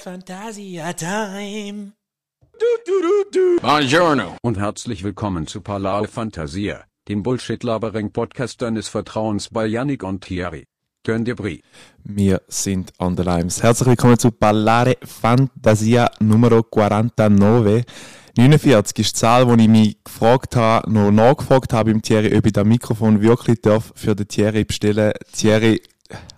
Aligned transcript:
Fantasia 0.00 0.94
Time. 0.94 1.92
Buongiorno 3.60 4.36
und 4.40 4.58
herzlich 4.58 5.04
willkommen 5.04 5.46
zu 5.46 5.60
Palau 5.60 6.04
Fantasia, 6.04 6.84
dem 7.06 7.22
Bullshit-Labering-Podcast 7.22 8.62
deines 8.62 8.88
Vertrauens 8.88 9.50
bei 9.50 9.66
Yannick 9.66 10.02
und 10.02 10.24
Thierry. 10.24 10.64
Könnt 11.04 11.28
ihr 11.28 11.36
Brie? 11.36 11.62
Wir 12.02 12.40
sind 12.48 12.94
on 12.98 13.14
the 13.14 13.22
limes. 13.22 13.62
Herzlich 13.62 13.88
willkommen 13.88 14.18
zu 14.18 14.30
Ballare 14.30 14.96
Fantasia 15.02 16.10
Numero 16.18 16.64
49. 16.74 17.84
49 18.36 18.98
ist 18.98 19.16
die 19.16 19.18
Zahl, 19.18 19.46
wo 19.46 19.54
ich 19.54 19.68
mich 19.68 20.02
gefragt 20.02 20.56
habe, 20.56 20.90
noch 20.90 21.10
nachgefragt 21.10 21.74
habe 21.74 21.90
im 21.90 22.00
Thierry, 22.00 22.34
ob 22.38 22.46
ich 22.46 22.52
das 22.52 22.64
Mikrofon 22.64 23.20
wirklich 23.20 23.60
darf 23.60 23.92
für 23.96 24.14
den 24.14 24.28
Thierry 24.28 24.64
bestellen. 24.64 25.12
Thierry, 25.32 25.82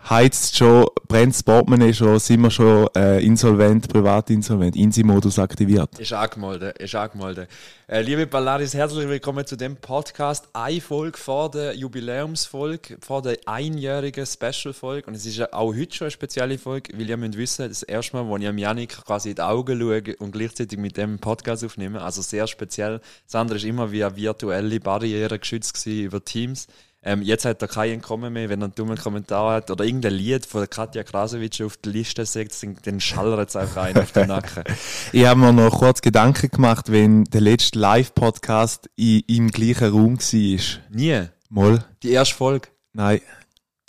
heizt 0.09 0.57
schon, 0.57 0.87
brennt 1.09 1.35
das 1.35 1.43
Portemonnaie 1.43 1.95
schon, 1.95 2.19
sind 2.19 2.41
wir 2.41 2.51
schon 2.51 2.89
äh, 2.97 3.25
insolvent, 3.25 3.89
privat 3.89 4.31
insolvent, 4.31 4.77
Insi-Modus 4.77 5.39
aktiviert. 5.39 5.99
Ist 5.99 6.13
angemeldet, 6.13 6.79
ist 6.79 6.95
angemeldet. 6.95 7.49
Äh, 7.87 8.03
liebe 8.03 8.27
Ballaris, 8.27 8.75
herzlich 8.75 9.09
willkommen 9.09 9.47
zu 9.47 9.57
dem 9.57 9.77
Podcast. 9.77 10.49
Eine 10.53 10.81
Folge 10.81 11.19
vor 11.19 11.51
der 11.51 11.75
Jubiläumsfolge, 11.75 12.99
vor 13.01 13.23
der 13.23 13.39
einjährigen 13.47 14.27
Special-Folge. 14.27 15.07
Und 15.07 15.15
es 15.15 15.27
ist 15.27 15.53
auch 15.53 15.75
heute 15.75 15.95
schon 15.95 16.07
eine 16.07 16.11
spezielle 16.11 16.59
Folge, 16.59 16.93
weil 16.99 17.09
ihr 17.09 17.17
müsst 17.17 17.37
wissen, 17.37 17.69
das 17.69 17.83
erste 17.83 18.17
Mal, 18.17 18.27
wo 18.27 18.37
ich 18.37 18.43
Janik 18.43 19.05
quasi 19.05 19.31
in 19.31 19.37
die 19.37 19.43
Augen 19.43 19.81
schaue 19.81 20.17
und 20.19 20.33
gleichzeitig 20.33 20.79
mit 20.79 20.97
dem 20.97 21.19
Podcast 21.19 21.65
aufnehme. 21.65 22.03
Also 22.03 22.23
sehr 22.23 22.47
speziell. 22.47 23.01
Das 23.27 23.35
andere 23.35 23.59
ist 23.59 23.65
immer 23.65 23.85
eine 23.85 24.17
virtuelle 24.17 24.81
Barriere 24.81 25.39
geschützt 25.39 25.87
über 25.87 26.25
Teams. 26.25 26.67
Ähm, 27.05 27.23
jetzt 27.23 27.45
hat 27.45 27.61
er 27.61 27.69
keinen 27.69 27.95
Entkommen 27.95 28.33
mehr, 28.33 28.49
wenn 28.49 28.61
er 28.61 28.67
einen 28.67 28.75
dummen 28.77 28.97
Kommentar 28.97 29.55
hat 29.55 29.71
oder 29.73 29.85
irgendein 29.85 30.15
Lied 30.15 30.47
von 30.47 30.69
Katja 30.71 31.03
Krasowitsch 31.03 31.61
auf 31.61 31.77
die 31.77 31.89
Liste 31.89 32.25
setzt, 32.25 32.65
dann 32.85 33.01
schallert 33.01 33.49
es 33.49 33.57
einfach 33.57 33.83
rein 33.83 33.97
auf 33.97 34.13
den 34.13 34.29
Nacken. 34.29 34.63
Ich 35.13 35.27
habe 35.27 35.41
mir 35.41 35.53
noch 35.53 35.79
kurz 35.81 36.01
Gedanken 36.01 36.49
gemacht, 36.49 36.91
wenn 36.91 37.25
der 37.25 37.41
letzte 37.41 37.79
Live-Podcast 37.79 38.89
im 38.97 39.51
gleichen 39.51 39.91
Raum 39.91 40.19
war. 40.19 40.81
Nie? 40.91 41.29
Mal? 41.49 41.85
Die 42.03 42.13
erste 42.13 42.35
Folge? 42.37 42.69
Nein. 42.93 43.21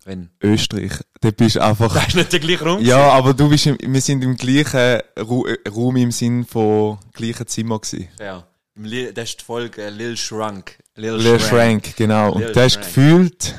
Wenn? 0.05 0.29
Österreich. 0.41 0.93
Da 1.21 1.31
bist 1.31 1.57
einfach... 1.57 1.93
Das 1.93 2.07
ist 2.07 2.16
nicht 2.16 2.33
der 2.33 2.39
gleiche 2.39 2.66
Raum? 2.66 2.81
Ja, 2.81 3.09
aber 3.11 3.33
du 3.33 3.47
bist 3.47 3.67
im, 3.67 3.77
wir 3.79 4.01
sind 4.01 4.23
im 4.23 4.35
gleichen 4.35 5.01
Ru 5.19 5.45
Raum 5.69 5.95
im 5.97 6.11
Sinn 6.11 6.45
von 6.45 6.97
gleichen 7.13 7.47
Zimmer 7.47 7.79
gewesen. 7.79 8.09
Ja. 8.19 8.45
Das 8.75 9.29
ist 9.29 9.41
die 9.41 9.45
Folge 9.45 9.83
äh, 9.83 9.89
Lil 9.91 10.17
Shrunk. 10.17 10.77
Lil, 10.95 11.16
Lil. 11.16 11.39
Shrank, 11.39 11.95
genau. 11.95 12.33
Lil 12.33 12.47
und 12.47 12.55
der 12.55 12.66
ist 12.66 12.73
Shrank. 12.73 12.86
gefühlt 12.86 13.55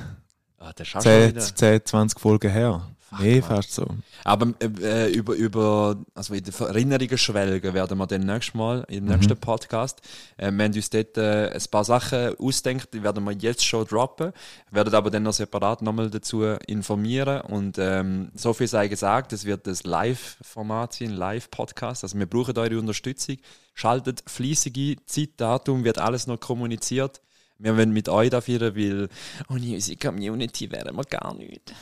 Ah, 0.64 0.72
der 0.72 0.84
schafft 0.86 1.02
10, 1.02 1.38
10, 1.38 1.84
20 1.84 2.20
Folgen 2.20 2.50
her. 2.50 2.80
Nee, 3.20 3.40
Mann. 3.40 3.48
fast 3.48 3.72
so. 3.72 3.86
Aber 4.24 4.52
äh, 4.60 5.12
über, 5.12 5.34
über 5.34 5.96
also 6.14 6.34
in 6.34 6.42
den 6.42 6.54
Erinnerungen 6.54 7.18
schwelgen 7.18 7.74
werden 7.74 7.98
wir 7.98 8.06
dann 8.06 8.22
nächstes 8.22 8.54
Mal 8.54 8.84
im 8.88 9.04
nächsten 9.04 9.36
Podcast. 9.36 10.00
Äh, 10.36 10.50
wir 10.50 10.64
haben 10.64 10.74
uns 10.74 10.90
dort 10.90 11.16
äh, 11.18 11.50
ein 11.50 11.62
paar 11.70 11.84
Sachen 11.84 12.36
ausdenkt, 12.38 12.94
die 12.94 13.02
werden 13.02 13.24
wir 13.24 13.32
jetzt 13.32 13.64
schon 13.64 13.86
droppen, 13.86 14.32
werden 14.70 14.94
aber 14.94 15.10
dann 15.10 15.24
noch 15.24 15.32
separat 15.32 15.82
nochmal 15.82 16.10
dazu 16.10 16.42
informieren 16.66 17.42
und 17.42 17.78
ähm, 17.78 18.30
so 18.34 18.52
viel 18.52 18.68
sei 18.68 18.88
gesagt, 18.88 19.32
es 19.32 19.44
wird 19.44 19.66
das 19.66 19.84
Live-Format 19.84 20.94
sein, 20.94 21.10
Live-Podcast, 21.10 22.04
also 22.04 22.18
wir 22.18 22.26
brauchen 22.26 22.56
eure 22.58 22.78
Unterstützung. 22.78 23.36
Schaltet 23.74 24.22
fleissige 24.26 24.96
Zeit, 25.06 25.30
Datum, 25.36 25.84
wird 25.84 25.98
alles 25.98 26.26
noch 26.26 26.38
kommuniziert. 26.38 27.20
Wir 27.58 27.76
wollen 27.76 27.92
mit 27.92 28.08
euch 28.08 28.30
da 28.30 28.40
feiern, 28.40 28.74
weil 28.76 29.08
ohne 29.48 29.74
unsere 29.74 29.96
Community 29.96 30.70
wären 30.70 30.96
wir 30.96 31.04
gar 31.04 31.34
nicht. 31.34 31.72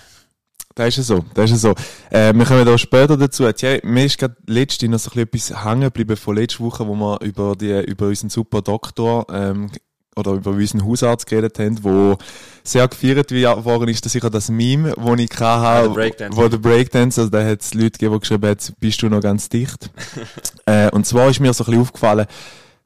Das 0.75 0.89
ist 0.89 0.97
ja 0.97 1.03
so, 1.17 1.25
das 1.35 1.51
ist 1.51 1.63
ja 1.63 1.71
so. 1.71 2.17
Äh, 2.17 2.33
wir 2.35 2.45
kommen 2.45 2.65
da 2.65 2.79
später 2.79 3.17
dazu. 3.17 3.51
Thierry, 3.53 3.81
mir 3.85 4.07
ist 4.07 4.19
gerade 4.19 4.37
letzte 4.47 4.89
noch 4.89 4.99
so 4.99 5.11
ein 5.11 5.27
bisschen 5.27 5.55
etwas 5.57 5.65
hängen 5.65 5.83
geblieben 5.83 6.17
von 6.17 6.37
letzter 6.37 6.65
Woche, 6.65 6.87
wo 6.87 6.95
wir 6.95 7.21
über, 7.23 7.55
die, 7.57 7.81
über 7.83 8.07
unseren 8.07 8.31
super 8.31 8.63
Doktor 8.63 9.27
ähm, 9.31 9.71
oder 10.17 10.33
über 10.33 10.51
unseren 10.51 10.85
Hausarzt 10.85 11.27
geredet 11.27 11.59
haben, 11.59 11.83
wo 11.83 12.17
sehr 12.63 12.87
gefeiert 12.87 13.31
worden 13.65 13.89
ist, 13.89 14.05
dass 14.05 14.13
sicher 14.13 14.31
das 14.31 14.51
Meme, 14.51 14.95
wo 14.97 15.15
ich 15.15 15.31
Ah, 15.41 15.89
der 15.89 16.05
hatte, 16.05 16.29
wo 16.33 16.49
der 16.49 16.59
Breakdance, 16.59 17.21
also 17.21 17.31
da 17.31 17.45
hat 17.45 17.63
es 17.63 17.75
Leute 17.75 17.93
gegeben, 17.93 18.15
die 18.15 18.21
geschrieben 18.21 18.49
haben, 18.49 18.75
bist 18.79 19.03
du 19.03 19.09
noch 19.09 19.21
ganz 19.21 19.49
dicht. 19.49 19.91
äh, 20.67 20.91
und 20.91 21.07
zwar 21.07 21.31
ist 21.31 21.41
mir 21.41 21.53
so 21.53 21.65
ein 21.65 21.67
bisschen 21.67 21.81
aufgefallen, 21.83 22.27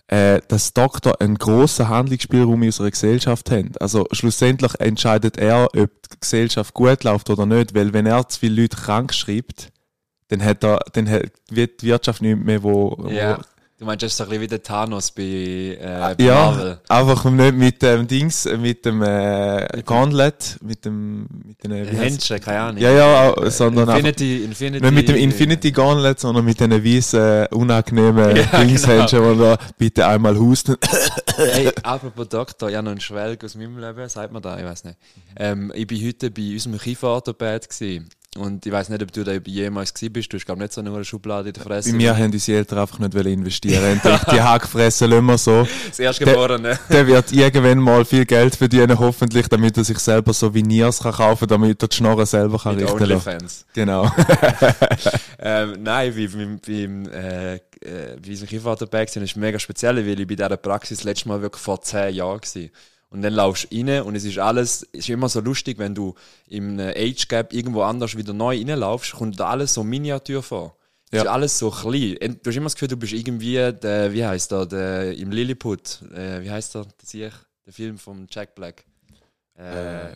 äh, 0.08 0.40
dass 0.48 0.72
Doktor 0.72 1.20
einen 1.20 1.36
grossen 1.36 1.88
Handlungsspielraum 1.88 2.62
in 2.62 2.68
unserer 2.68 2.90
Gesellschaft 2.90 3.50
haben. 3.50 3.72
Also 3.80 4.06
schlussendlich 4.12 4.78
entscheidet 4.78 5.36
er, 5.36 5.68
ob 5.74 5.90
die 6.02 6.20
Gesellschaft 6.20 6.74
gut 6.74 7.04
läuft 7.04 7.28
oder 7.30 7.46
nicht, 7.46 7.74
weil 7.74 7.92
wenn 7.92 8.06
er 8.06 8.28
zu 8.28 8.40
viele 8.40 8.62
Leute 8.62 8.76
krank 8.76 9.12
schreibt, 9.12 9.72
dann 10.28 10.44
hat 10.44 10.64
er, 10.64 10.80
dann 10.92 11.08
hat, 11.08 11.32
wird 11.50 11.82
die 11.82 11.86
Wirtschaft 11.86 12.22
nicht 12.22 12.38
mehr, 12.38 12.62
wo, 12.62 12.96
wo 12.98 13.08
Ja. 13.08 13.40
Du 13.78 13.84
meinst, 13.84 14.02
das 14.02 14.12
ist 14.12 14.16
so 14.16 14.24
ein 14.24 14.30
bisschen 14.30 14.42
wie 14.42 14.46
der 14.46 14.62
Thanos 14.62 15.10
bei, 15.10 15.22
äh, 15.22 16.14
bei 16.16 16.24
ja, 16.24 16.34
Marvel. 16.34 16.80
einfach 16.88 17.24
nicht 17.26 17.54
mit 17.56 17.82
dem 17.82 18.06
Dings, 18.06 18.46
mit 18.58 18.86
dem 18.86 19.02
äh, 19.02 19.82
Gauntlet, 19.84 20.56
mit 20.62 20.86
dem, 20.86 21.26
mit 21.44 21.62
den, 21.62 21.72
wie 21.72 21.90
heisst- 21.90 22.00
Händchen, 22.00 22.40
keine 22.40 22.60
Ahnung. 22.60 22.82
Ja, 22.82 22.90
ja, 22.90 23.28
auch, 23.32 23.50
sondern 23.50 23.86
einfach, 23.90 23.98
Infinity, 23.98 24.44
Infinity. 24.44 24.82
nicht 24.82 24.94
mit 24.94 25.08
dem 25.10 25.16
Infinity 25.16 25.72
Gauntlet, 25.72 26.18
sondern 26.18 26.46
mit 26.46 26.58
den 26.58 26.70
weißen, 26.72 27.48
unangenehmen 27.48 28.36
Ja, 28.52 28.64
Dingshändchen, 28.64 29.22
wo 29.22 29.34
da 29.34 29.58
bitte 29.76 30.06
einmal 30.06 30.38
husten. 30.38 30.76
Hey, 31.36 31.70
apropos 31.82 32.30
Doktor, 32.30 32.70
ja 32.70 32.80
noch 32.80 32.92
ein 32.92 33.00
Schwelg 33.00 33.44
aus 33.44 33.56
meinem 33.56 33.76
Leben, 33.78 34.08
sagt 34.08 34.32
man 34.32 34.40
da, 34.40 34.56
ich 34.58 34.64
weiß 34.64 34.84
nicht. 34.84 34.96
Ähm, 35.36 35.70
ich 35.74 35.86
bin 35.86 36.02
heute 36.06 36.30
bei 36.30 36.52
unserem 36.54 36.78
Kieferorthopäd 36.78 37.68
gewesen. 37.68 38.08
Und 38.36 38.66
ich 38.66 38.72
weiß 38.72 38.88
nicht, 38.88 39.02
ob 39.02 39.12
du 39.12 39.24
da 39.24 39.32
jemals 39.32 39.92
gewesen 39.94 40.12
bist. 40.12 40.32
Du 40.32 40.36
hast, 40.36 40.46
glaube 40.46 40.60
nicht 40.60 40.72
so 40.72 40.80
eine 40.80 41.04
Schublade 41.04 41.48
in 41.48 41.54
der 41.54 41.62
Fresse. 41.62 41.90
Bei 41.90 41.96
mir 41.96 42.16
haben 42.16 42.32
unsere 42.32 42.58
Eltern 42.58 42.78
einfach 42.80 42.98
nicht 42.98 43.14
investieren. 43.14 44.00
Die 44.04 44.40
Hackfressen 44.40 45.10
lassen 45.10 45.26
wir 45.26 45.38
so. 45.38 45.66
Das 45.88 45.98
Erstgeborene. 45.98 46.78
Der 46.90 47.06
wird 47.06 47.32
irgendwann 47.32 47.78
mal 47.78 48.04
viel 48.04 48.24
Geld 48.26 48.56
verdienen, 48.56 48.98
hoffentlich, 48.98 49.48
damit 49.48 49.76
er 49.76 49.84
sich 49.84 49.98
selber 49.98 50.32
so 50.32 50.52
Veneers 50.52 51.00
kann 51.00 51.12
kaufen, 51.12 51.48
damit 51.48 51.82
er 51.82 51.88
die 51.88 51.96
Schnorren 51.96 52.26
selber 52.26 52.58
kann 52.58 52.76
Mit 52.76 52.84
richten. 52.84 53.02
OnlyFans. 53.02 53.66
Genau. 53.72 54.10
ähm, 55.38 55.76
nein, 55.82 56.14
wie 56.14 56.28
beim, 56.28 56.60
beim 56.66 57.08
äh, 57.12 57.54
äh, 57.86 58.16
bei 58.20 58.30
unserem 58.30 58.48
Kieferorthopäd 58.48 59.08
gewesen, 59.08 59.24
ist 59.24 59.36
mega 59.36 59.58
speziell, 59.58 59.96
weil 59.96 60.20
ich 60.20 60.26
bei 60.26 60.34
dieser 60.34 60.56
Praxis 60.56 61.04
letztes 61.04 61.26
Mal 61.26 61.40
wirklich 61.40 61.62
vor 61.62 61.80
zehn 61.82 62.14
Jahren 62.14 62.40
war. 62.40 62.62
Und 63.08 63.22
dann 63.22 63.34
laufst 63.34 63.70
du 63.72 63.76
rein 63.76 64.02
und 64.02 64.16
es 64.16 64.24
ist 64.24 64.38
alles, 64.38 64.82
es 64.92 65.00
ist 65.00 65.08
immer 65.10 65.28
so 65.28 65.40
lustig, 65.40 65.78
wenn 65.78 65.94
du 65.94 66.14
im 66.48 66.78
äh, 66.78 66.90
Age 66.90 67.28
Gap 67.28 67.52
irgendwo 67.52 67.82
anders 67.82 68.16
wieder 68.16 68.32
neu 68.32 68.56
reinlaufst, 68.58 69.12
kommt 69.12 69.38
da 69.38 69.48
alles 69.50 69.74
so 69.74 69.84
Miniatur 69.84 70.42
vor. 70.42 70.76
Es 71.10 71.18
Ja. 71.18 71.22
ist 71.22 71.28
alles 71.28 71.58
so 71.58 71.70
klein. 71.70 72.16
Du 72.42 72.50
hast 72.50 72.56
immer 72.56 72.64
das 72.66 72.74
Gefühl, 72.74 72.88
du 72.88 72.96
bist 72.96 73.12
irgendwie 73.12 73.54
der, 73.54 74.12
wie 74.12 74.24
heißt 74.26 74.50
der, 74.50 74.66
der 74.66 75.16
im 75.16 75.30
Lilliput, 75.30 76.02
äh, 76.12 76.42
wie 76.42 76.50
heißt 76.50 76.74
der, 76.74 76.82
der, 76.84 76.92
Sieg, 77.04 77.32
der 77.64 77.72
Film 77.72 77.96
von 77.96 78.26
Jack 78.28 78.56
Black. 78.56 78.84
Äh, 79.54 80.14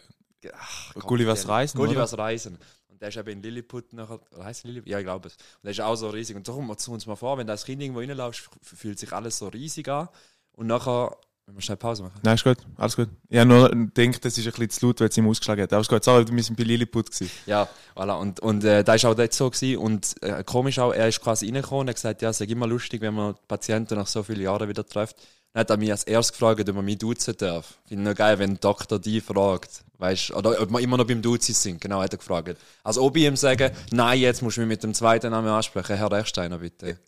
ach, 0.52 0.94
Gott, 0.94 1.06
Gullivers 1.06 1.46
Reisen, 1.48 1.78
Gullivers 1.78 2.18
Reisen. 2.18 2.58
Und 2.88 3.00
der 3.00 3.08
ist 3.08 3.16
eben 3.16 3.30
in 3.30 3.42
Lilliput 3.42 3.92
nachher, 3.92 4.18
oder 4.34 4.44
heißt 4.44 4.64
Lilliput? 4.64 4.88
Ja, 4.88 4.98
ich 4.98 5.04
glaube 5.04 5.28
es. 5.28 5.34
Und 5.34 5.64
der 5.64 5.70
ist 5.70 5.80
auch 5.80 5.94
so 5.94 6.08
riesig. 6.10 6.34
Und 6.36 6.44
so 6.44 6.54
kommen 6.54 6.66
wir 6.66 6.76
zu 6.76 6.90
uns 6.92 7.06
mal 7.06 7.16
vor, 7.16 7.38
wenn 7.38 7.46
du 7.46 7.52
als 7.52 7.64
Kind 7.64 7.80
irgendwo 7.80 8.00
reinlaufst, 8.00 8.50
fühlt 8.62 8.98
sich 8.98 9.12
alles 9.12 9.38
so 9.38 9.46
riesig 9.48 9.88
an. 9.88 10.08
Und 10.52 10.66
nachher, 10.66 11.16
wenn 11.50 11.56
wir 11.56 11.62
schnell 11.62 11.76
Pause 11.76 12.04
machen. 12.04 12.20
Nein, 12.22 12.36
ist 12.36 12.44
gut. 12.44 12.58
Alles 12.76 12.94
gut. 12.94 13.08
Ich 13.28 13.38
habe 13.38 13.48
nur 13.48 13.68
gedacht, 13.68 14.24
das 14.24 14.38
ist 14.38 14.46
ein 14.46 14.52
bisschen 14.52 14.70
zu 14.70 14.86
laut, 14.86 15.00
weil 15.00 15.08
es 15.08 15.16
ihm 15.16 15.28
ausgeschlagen 15.28 15.62
hat. 15.62 15.72
Aber 15.72 15.80
ist 15.80 15.88
gut. 15.88 16.04
Sorry, 16.04 16.24
wir 16.30 16.42
sind 16.42 16.56
bei 16.56 16.62
Lilliput 16.62 17.10
gewesen. 17.10 17.30
Ja, 17.46 17.68
voilà. 17.96 18.20
Und, 18.20 18.38
und 18.40 18.62
äh, 18.62 18.84
da 18.84 18.94
ist 18.94 19.04
auch 19.04 19.14
dort 19.14 19.32
so 19.32 19.50
gewesen. 19.50 19.78
Und 19.78 20.14
äh, 20.22 20.44
komisch 20.44 20.78
auch, 20.78 20.92
er 20.92 21.08
ist 21.08 21.20
quasi 21.20 21.46
reingekommen 21.46 21.82
und 21.82 21.88
hat 21.88 21.96
gesagt, 21.96 22.22
ja, 22.22 22.30
es 22.30 22.40
ist 22.40 22.50
immer 22.50 22.68
lustig, 22.68 23.00
wenn 23.00 23.14
man 23.14 23.34
Patienten 23.48 23.96
nach 23.96 24.06
so 24.06 24.22
vielen 24.22 24.42
Jahren 24.42 24.68
wieder 24.68 24.86
trifft. 24.86 25.16
Dann 25.52 25.62
hat 25.62 25.70
er 25.70 25.76
mich 25.76 25.90
als 25.90 26.04
erstes 26.04 26.38
gefragt, 26.38 26.68
ob 26.68 26.76
man 26.76 26.84
mich 26.84 26.98
duzen 26.98 27.34
darf. 27.36 27.78
Finde 27.88 28.04
ich 28.04 28.08
noch 28.10 28.16
geil, 28.16 28.38
wenn 28.38 28.50
ein 28.50 28.60
Doktor 28.60 29.00
die 29.00 29.20
fragt. 29.20 29.82
Weißt 29.98 30.30
oder 30.32 30.60
ob 30.62 30.70
wir 30.70 30.78
immer 30.78 30.96
noch 30.96 31.06
beim 31.06 31.20
Duzen 31.20 31.54
sind. 31.54 31.80
Genau, 31.80 32.00
hat 32.00 32.12
er 32.12 32.18
gefragt. 32.18 32.56
Also 32.84 33.02
ob 33.02 33.16
ich 33.16 33.24
ihm 33.24 33.36
sage, 33.36 33.72
nein, 33.90 34.20
jetzt 34.20 34.40
musst 34.42 34.56
du 34.56 34.60
mich 34.60 34.68
mit 34.68 34.82
dem 34.84 34.94
zweiten 34.94 35.30
Namen 35.30 35.48
ansprechen. 35.48 35.96
Herr 35.96 36.12
Rechsteiner, 36.12 36.58
bitte. 36.58 36.98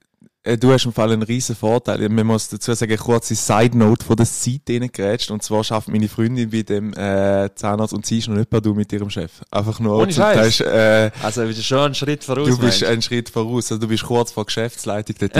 Äh, 0.44 0.56
Du 0.58 0.72
hast 0.72 0.84
im 0.86 0.92
Fall 0.92 1.12
einen 1.12 1.22
riesen 1.22 1.54
Vorteil. 1.54 2.08
Man 2.08 2.26
muss 2.26 2.48
dazu 2.48 2.72
sagen, 2.74 2.96
kurze 2.96 3.34
Side 3.34 3.76
Note 3.78 4.04
von 4.04 4.16
der 4.16 4.26
Seite 4.26 4.80
reingrätscht. 4.80 5.30
Und 5.30 5.42
zwar 5.42 5.62
schafft 5.62 5.88
meine 5.88 6.08
Freundin 6.08 6.50
bei 6.50 6.62
dem 6.62 6.92
äh, 6.94 7.48
Zahnarzt 7.54 7.94
und 7.94 8.04
sie 8.06 8.18
ist 8.18 8.28
noch 8.28 8.36
nicht 8.36 8.50
per 8.50 8.60
Du 8.60 8.74
mit 8.74 8.92
ihrem 8.92 9.08
Chef. 9.10 9.30
Einfach 9.50 9.78
nur. 9.80 9.98
Ohne 9.98 10.12
Scheiß? 10.12 10.60
äh, 10.60 11.10
Also, 11.22 11.42
du 11.42 11.48
bist 11.48 11.64
schon 11.64 11.78
einen 11.78 11.94
Schritt 11.94 12.24
voraus. 12.24 12.48
du 12.48 12.58
bist 12.58 12.82
einen 12.84 13.02
Schritt 13.02 13.28
voraus. 13.30 13.70
Also 13.70 13.78
du 13.80 13.88
bist 13.88 14.02
kurz 14.04 14.32
vor 14.32 14.44
Geschäftsleitung 14.44 15.14
dort. 15.20 15.36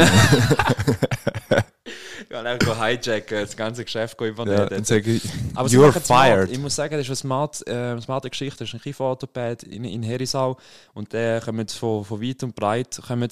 Ich 2.22 2.28
kann 2.28 2.46
einfach 2.46 2.86
hijacken, 2.86 3.40
das 3.42 3.56
ganze 3.56 3.84
Geschäft 3.84 4.18
übernehmen. 4.20 4.68
ja, 4.70 4.84
sage 4.84 5.20
Aber 5.54 5.68
you're 5.68 5.92
fired. 6.00 6.50
Ich 6.50 6.58
muss 6.58 6.74
sagen, 6.76 6.92
das 6.94 7.02
ist 7.02 7.08
eine 7.10 7.16
smart, 7.16 7.66
äh, 7.66 8.00
smarte 8.00 8.30
Geschichte. 8.30 8.60
Das 8.60 8.68
ist 8.68 8.74
ein 8.74 8.80
Kieferorthopäd 8.80 9.64
in, 9.64 9.84
in 9.84 10.02
Herisau. 10.02 10.56
Und 10.94 11.12
der 11.12 11.40
kommt 11.40 11.70
von, 11.72 12.04
von 12.04 12.22
weit 12.22 12.42
und 12.42 12.54
breit, 12.54 13.00
kommen 13.06 13.28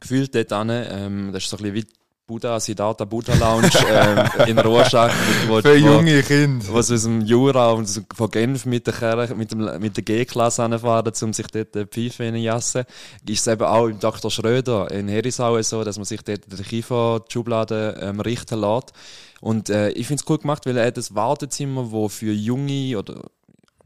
gefühlt 0.00 0.34
dort 0.34 0.52
an. 0.52 0.70
Ähm, 0.70 1.30
das 1.32 1.44
ist 1.44 1.50
so 1.50 1.56
ein 1.56 1.62
bisschen 1.62 1.74
wie 1.76 1.86
Buddha, 2.26 2.60
Siddhartha 2.60 3.06
Buddha 3.06 3.32
Lounge 3.36 3.70
ähm, 3.90 4.48
in 4.48 4.58
Rorschach. 4.58 5.10
wo- 5.46 5.62
Für 5.62 5.74
junge 5.76 6.22
Kinder. 6.22 6.62
was 6.72 6.90
aus 6.90 7.04
dem 7.04 7.22
Jura 7.22 7.70
und 7.70 7.88
von 8.14 8.30
Genf 8.30 8.66
mit 8.66 8.86
der, 8.86 9.34
mit 9.34 9.50
dem, 9.50 9.80
mit 9.80 9.96
der 9.96 10.04
G-Klasse 10.04 10.62
anfahren, 10.62 11.10
um 11.22 11.32
sich 11.32 11.46
dort 11.46 11.74
die 11.74 11.86
Pfeife 11.86 12.24
reinjassen. 12.24 12.84
Ist 13.26 13.46
es 13.46 13.46
eben 13.50 13.64
auch 13.64 13.86
im 13.86 13.98
Dr. 13.98 14.30
Schröder 14.30 14.90
in 14.90 15.08
Herisau 15.08 15.60
so, 15.62 15.82
dass 15.84 15.96
man 15.96 16.04
sich 16.04 16.20
dort 16.20 16.52
den 16.52 16.62
Kiefer 16.64 17.20
die 17.26 17.32
Schublade 17.32 17.98
ähm, 18.02 18.20
richten 18.20 18.60
lässt. 18.60 18.92
Und 19.40 19.70
äh, 19.70 19.88
ich 19.92 20.06
finde 20.06 20.22
es 20.22 20.28
cool 20.30 20.36
gemacht, 20.38 20.66
weil 20.66 20.76
er 20.76 20.86
hat 20.88 20.98
das 20.98 21.14
Wartezimmer, 21.14 21.90
wo 21.92 22.08
für 22.10 22.32
junge 22.32 22.98
oder 22.98 23.22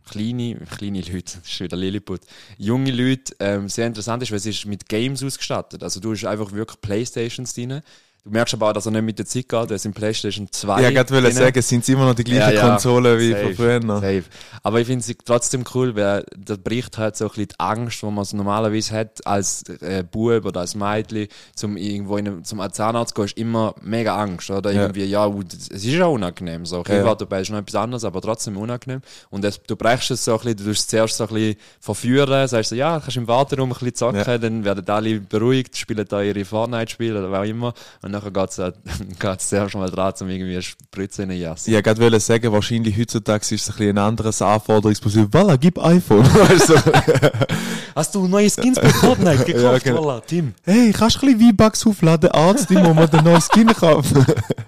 kleine, 0.09 0.57
kleine 0.57 1.01
Leute, 1.01 1.39
das 1.39 1.49
ist 1.49 1.61
wieder 1.61 1.77
Lilliput, 1.77 2.21
junge 2.59 2.91
Leute 2.91 3.35
ähm, 3.41 3.69
sehr 3.69 3.87
interessant 3.87 4.23
ist, 4.23 4.31
weil 4.31 4.39
es 4.39 4.47
ist 4.47 4.67
mit 4.67 4.89
Games 4.89 5.23
ausgestattet. 5.23 5.83
Also 5.83 6.01
du 6.01 6.13
hast 6.13 6.25
einfach 6.25 6.53
wirklich 6.53 6.81
Playstations 6.81 7.55
drin. 7.55 7.83
Du 8.25 8.31
merkst 8.31 8.55
aber 8.55 8.69
auch, 8.69 8.73
dass 8.73 8.87
er 8.87 8.93
nicht 8.93 9.03
mit 9.03 9.19
der 9.19 9.27
Zeit 9.27 9.49
geht, 9.49 9.71
es 9.73 9.83
sind 9.83 9.97
Playstation 9.97 10.47
2 10.49 10.81
Ja, 10.81 10.91
ich 10.91 11.11
wollte 11.11 11.33
sagen, 11.33 11.61
sind 11.61 11.83
es 11.83 11.89
immer 11.89 12.07
noch 12.07 12.15
die 12.15 12.23
gleichen 12.23 12.61
Konsolen 12.61 13.19
wie 13.19 13.33
safe, 13.33 13.43
von 13.47 13.55
früher. 13.57 13.81
Safe. 13.83 14.23
Aber 14.63 14.81
ich 14.81 14.87
finde 14.87 15.05
es 15.05 15.17
trotzdem 15.25 15.65
cool, 15.75 15.97
weil 15.97 16.25
da 16.39 16.55
bricht 16.55 16.99
halt 16.99 17.17
so 17.17 17.25
ein 17.25 17.29
bisschen 17.31 17.49
die 17.49 17.55
Angst, 17.59 18.01
die 18.01 18.07
man 18.07 18.25
so 18.25 18.37
normalerweise 18.37 18.95
hat 18.95 19.27
als 19.27 19.65
äh, 19.81 20.05
Bub 20.09 20.45
oder 20.45 20.61
als 20.61 20.77
Mädchen, 20.77 21.27
zum 21.57 21.77
irgendwo 21.77 22.17
in 22.17 22.29
einem, 22.29 22.45
zum 22.45 22.61
Zahnarzt 22.71 23.09
zu 23.09 23.15
gehen, 23.17 23.25
ist 23.25 23.37
immer 23.39 23.75
mega 23.83 24.17
Angst, 24.17 24.51
oder? 24.51 24.71
Ja. 24.71 24.83
Irgendwie, 24.83 25.05
ja, 25.07 25.29
das- 25.29 25.69
es 25.71 25.85
ist 25.85 25.87
ja 25.93 26.07
unangenehm, 26.07 26.65
so. 26.65 26.79
Okay, 26.79 26.99
Ja. 26.99 27.05
ja. 27.05 27.15
dabei 27.17 27.41
ist 27.41 27.51
noch 27.51 27.59
etwas 27.59 27.75
anderes, 27.75 28.05
aber 28.05 28.21
trotzdem 28.21 28.57
unangenehm. 28.57 29.01
Und 29.31 29.43
das, 29.43 29.61
du 29.65 29.75
brechst 29.75 30.13
es 30.13 30.25
so 30.25 30.35
ein 30.35 30.39
bisschen, 30.39 30.59
du 30.59 30.65
tust 30.67 30.81
es 30.83 30.87
zuerst 30.87 31.17
so 31.17 31.25
ein 31.25 31.35
bisschen 31.35 31.57
verführen, 31.81 32.47
sagst 32.47 32.71
so, 32.71 32.77
ja, 32.77 33.01
kannst 33.01 33.17
im 33.17 33.27
Warteraum 33.27 33.71
ein 33.73 33.79
bisschen 33.81 33.97
zocken, 33.97 34.19
Ja. 34.25 34.39
dann 34.39 34.65
werden 34.65 34.89
alle 34.89 35.19
beruhigt, 35.19 35.77
spielen 35.77 36.07
da 36.09 36.23
ihre 36.23 36.45
Fortnite-Spiele 36.45 37.19
oder 37.19 37.33
was 37.33 37.41
auch 37.41 37.51
immer. 37.51 37.75
Und 38.03 38.12
nachher 38.13 38.31
geht's 38.31 38.59
halt, 38.59 38.77
geht's 39.19 39.49
zuerst 39.49 39.75
mal 39.75 39.91
dran, 39.91 40.15
um 40.21 40.29
irgendwie 40.29 40.53
eine 40.53 40.63
Spritze 40.63 41.25
in 41.25 41.31
den 41.31 41.41
Jass. 41.41 41.67
Ja, 41.67 41.81
gerade 41.81 42.01
wollte 42.01 42.21
sagen, 42.21 42.53
wahrscheinlich 42.53 42.97
heutzutage 42.97 43.43
ist 43.43 43.53
es 43.53 43.69
ein, 43.69 43.77
bisschen 43.77 43.99
ein 43.99 44.05
anderes 44.05 44.41
Anforderungsprofil. 44.41 45.25
Voilà, 45.25 45.57
gib 45.59 45.79
iPhone. 45.79 46.25
Weißt 46.35 46.69
du, 46.69 46.77
so, 46.77 46.83
Hast 47.95 48.15
du 48.15 48.27
neue 48.27 48.49
Skins 48.49 48.81
bei 48.81 48.89
Fortnite 48.89 49.45
gekauft, 49.45 49.85
Ja, 49.85 49.93
genau. 49.93 50.07
Walla, 50.07 50.21
Tim? 50.21 50.55
hey, 50.65 50.93
kannst 50.93 51.21
du 51.21 51.27
ein 51.27 51.37
bisschen 51.37 51.57
V-Bucks 51.57 51.87
aufladen, 51.87 52.31
Arzt, 52.31 52.71
muss 52.71 52.95
mir 52.95 53.09
den 53.09 53.25
neuen 53.25 53.41
Skin 53.41 53.67
kaufen. 53.67 54.25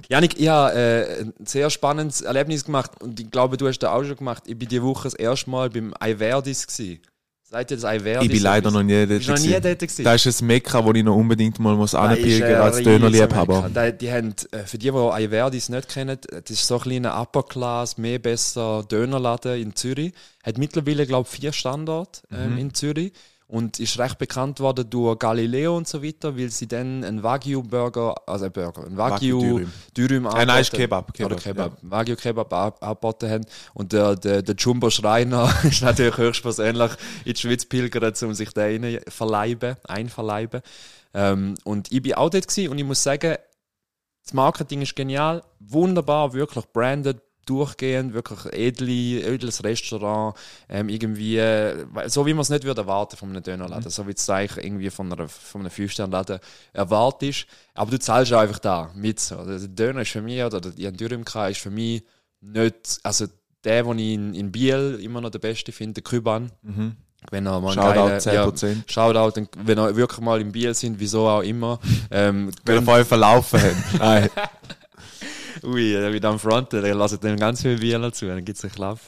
Janik, 0.08 0.38
ich 0.38 0.48
habe 0.48 0.74
äh, 0.74 1.20
ein 1.22 1.32
sehr 1.44 1.70
spannendes 1.70 2.20
Erlebnis 2.20 2.64
gemacht 2.64 2.90
und 3.00 3.18
ich 3.18 3.30
glaube, 3.30 3.56
du 3.56 3.66
hast 3.66 3.78
das 3.78 3.90
auch 3.90 4.04
schon 4.04 4.16
gemacht. 4.16 4.42
Ich 4.46 4.58
bin 4.58 4.68
die 4.68 4.82
Woche 4.82 5.04
das 5.04 5.14
erste 5.14 5.48
Mal 5.48 5.70
beim 5.70 5.94
Iverdis 6.02 6.66
gsi. 6.66 7.00
Seid 7.54 7.70
ihr 7.70 7.76
das 7.76 7.84
Iverdis? 7.84 8.24
ich 8.24 8.32
bin 8.32 8.42
leider 8.42 8.72
noch 8.72 8.82
nie 8.82 9.06
dort. 9.06 9.28
Noch 9.28 9.38
nie 9.38 9.52
dort 9.52 9.78
gewesen? 9.78 10.02
Das 10.02 10.26
ist 10.26 10.42
ein 10.42 10.48
Mekka, 10.48 10.84
wo 10.84 10.90
ich 10.90 11.04
noch 11.04 11.14
unbedingt 11.14 11.60
mal 11.60 11.76
muss 11.76 11.94
äh, 11.94 11.98
als 11.98 12.82
Dönerliebhaber. 12.82 13.70
Die, 14.00 14.10
haben, 14.10 14.34
äh, 14.50 14.58
für 14.64 14.76
die, 14.76 14.90
die 14.90 15.22
Iverdis 15.22 15.68
nicht 15.68 15.88
kennen, 15.88 16.18
das 16.28 16.50
ist 16.50 16.66
so 16.66 16.74
ein 16.78 16.80
kleiner 16.80 17.16
Upper 17.20 17.44
Class, 17.44 17.96
mehr 17.96 18.18
besser 18.18 18.84
Dönerladen 18.90 19.62
in 19.62 19.76
Zürich. 19.76 20.12
Hat 20.42 20.58
mittlerweile, 20.58 21.06
glaube 21.06 21.28
ich, 21.30 21.38
vier 21.40 21.52
Standorte 21.52 22.22
ähm, 22.32 22.54
Mhm. 22.54 22.58
in 22.58 22.74
Zürich. 22.74 23.12
Und 23.54 23.78
ist 23.78 23.98
recht 24.00 24.18
bekannt 24.18 24.58
worden 24.58 24.90
durch 24.90 25.16
Galileo 25.16 25.76
und 25.76 25.86
so 25.86 26.02
weiter, 26.02 26.36
weil 26.36 26.50
sie 26.50 26.66
dann 26.66 27.04
einen 27.04 27.22
Wagyu-Burger, 27.22 28.14
also 28.26 28.46
ein 28.46 28.52
Burger, 28.52 28.84
ein 28.84 28.96
Wagyu-Dürüm. 28.96 29.70
Wagyu-Dürüm 29.94 30.26
Äh, 30.26 30.46
nein, 30.46 30.60
ist 30.60 30.72
Kebab, 30.72 31.14
Kebab, 31.14 31.32
Oder 31.32 31.40
Kebab. 31.40 31.78
Wagyu-Kebab 31.82 32.52
ab- 32.52 32.82
angeboten 32.82 33.30
haben. 33.30 33.46
Und 33.72 33.92
der, 33.92 34.16
der, 34.16 34.42
der 34.42 34.56
Jumbo 34.56 34.90
Schreiner 34.90 35.54
ist 35.62 35.82
natürlich 35.82 36.16
höchstpersönlich 36.16 36.92
in 37.24 37.34
die 37.34 37.40
Schweiz 37.40 37.64
pilgert, 37.64 38.20
um 38.24 38.34
sich 38.34 38.50
da 38.50 38.62
rein 38.62 38.98
verleiben, 39.06 39.76
einverleiben. 39.84 40.60
Ähm, 41.14 41.54
und 41.62 41.92
ich 41.92 42.02
bin 42.02 42.14
auch 42.14 42.30
dort 42.30 42.48
gewesen 42.48 42.70
und 42.72 42.78
ich 42.78 42.84
muss 42.84 43.04
sagen, 43.04 43.36
das 44.24 44.32
Marketing 44.32 44.82
ist 44.82 44.96
genial, 44.96 45.44
wunderbar, 45.60 46.32
wirklich 46.32 46.64
branded, 46.72 47.20
durchgehend, 47.44 48.14
wirklich 48.14 48.52
edle, 48.52 49.22
edles 49.22 49.62
Restaurant, 49.64 50.36
ähm, 50.68 50.88
irgendwie, 50.88 51.36
äh, 51.38 51.84
so 52.06 52.26
wie 52.26 52.34
man 52.34 52.42
es 52.42 52.50
nicht 52.50 52.64
würde 52.64 52.82
erwarten 52.82 53.16
von 53.16 53.30
einem 53.30 53.42
Dönerladen, 53.42 53.90
so 53.90 54.06
wie 54.06 54.12
es 54.12 54.28
eigentlich 54.30 54.64
irgendwie 54.64 54.90
von, 54.90 55.12
einer, 55.12 55.28
von 55.28 55.60
einem 55.62 55.70
Fünf-Sterne-Laden 55.70 56.38
erwartest. 56.72 57.46
Aber 57.74 57.90
du 57.90 57.98
zahlst 57.98 58.32
auch 58.32 58.40
einfach 58.40 58.58
da 58.58 58.90
mit. 58.94 59.20
So. 59.20 59.36
Also 59.38 59.66
der 59.66 59.86
Döner 59.88 60.02
ist 60.02 60.10
für 60.10 60.22
mich, 60.22 60.42
oder 60.42 60.60
die 60.60 60.90
Dürüm 60.92 61.22
ist 61.22 61.58
für 61.60 61.70
mich 61.70 62.02
nicht, 62.40 62.98
also 63.02 63.26
der, 63.64 63.82
den 63.82 63.98
ich 63.98 64.12
in, 64.14 64.34
in 64.34 64.52
Biel 64.52 64.98
immer 65.02 65.20
noch 65.20 65.30
der 65.30 65.38
Beste 65.38 65.72
finde, 65.72 65.94
der 65.94 66.02
Küban. 66.02 66.50
Wenn 67.30 67.46
er 67.46 67.58
mal 67.58 67.72
Shoutout 67.72 67.94
geilen- 67.94 68.20
10%. 68.20 68.82
Shoutout, 68.92 69.30
dann- 69.40 69.48
wenn 69.64 69.78
er 69.78 69.96
wirklich 69.96 70.20
mal 70.20 70.38
im 70.42 70.52
Biel 70.52 70.74
sind, 70.74 71.00
wieso 71.00 71.26
auch 71.26 71.40
immer. 71.40 71.78
Ähm, 72.10 72.50
Weil 72.66 72.74
wir 72.76 72.82
vorher 72.82 73.06
verlaufen. 73.06 73.60
Nein. 73.98 74.28
Ui, 75.64 75.92
der 75.92 76.12
wird 76.12 76.24
am 76.24 76.38
Front, 76.38 76.72
der 76.72 76.94
lasst 76.94 77.22
dem 77.22 77.36
ganz 77.36 77.62
viel 77.62 77.78
Bier 77.78 78.12
zu, 78.12 78.26
dann 78.26 78.44
gibt's 78.44 78.64
einen 78.64 78.72
Klapp. 78.72 78.98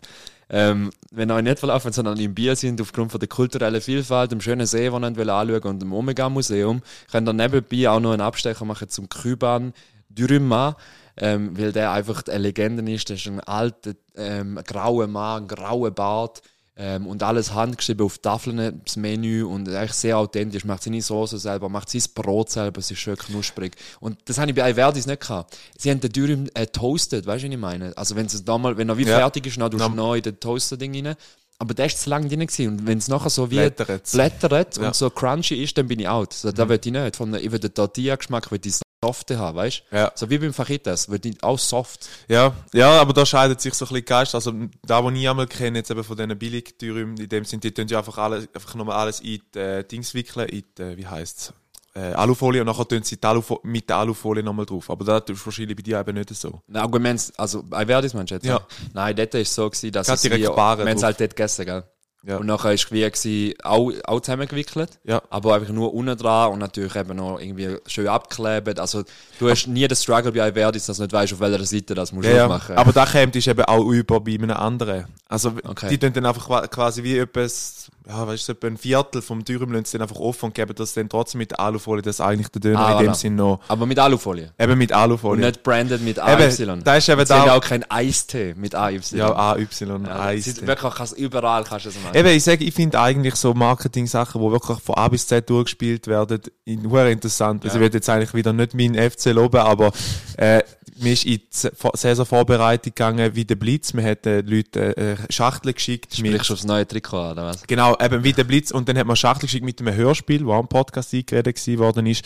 Ähm, 0.49 0.91
wenn 1.11 1.31
euch 1.31 1.43
nicht 1.43 1.59
verlaufen, 1.59 1.93
sondern 1.93 2.19
im 2.19 2.35
Bier 2.35 2.55
sind, 2.55 2.81
aufgrund 2.81 3.11
von 3.11 3.19
der 3.19 3.29
kulturellen 3.29 3.81
Vielfalt, 3.81 4.31
dem 4.31 4.41
schönen 4.41 4.67
See, 4.67 4.89
den 4.89 5.03
ihr 5.03 5.19
anschauen 5.19 5.49
wollt, 5.49 5.65
und 5.65 5.83
dem 5.83 5.93
Omega-Museum, 5.93 6.83
könnt 7.11 7.29
ihr 7.29 7.33
nebenbei 7.33 7.89
auch 7.89 8.01
noch 8.01 8.13
einen 8.13 8.21
Abstecher 8.21 8.65
machen 8.65 8.89
zum 8.89 9.09
Küban 9.09 9.73
Dürüma, 10.09 10.77
ähm, 11.17 11.59
weil 11.59 11.73
der 11.73 11.93
einfach 11.93 12.23
eine 12.29 12.39
Legende 12.39 12.91
ist. 12.93 13.09
Der 13.09 13.17
ist 13.17 13.27
ein 13.27 13.41
alter, 13.41 13.95
ähm, 14.15 14.61
grauer 14.65 15.09
Mann, 15.09 15.43
ein 15.43 15.49
grauer 15.49 15.91
Bart. 15.91 16.43
Ähm, 16.79 17.07
und 17.07 17.23
alles 17.23 17.55
handgeschrieben 17.55 18.05
auf 18.05 18.19
Tafeln, 18.19 18.83
das 18.85 18.97
Menü 18.97 19.45
und 19.45 19.67
eigentlich 19.69 19.95
sehr 19.95 20.19
authentisch. 20.19 20.65
Macht 20.67 20.83
seine 20.83 21.01
Soße 21.01 21.39
selber, 21.39 21.71
macht 21.71 21.89
sein 21.89 22.03
Brot 22.15 22.51
selber, 22.51 22.81
es 22.81 22.91
ist 22.91 22.99
schön 22.99 23.17
knusprig. 23.17 23.77
Und 23.99 24.19
das 24.27 24.37
habe 24.39 24.51
ich 24.51 24.57
bei 24.57 24.71
Iverdis 24.71 25.07
nicht 25.07 25.21
gehabt. 25.23 25.57
Sie 25.79 25.91
haben 25.91 26.01
den 26.01 26.13
Dürüm 26.13 26.49
äh, 26.53 26.67
toasted, 26.67 27.25
weißt 27.27 27.45
du, 27.45 27.49
was 27.49 27.55
ich 27.55 27.59
meine? 27.61 27.97
Also 27.97 28.15
wenn 28.15 28.27
es 28.27 28.45
da 28.45 28.59
mal, 28.59 28.77
wenn 28.77 28.91
er 28.91 28.99
wie 28.99 29.05
Ja. 29.05 29.17
fertig 29.17 29.47
ist, 29.47 29.59
dann 29.59 29.71
tust 29.71 29.85
du 29.87 29.89
neu 29.89 30.19
in 30.19 30.23
den 30.23 30.39
Toaster-Ding 30.39 30.95
rein. 31.07 31.15
Aber 31.59 31.73
der 31.73 31.87
ist 31.87 32.03
zu 32.03 32.11
lang 32.11 32.29
drin 32.29 32.41
gewesen. 32.41 32.69
Und 32.69 32.87
wenn 32.87 32.99
es 32.99 33.09
nachher 33.09 33.31
so 33.31 33.51
wie 33.51 33.55
Blättert's. 33.55 34.13
blättert 34.13 34.77
Ja. 34.77 34.89
und 34.89 34.95
so 34.95 35.09
crunchy 35.09 35.63
ist, 35.65 35.79
dann 35.79 35.89
bin 35.89 35.99
ich 36.01 36.07
out. 36.09 36.35
So, 36.35 36.53
da 36.53 36.69
will 36.69 36.79
ich 36.85 36.93
nicht. 36.93 37.17
Von, 37.17 37.33
ich 37.35 37.51
will 37.51 37.59
den 37.59 37.73
Tortilla-Geschmack, 37.73 38.51
will 38.51 38.61
ich 38.63 38.75
softe 39.07 39.39
haben, 39.39 39.57
weißt 39.57 39.83
du? 39.91 39.97
Ja. 39.97 40.13
So 40.15 40.29
wie 40.31 40.39
beim 40.39 40.53
Fajitas, 40.53 41.09
will 41.09 41.21
ich 41.25 41.43
auch 41.43 41.59
soft. 41.59 42.09
Ja, 42.29 42.55
ja, 42.73 43.01
aber 43.01 43.13
da 43.13 43.25
scheidet 43.25 43.61
sich 43.61 43.75
so 43.75 43.85
ein 43.85 43.89
bisschen 43.89 43.97
die 43.97 44.05
Geist. 44.05 44.35
Also, 44.35 44.53
da, 44.85 45.03
wo 45.03 45.11
ich 45.11 45.29
einmal 45.29 45.47
kenne, 45.47 45.79
jetzt 45.79 45.91
eben 45.91 46.03
von 46.05 46.17
diesen 46.17 46.39
Billigtürmen, 46.39 47.17
in 47.17 47.29
dem 47.29 47.45
sind, 47.45 47.63
die 47.65 47.73
tun 47.73 47.87
ja 47.89 47.99
einfach 47.99 48.19
alles, 48.19 48.49
einfach 48.55 48.75
nochmal 48.75 48.97
alles 48.97 49.21
in 49.21 49.41
die 49.55 49.59
äh, 49.59 49.85
Dings 49.85 50.15
wickeln, 50.15 50.49
in 50.49 50.65
die, 50.77 50.83
äh, 50.83 50.97
wie 50.97 51.07
heisst's, 51.07 51.53
äh, 51.95 52.13
Alufolie 52.13 52.61
und 52.61 52.67
nachher 52.67 52.87
tun 52.87 53.03
sie 53.03 53.17
die 53.17 53.27
Alufo 53.27 53.61
mit 53.63 53.89
der 53.89 53.97
Alufolie 53.97 54.43
nochmal 54.43 54.67
drauf. 54.67 54.91
Aber 54.91 55.05
da 55.05 55.21
tust 55.21 55.41
du 55.43 55.47
wahrscheinlich 55.47 55.77
bei 55.77 55.83
dir 55.83 56.01
eben 56.01 56.15
nicht 56.15 56.35
so. 56.35 56.61
Nein, 56.67 56.83
aber 56.83 56.99
haben's- 56.99 57.33
also 57.39 57.63
bei 57.63 57.87
Verdis 57.87 58.13
meinst 58.13 58.33
du 58.33 58.35
jetzt? 58.35 58.45
Ja. 58.47 58.61
Nein, 58.93 59.17
dort 59.17 59.33
war 59.33 59.41
es 59.41 59.55
so, 59.55 59.71
gewesen, 59.71 59.93
dass 59.93 60.07
Gerade 60.07 60.17
es 60.17 60.23
direkt 60.23 60.43
wie, 60.45 60.47
wir 60.49 60.87
es 60.95 61.03
halt 61.03 61.21
dort 61.21 61.31
gegessen, 61.37 61.65
gell? 61.65 61.85
Ja. 62.27 62.39
Und 62.39 62.47
nachher 62.47 62.65
war 62.65 62.73
es 62.73 62.91
wie 62.91 63.01
gewesen, 63.09 63.55
auch, 63.63 63.93
auch 64.05 64.21
zusammengewickelt, 64.21 64.99
Ja. 65.05 65.23
aber 65.31 65.55
einfach 65.55 65.73
nur 65.73 65.95
unten 65.95 66.17
dran 66.17 66.53
und 66.53 66.59
natürlich 66.59 66.97
eben 66.97 67.17
noch 67.17 67.39
irgendwie 67.41 67.77
schön 67.87 68.09
abgeklebt. 68.09 68.81
Also 68.81 69.05
du 69.39 69.49
hast 69.49 69.69
nie 69.69 69.87
den 69.87 69.97
Struggle 69.97 70.33
bei 70.33 70.53
Verdis, 70.53 70.87
dass 70.87 70.97
du 70.97 71.05
nicht 71.05 71.13
weißt, 71.13 71.35
auf 71.35 71.41
welcher 71.41 71.65
Seite 71.65 71.95
das 71.95 72.11
musst 72.13 72.27
du 72.27 72.31
Ja, 72.33 72.39
ja. 72.39 72.45
aufmachen. 72.47 72.77
Aber 72.77 72.93
da 72.93 73.07
kommt 73.07 73.37
ist 73.37 73.47
eben 73.47 73.65
auch 73.65 73.85
über 73.89 74.21
bei 74.21 74.35
einem 74.35 74.51
anderen. 74.51 75.07
Also, 75.29 75.53
Okay. 75.65 75.89
die 75.89 75.99
tun 75.99 76.13
dann 76.13 76.27
einfach 76.27 76.47
qua- 76.47 76.67
quasi 76.67 77.03
wie 77.05 77.17
etwas, 77.19 77.89
ja, 78.09 78.27
weißt 78.27 78.49
du, 78.49 78.53
etwa 78.53 78.67
ein 78.69 78.77
Viertel 78.77 79.21
vom 79.21 79.45
Dürüm 79.45 79.73
lassen 79.73 79.85
sie 79.87 79.99
dann 79.99 80.09
einfach 80.09 80.21
offen 80.21 80.47
und 80.47 80.55
geben 80.55 80.75
das 80.77 80.95
dann 80.95 81.09
trotzdem 81.09 81.39
mit 81.39 81.59
Alufolie, 81.59 82.03
dass 82.03 82.21
eigentlich 82.21 82.49
der 82.49 82.61
Döner 82.61 82.79
Ah, 82.79 82.93
in 82.93 83.07
dem 83.07 83.13
voilà. 83.13 83.15
Sinn 83.17 83.35
noch, 83.37 83.61
Aber 83.67 83.85
mit 83.87 83.99
Alufolie. 83.99 84.53
eben 84.59 84.79
mit 84.79 84.93
Und 84.93 84.97
Alufolie. 84.97 85.45
nicht 85.45 85.63
branded 85.63 86.03
mit 86.03 86.19
Eben, 86.19 86.27
AY. 86.27 86.37
da 86.85 86.97
ist 86.97 87.09
eben 87.09 87.21
Und 87.21 87.27
sie 87.27 87.35
da- 87.35 87.53
auch 87.57 87.61
kein 87.61 87.85
Eistee 87.91 88.55
mit 88.57 88.75
AY. 88.75 89.01
ja, 89.13 89.55
AY, 89.55 89.67
Ja, 89.81 90.21
Eis. 90.21 90.41
es 90.47 90.47
ist 90.59 90.67
wirklich, 90.67 90.95
kannst, 90.95 91.19
überall 91.19 91.65
kannst 91.65 91.87
du 91.87 91.89
das 91.91 92.03
machen. 92.03 92.17
Eben, 92.17 92.29
ich 92.29 92.45
sage, 92.45 92.65
ich 92.65 92.75
finde 92.75 93.01
eigentlich 93.01 93.35
so 93.35 93.55
Marketing-Sachen, 93.55 94.41
die 94.41 94.51
wirklich 94.53 94.79
von 94.79 94.95
A 94.95 95.09
bis 95.09 95.27
Z 95.27 95.51
durchgespielt 95.51 96.07
werden, 96.07 96.41
in- 96.65 96.85
interessant. 96.85 97.65
Also 97.65 97.77
ich 97.79 97.83
will 97.83 97.91
jetzt 97.93 98.09
eigentlich 98.09 98.35
wieder 98.35 98.53
nicht 98.53 98.75
meinen 98.75 98.95
FC 98.95 99.33
loben, 99.33 99.59
aber 99.61 99.91
äh, 100.37 100.63
mir 100.99 101.13
ist 101.13 101.25
in 101.25 101.37
die 101.39 101.69
Saisonvorbereitung 101.95 102.93
gegangen 102.95 103.35
wie 103.35 103.45
der 103.45 103.57
Blitz. 103.57 103.95
Wir 103.95 104.03
hat 104.05 104.25
den 104.25 104.47
Leuten 104.47 105.17
Schachteln 105.31 105.75
geschickt. 105.75 106.15
Sprichst 106.17 106.49
du 106.51 106.55
aufs 106.55 106.65
neue 106.65 106.87
Trikot 106.87 107.17
an, 107.19 107.33
oder 107.33 107.47
was? 107.47 107.63
Genau, 107.67 107.97
eben 108.01 108.23
wie 108.25 108.33
der 108.33 108.45
Blitz. 108.45 108.71
Und 108.71 108.89
dann 108.89 108.97
hat 108.99 109.07
man 109.07 109.17
Schachtel 109.17 109.47
geschickt 109.47 109.65
mit 109.65 109.81
einem 109.81 109.95
Hörspiel, 109.95 110.45
wo 110.47 110.59
im 110.59 110.69
Podcast 110.69 111.13
eingeredet 111.15 111.57
worden 111.79 112.07
ist, 112.07 112.25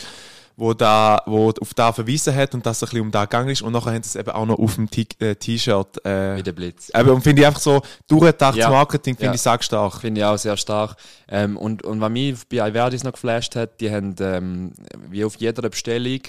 wo 0.57 0.73
da, 0.73 1.21
wo 1.25 1.49
auf 1.49 1.73
da 1.73 1.91
verwiesen 1.91 2.35
hat 2.35 2.53
und 2.53 2.65
dass 2.65 2.77
es 2.77 2.83
ein 2.83 2.85
bisschen 2.87 3.01
um 3.05 3.11
da 3.11 3.25
gegangen 3.25 3.49
ist. 3.49 3.61
Und 3.61 3.73
nachher 3.73 3.93
haben 3.93 4.03
sie 4.03 4.09
es 4.09 4.15
eben 4.15 4.29
auch 4.31 4.45
noch 4.45 4.59
auf 4.59 4.75
dem 4.75 4.87
äh, 5.19 5.35
T-Shirt. 5.35 6.05
Äh, 6.05 6.35
Mit 6.35 6.47
dem 6.47 6.55
Blitz. 6.55 6.91
eben, 6.93 7.09
und 7.09 7.21
finde 7.21 7.41
ich 7.41 7.47
einfach 7.47 7.61
so, 7.61 7.81
durchdachtes 8.07 8.59
Ja. 8.59 8.69
Marketing 8.69 9.15
finde 9.15 9.27
Ja. 9.31 9.33
ich 9.35 9.41
sackstark. 9.41 10.01
Finde 10.01 10.21
ich 10.21 10.25
auch 10.25 10.37
sehr 10.37 10.57
stark. 10.57 10.95
Ähm, 11.27 11.57
und, 11.57 11.83
und 11.83 11.99
was 12.01 12.09
mich 12.11 12.35
bei 12.49 12.57
Iverdis 12.67 13.03
noch 13.03 13.13
geflasht 13.13 13.55
hat, 13.55 13.79
die 13.81 13.89
haben, 13.91 14.15
ähm, 14.19 14.73
wie 15.09 15.23
auf 15.25 15.35
jeder 15.37 15.67
Bestellung, 15.69 16.19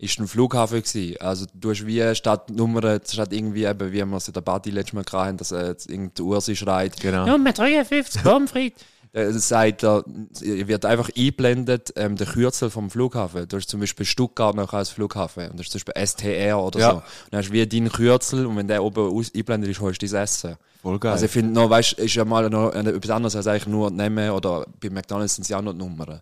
ist 0.00 0.18
ein 0.18 0.26
Flughafen 0.26 0.82
gewesen. 0.82 1.16
Also 1.20 1.46
du 1.54 1.70
hast 1.70 1.86
wie 1.86 2.14
statt 2.14 2.50
Nummern, 2.50 3.00
statt 3.06 3.32
irgendwie 3.32 3.64
eben, 3.64 3.92
wie 3.92 4.04
wir 4.04 4.16
es 4.16 4.28
in 4.28 4.34
der 4.34 4.40
Party 4.40 4.70
letztes 4.70 4.94
Mal 4.94 5.04
gehabt 5.04 5.26
haben, 5.28 5.36
dass 5.36 5.52
äh, 5.52 5.66
jetzt 5.68 5.90
irgendeine 5.90 6.26
Ursi 6.28 6.56
schreit. 6.56 6.98
Genau. 7.00 7.26
Nummer 7.26 7.52
53, 7.52 8.22
Pommes 8.22 8.50
frites. 8.50 8.82
äh, 9.12 9.30
sagt 9.32 9.82
er, 9.84 10.02
wird 10.06 10.84
einfach 10.86 11.10
eingeblendet, 11.16 11.92
ähm, 11.96 12.16
der 12.16 12.26
Kürzel 12.26 12.70
vom 12.70 12.88
Flughafen. 12.90 13.46
Du 13.48 13.56
hast 13.58 13.68
zum 13.68 13.80
Beispiel 13.80 14.06
Stuttgart 14.06 14.54
noch 14.56 14.72
als 14.72 14.88
Flughafen 14.88 15.50
und 15.50 15.58
das 15.60 15.66
ist 15.66 15.72
zum 15.72 15.80
Beispiel 15.84 16.06
STR 16.06 16.58
oder 16.58 16.80
Ja. 16.80 16.90
so. 16.90 16.96
Und 16.96 17.02
dann 17.30 17.38
hast 17.40 17.48
du 17.48 17.52
wie 17.52 17.66
deinen 17.66 17.92
Kürzel 17.92 18.46
und 18.46 18.56
wenn 18.56 18.68
der 18.68 18.82
oben 18.82 19.12
aus, 19.14 19.26
eingeblendet 19.34 19.70
ist, 19.70 19.80
holst 19.80 20.00
du 20.00 20.06
dein 20.06 20.22
Essen. 20.22 20.56
Voll 20.80 20.98
geil. 20.98 21.12
Also 21.12 21.26
ich 21.26 21.30
finde 21.30 21.52
noch, 21.52 21.68
weißt, 21.68 21.92
ist 21.94 22.14
ja 22.14 22.24
mal 22.24 22.48
noch 22.48 22.72
äh, 22.72 22.78
etwas 22.78 23.10
anderes 23.10 23.36
als 23.36 23.46
eigentlich 23.46 23.66
nur 23.66 23.90
nehmen 23.90 24.30
oder 24.30 24.64
bei 24.80 24.88
McDonalds 24.88 25.34
sind 25.34 25.42
es 25.42 25.48
ja 25.50 25.58
auch 25.58 25.62
noch 25.62 25.72
die 25.72 25.78
Nummern. 25.78 26.20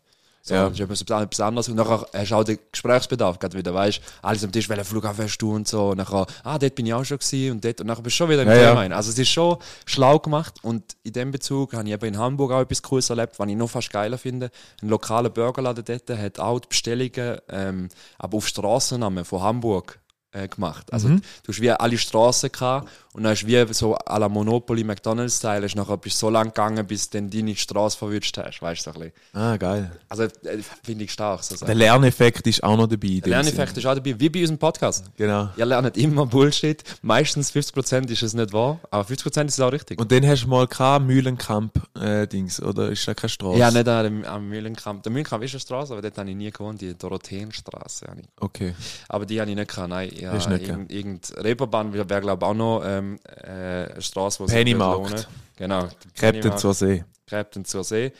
So, 0.49 0.55
Ja. 0.55 0.69
Das 0.71 0.78
ist 1.00 1.11
etwas 1.11 1.40
anderes. 1.40 1.69
Und 1.69 1.76
nachher 1.76 2.07
hast 2.12 2.31
du 2.31 2.35
auch 2.35 2.45
den 2.45 2.59
Gesprächsbedarf 2.73 3.38
gerade 3.38 3.57
wieder, 3.57 3.73
weißt 3.75 4.00
alles 4.23 4.43
am 4.45 4.50
Tisch, 4.52 4.69
welchen 4.69 4.85
Flughafen 4.85 5.25
hast 5.25 5.38
du 5.38 5.55
und 5.55 5.69
so. 5.69 5.90
Und 5.90 5.99
nachher, 5.99 6.26
ah, 6.45 6.59
dort 6.59 6.75
bin 6.75 6.87
ich 6.87 6.95
auch 6.95 7.05
schon 7.05 7.19
gewesen 7.19 7.52
und 7.52 7.64
dort. 7.64 7.81
Und 7.81 7.87
nachher 7.87 8.02
bist 8.02 8.14
du 8.14 8.19
schon 8.19 8.31
wieder 8.31 8.43
im 8.43 8.49
Ja, 8.49 8.55
Thema 8.71 8.85
ja. 8.87 8.97
Also 8.97 9.11
es 9.11 9.19
ist 9.19 9.28
schon 9.28 9.57
schlau 9.87 10.19
gemacht 10.19 10.55
und 10.62 10.97
in 11.02 11.12
dem 11.12 11.31
Bezug 11.31 11.75
habe 11.75 11.87
ich 11.87 11.95
eben 11.95 12.07
in 12.07 12.19
Hamburg 12.19 12.52
auch 12.52 12.61
etwas 12.61 12.83
Cooles 12.83 13.11
erlebt, 13.11 13.38
was 13.38 13.49
ich 13.49 13.57
noch 13.57 13.71
fast 13.71 13.90
geiler 13.90 14.19
finde. 14.19 14.50
Ein 14.83 14.88
lokaler 14.88 15.31
Burgerladen 15.31 15.85
dort 15.85 16.19
hat 16.19 16.38
auch 16.40 16.61
die 16.61 16.69
Bestellungen, 16.69 17.38
ähm, 17.49 17.88
aber 18.19 18.37
auf 18.38 18.49
Strassennamen 18.49 19.25
von 19.25 19.43
Hamburg 19.43 19.99
äh, 20.33 20.47
gemacht. 20.49 20.93
Also 20.93 21.09
Mhm. 21.09 21.23
du 21.43 21.52
hast 21.52 21.61
wie 21.61 21.71
alle 21.71 21.97
Straßen 21.97 22.52
gehabt 22.52 22.88
und 23.15 23.23
dann 23.23 23.33
hast 23.33 23.47
wie 23.47 23.73
so 23.73 23.97
à 23.97 24.19
la 24.19 24.29
Monopoly 24.29 24.85
McDonalds 24.85 25.38
Style, 25.38 25.65
ist 25.65 25.75
nachher 25.77 25.97
bist 25.97 26.19
so 26.19 26.29
lang 26.29 26.49
gegangen, 26.49 26.87
bis 26.87 27.09
du 27.09 27.19
dann 27.19 27.31
deine 27.31 27.57
Straße 27.57 27.97
verwünscht 27.97 28.37
hast, 28.37 28.61
weißt 28.61 28.87
du 28.87 28.93
so 28.93 28.99
ein 28.99 29.11
bisschen. 29.11 29.43
ah, 29.43 29.57
geil. 29.57 29.91
Also 30.09 30.25
äh, 30.25 30.59
finde 30.83 31.05
ich 31.05 31.12
stark. 31.12 31.43
So 31.43 31.65
Der. 31.65 31.75
Lerneffekt 31.75 32.47
ist 32.47 32.62
auch 32.62 32.77
noch 32.77 32.87
dabei. 32.87 33.21
Der 33.21 33.31
Lerneffekt 33.31 33.75
Sinn. 33.75 33.79
ist 33.79 33.87
auch 33.87 33.95
dabei, 33.95 34.21
wie 34.21 34.29
bei 34.29 34.41
unserem 34.41 34.59
Podcast. 34.59 35.07
Genau. 35.17 35.49
Ihr 35.57 35.67
lernt 35.67 35.97
immer 35.97 36.27
Bullshit. 36.27 36.85
Meistens 37.03 37.50
50% 37.53 38.11
ist 38.11 38.23
es 38.23 38.35
nicht 38.35 38.53
wahr, 38.53 38.79
aber 38.91 39.05
50% 39.09 39.47
ist 39.47 39.55
es 39.55 39.61
auch 39.61 39.73
richtig. 39.73 39.99
Und 39.99 40.12
dann 40.12 40.27
hast 40.27 40.45
du 40.45 40.49
mal 40.49 40.67
kein 40.69 41.07
Mühlenkamp-Dings, 41.07 42.62
oder 42.62 42.91
ist 42.91 43.09
da 43.09 43.15
keine 43.15 43.31
Straße? 43.31 43.59
ja, 43.59 43.71
nicht 43.71 43.88
am, 43.88 44.25
am 44.25 44.49
Mühlenkamp. 44.49 45.03
Der 45.03 45.12
Mühlenkamp 45.12 45.43
ist 45.43 45.55
eine 45.55 45.61
Straße, 45.61 45.93
aber 45.93 46.03
dort 46.03 46.19
habe 46.19 46.29
ich 46.29 46.37
nie 46.37 46.50
gewohnt, 46.50 46.81
die 46.81 46.97
Dorotheenstraße. 46.97 48.07
Okay. 48.41 48.75
Aber 49.09 49.27
die 49.27 49.41
habe 49.41 49.50
ich 49.50 49.57
nicht 49.57 49.69
gehabt, 49.71 49.88
nein. 49.88 50.11
Ja, 50.15 50.35
irgend, 50.35 50.93
irgend 50.93 51.33
Reeperbahn 51.37 51.93
wäre, 51.93 52.21
glaube 52.21 52.45
ich, 52.45 52.50
auch 52.50 52.55
noch 52.55 52.83
ähm, 52.85 53.08
äh, 53.17 53.93
eine 53.93 54.03
Straße, 54.03 54.41
wo 54.41 54.47
sich 54.47 54.57
Pennymarkt. 54.57 55.29
Genau. 55.57 55.88
Captain 56.15 56.57
zur 56.57 56.75
See. 56.75 57.05
Gräbten 57.27 57.65
zur 57.65 57.85
See. 57.85 58.12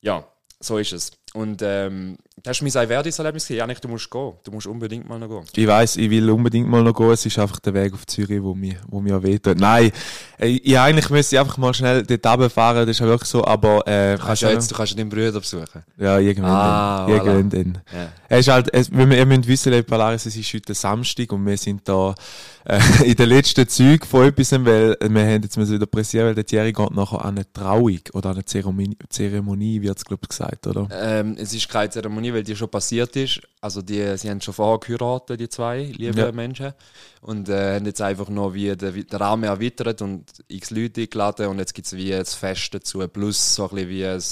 Ja, 0.00 0.26
so 0.60 0.78
ist 0.78 0.92
es. 0.92 1.10
Und 1.34 1.62
ähm, 1.62 2.18
das 2.42 2.60
war 2.60 2.68
mein 2.74 2.88
Verdis-Erlebnis. 2.88 3.44
gewesen. 3.46 3.58
Janik, 3.58 3.80
du 3.80 3.88
musst 3.88 4.10
gehen. 4.10 4.32
Du 4.44 4.50
musst 4.52 4.66
unbedingt 4.66 5.08
mal 5.08 5.18
noch 5.18 5.28
gehen. 5.28 5.44
Ich 5.56 5.66
weiß, 5.66 5.96
ich 5.96 6.10
will 6.10 6.28
unbedingt 6.30 6.68
mal 6.68 6.82
noch 6.82 6.92
gehen. 6.94 7.10
Es 7.10 7.24
ist 7.24 7.38
einfach 7.38 7.58
der 7.60 7.72
Weg 7.72 7.94
auf 7.94 8.06
Zürich, 8.06 8.42
wo 8.42 8.54
mir, 8.54 8.74
wo 8.88 9.00
mir 9.00 9.22
wehtut. 9.22 9.58
Nein, 9.58 9.92
äh, 10.38 10.48
ich 10.48 10.78
eigentlich 10.78 11.08
müsste 11.08 11.36
ich 11.36 11.40
einfach 11.40 11.56
mal 11.56 11.72
schnell 11.72 12.02
dort 12.02 12.26
runterfahren. 12.26 12.86
Das 12.86 12.96
ist 12.96 13.00
ja 13.00 13.06
wirklich 13.06 13.30
so, 13.30 13.44
aber, 13.44 13.86
äh, 13.86 14.16
Du 14.16 14.22
kannst, 14.24 14.42
ja 14.42 14.50
jetzt, 14.50 14.70
du 14.70 14.74
kannst 14.74 14.98
deinen 14.98 15.08
Bruder 15.08 15.32
besuchen. 15.40 15.82
ja, 15.96 16.18
irgendwann 16.18 16.50
Ah, 16.50 17.06
dann. 17.06 17.08
voilà. 17.08 17.16
Irgendwann 17.26 17.50
dann. 17.50 17.82
Ja. 17.94 18.08
Es 18.28 18.40
ist 18.40 18.48
halt, 18.52 18.74
es, 18.74 18.90
wir, 18.92 19.10
ihr 19.16 19.26
müsst 19.26 19.46
wissen, 19.48 19.84
Polaris, 19.84 20.26
es 20.26 20.36
ist 20.36 20.52
heute 20.52 20.74
Samstag 20.74 21.32
und 21.32 21.46
wir 21.46 21.56
sind 21.56 21.80
da 21.88 22.14
äh, 22.64 22.78
in 23.04 23.14
den 23.14 23.28
letzten 23.28 23.66
Zügen 23.68 24.06
von 24.06 24.26
etwas, 24.26 24.52
weil 24.52 24.96
wir 25.00 25.22
haben 25.24 25.42
jetzt 25.42 25.56
müssen 25.56 25.74
wieder 25.74 25.86
pressieren, 25.86 26.26
weil 26.26 26.34
der 26.34 26.44
Thierry 26.46 26.72
geht 26.72 26.90
nachher 26.90 27.24
an 27.24 27.36
eine 27.36 27.50
Trauung 27.52 28.00
oder 28.12 28.30
an 28.30 28.36
eine 28.36 28.44
Zeremonie, 28.44 28.96
Zeremonie 29.08 29.80
wird 29.82 29.96
es, 29.98 30.04
glaube 30.04 30.20
ich, 30.24 30.28
gesagt, 30.28 30.66
oder? 30.66 30.88
Ähm, 31.22 31.36
es 31.38 31.52
ist 31.54 31.68
keine 31.68 31.90
Zeremonie, 31.90 32.32
weil 32.32 32.42
die 32.42 32.56
schon 32.56 32.68
passiert 32.70 33.16
ist. 33.16 33.40
Also 33.60 33.82
die, 33.82 34.16
sie 34.18 34.30
haben 34.30 34.40
schon 34.40 34.54
vorher 34.54 34.78
geheiratet, 34.78 35.40
die 35.40 35.48
zwei 35.48 35.84
lieben 35.84 36.18
Ja. 36.18 36.32
Menschen. 36.32 36.72
Und 37.20 37.48
äh, 37.48 37.76
haben 37.76 37.86
jetzt 37.86 38.00
einfach 38.00 38.28
noch 38.28 38.54
wie 38.54 38.76
den, 38.76 39.06
den 39.06 39.16
Rahmen 39.16 39.44
erweitert 39.44 40.02
und 40.02 40.24
x 40.48 40.70
Leute 40.70 41.02
eingeladen 41.02 41.46
und 41.46 41.58
jetzt 41.58 41.74
gibt 41.74 41.86
es 41.86 41.96
wie 41.96 42.14
ein 42.14 42.24
Fest 42.24 42.74
dazu. 42.74 43.06
Plus 43.08 43.54
so 43.54 43.68
ein 43.68 43.70
bisschen 43.70 43.88
wie 43.88 44.06
ein 44.06 44.22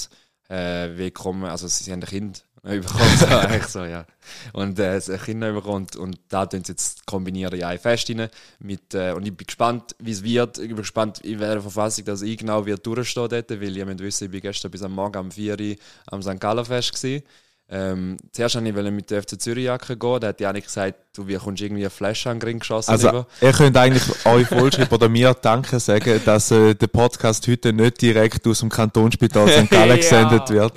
äh, 0.49 0.97
Willkommen, 0.99 1.45
also 1.45 1.69
sie, 1.69 1.85
sie 1.85 1.93
haben 1.93 2.03
ein 2.03 2.09
Kind 2.09 2.45
bekommen, 2.63 3.17
so, 3.19 3.27
eigentlich 3.27 3.67
so, 3.67 3.85
ja. 3.85 4.05
Und 4.53 4.79
äh, 4.79 4.97
ein 4.97 5.21
Kind 5.21 5.41
bekommen 5.41 5.77
und, 5.77 5.97
und 5.97 6.21
da 6.29 6.47
tun 6.47 6.63
sie 6.63 6.73
jetzt 6.73 7.07
kombinieren 7.07 7.59
in 7.59 7.65
ein 7.65 7.79
Fest 7.79 8.11
rein. 8.11 8.29
Mit, 8.59 8.95
äh, 8.95 9.13
und 9.13 9.27
ich 9.27 9.35
bin 9.35 9.47
gespannt, 9.47 9.95
wie 9.99 10.13
es 10.13 10.23
wird. 10.23 10.59
Ich 10.59 10.69
bin 10.69 10.77
gespannt, 10.77 11.21
in 11.21 11.41
welcher 11.41 11.63
Verfassung 11.63 12.05
dass 12.05 12.23
ich 12.23 12.39
genau 12.39 12.67
wird 12.67 12.85
durchstehen 12.87 13.29
dort, 13.29 13.51
weil 13.51 13.77
ihr 13.77 13.87
müsst 13.87 14.01
wissen, 14.01 14.25
ich 14.25 14.31
bin 14.31 14.41
gestern 14.43 14.71
bis 14.71 14.83
am 14.83 14.93
Morgen 14.93 15.19
um 15.19 15.31
4 15.31 15.59
Uhr 15.59 15.77
am 16.07 16.23
St. 16.23 16.39
Gallen 16.39 16.65
Fest 16.65 16.95
gewesen. 16.95 17.25
Ähm, 17.73 18.17
zuerst 18.33 18.57
wollte 18.57 18.81
ich 18.81 18.91
mit 18.91 19.11
der 19.13 19.23
FC 19.23 19.41
Zürich 19.41 19.65
Jacke 19.67 19.97
gehen. 19.97 20.21
Da 20.21 20.29
hat 20.29 20.41
Janik 20.41 20.65
gesagt, 20.65 20.97
du 21.15 21.29
wie 21.29 21.37
kommst 21.37 21.63
irgendwie 21.63 21.85
eine 21.85 21.91
Flasche 21.91 22.29
an 22.29 22.41
den 22.41 22.49
Ring 22.49 22.59
geschossen. 22.59 22.91
Also, 22.91 23.09
über. 23.09 23.27
ihr 23.41 23.53
könnt 23.53 23.77
eigentlich 23.77 24.27
euch 24.27 24.49
vollschreiben 24.49 24.93
oder 24.93 25.09
mir 25.09 25.35
Danke 25.35 25.79
sagen, 25.79 26.21
dass 26.25 26.51
äh, 26.51 26.75
der 26.75 26.89
Podcast 26.89 27.47
heute 27.47 27.73
nicht 27.73 28.03
direkt 28.03 28.45
aus 28.49 28.59
dem 28.59 28.71
Kantonsspital 28.71 29.49
St. 29.49 29.71
Gallen 29.71 29.91
Ja. 29.91 29.97
gesendet 29.97 30.51
wird. 30.51 30.73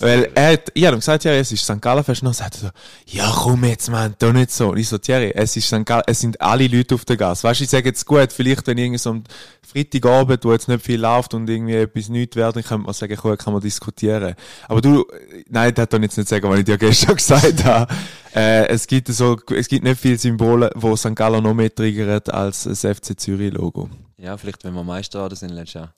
Weil 0.00 0.30
er 0.34 0.54
hat, 0.54 0.72
ich 0.72 0.86
hab 0.86 0.94
ihm 0.94 1.00
gesagt, 1.00 1.24
ja, 1.24 1.32
es 1.32 1.52
ist 1.52 1.62
St. 1.62 1.80
Gallen 1.80 2.02
Fest. 2.02 2.22
Und 2.22 2.26
dann 2.26 2.34
sagt 2.34 2.54
er 2.56 2.60
so, 2.60 2.68
ja, 3.06 3.30
komm 3.34 3.64
jetzt, 3.64 3.90
Mann, 3.90 4.14
doch 4.18 4.32
nicht 4.32 4.50
so. 4.50 4.70
Und 4.70 4.78
ich 4.78 4.88
so, 4.88 4.96
Thierry, 4.96 5.30
es 5.34 5.54
ist 5.56 5.66
St. 5.66 5.84
Gallen, 5.84 6.04
es 6.06 6.20
sind 6.20 6.40
alle 6.40 6.66
Leute 6.66 6.94
auf 6.94 7.04
der 7.04 7.18
Gas. 7.18 7.44
Weißt 7.44 7.60
du, 7.60 7.64
ich 7.64 7.70
sage 7.70 7.90
jetzt 7.90 8.06
gut, 8.06 8.32
vielleicht, 8.32 8.66
wenn 8.66 8.78
irgendwie 8.78 8.98
so 8.98 9.10
am 9.10 9.24
Freitagabend, 9.60 10.42
wo 10.44 10.52
jetzt 10.52 10.68
nicht 10.68 10.82
viel 10.84 11.00
läuft 11.00 11.34
und 11.34 11.48
irgendwie 11.50 11.74
etwas 11.74 12.08
nicht 12.08 12.34
wird, 12.34 12.56
dann 12.56 12.64
kann 12.64 12.80
man 12.80 12.94
sagen, 12.94 13.16
cool, 13.22 13.36
kann 13.36 13.52
man 13.52 13.60
diskutieren. 13.60 14.34
Aber 14.68 14.80
du, 14.80 15.04
nein, 15.50 15.74
das 15.74 15.82
hat 15.82 15.92
doch 15.92 16.00
jetzt 16.00 16.16
nicht 16.16 16.28
sagen, 16.28 16.48
was 16.48 16.58
ich 16.58 16.64
dir 16.64 16.78
gestern 16.78 17.16
gesagt 17.16 17.64
habe. 17.64 17.94
Äh, 18.34 18.68
es 18.68 18.86
gibt 18.86 19.08
so, 19.08 19.36
es 19.54 19.68
gibt 19.68 19.84
nicht 19.84 20.00
viele 20.00 20.16
Symbole, 20.16 20.70
wo 20.76 20.96
St. 20.96 21.14
Gallen 21.14 21.44
noch 21.44 21.54
mehr 21.54 21.74
triggert 21.74 22.32
als 22.32 22.64
das 22.64 22.80
FC 22.80 23.20
Zürich 23.20 23.52
Logo. 23.52 23.90
Ja, 24.16 24.36
vielleicht, 24.36 24.64
wenn 24.64 24.74
wir 24.74 24.84
Meister 24.84 25.18
geworden 25.18 25.36
sind 25.36 25.50
letztes 25.50 25.74
Jahr. 25.74 25.94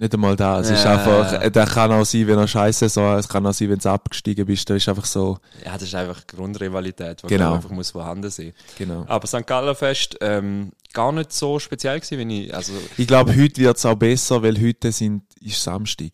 Nicht 0.00 0.14
einmal 0.14 0.34
da. 0.34 0.60
Es 0.60 0.70
ist 0.70 0.82
Ja. 0.84 0.94
einfach, 0.94 1.42
äh, 1.42 1.50
der 1.50 1.66
kann 1.66 1.92
auch 1.92 2.04
sein, 2.06 2.26
wenn 2.26 2.38
er 2.38 2.48
scheiße 2.48 2.88
so, 2.88 3.02
es 3.16 3.28
kann 3.28 3.46
auch 3.46 3.52
sein, 3.52 3.68
wenn 3.68 3.78
du 3.78 3.90
abgestiegen 3.90 4.46
bist. 4.46 4.68
Da 4.70 4.74
ist 4.74 4.88
einfach 4.88 5.04
so, 5.04 5.36
Ja, 5.62 5.74
das 5.74 5.82
ist 5.82 5.94
einfach 5.94 6.26
Grundrivalität, 6.26 7.22
die 7.22 7.26
Genau. 7.26 7.54
einfach 7.54 7.68
muss 7.70 7.90
vorhanden 7.90 8.30
sein. 8.30 8.54
genau. 8.78 9.04
Aber 9.06 9.26
St. 9.26 9.46
Gallen 9.46 9.74
Fest 9.74 10.16
ähm, 10.22 10.72
gar 10.94 11.12
nicht 11.12 11.32
so 11.32 11.58
speziell 11.58 12.00
gewesen, 12.00 12.18
wenn 12.18 12.30
ich, 12.30 12.54
also 12.54 12.72
Ich 12.96 13.06
glaube, 13.06 13.36
heute 13.36 13.60
wird 13.60 13.76
es 13.76 13.84
auch 13.84 13.94
besser, 13.94 14.42
weil 14.42 14.58
heute 14.58 14.90
sind, 14.90 15.22
ist 15.42 15.62
Samstag. 15.62 16.12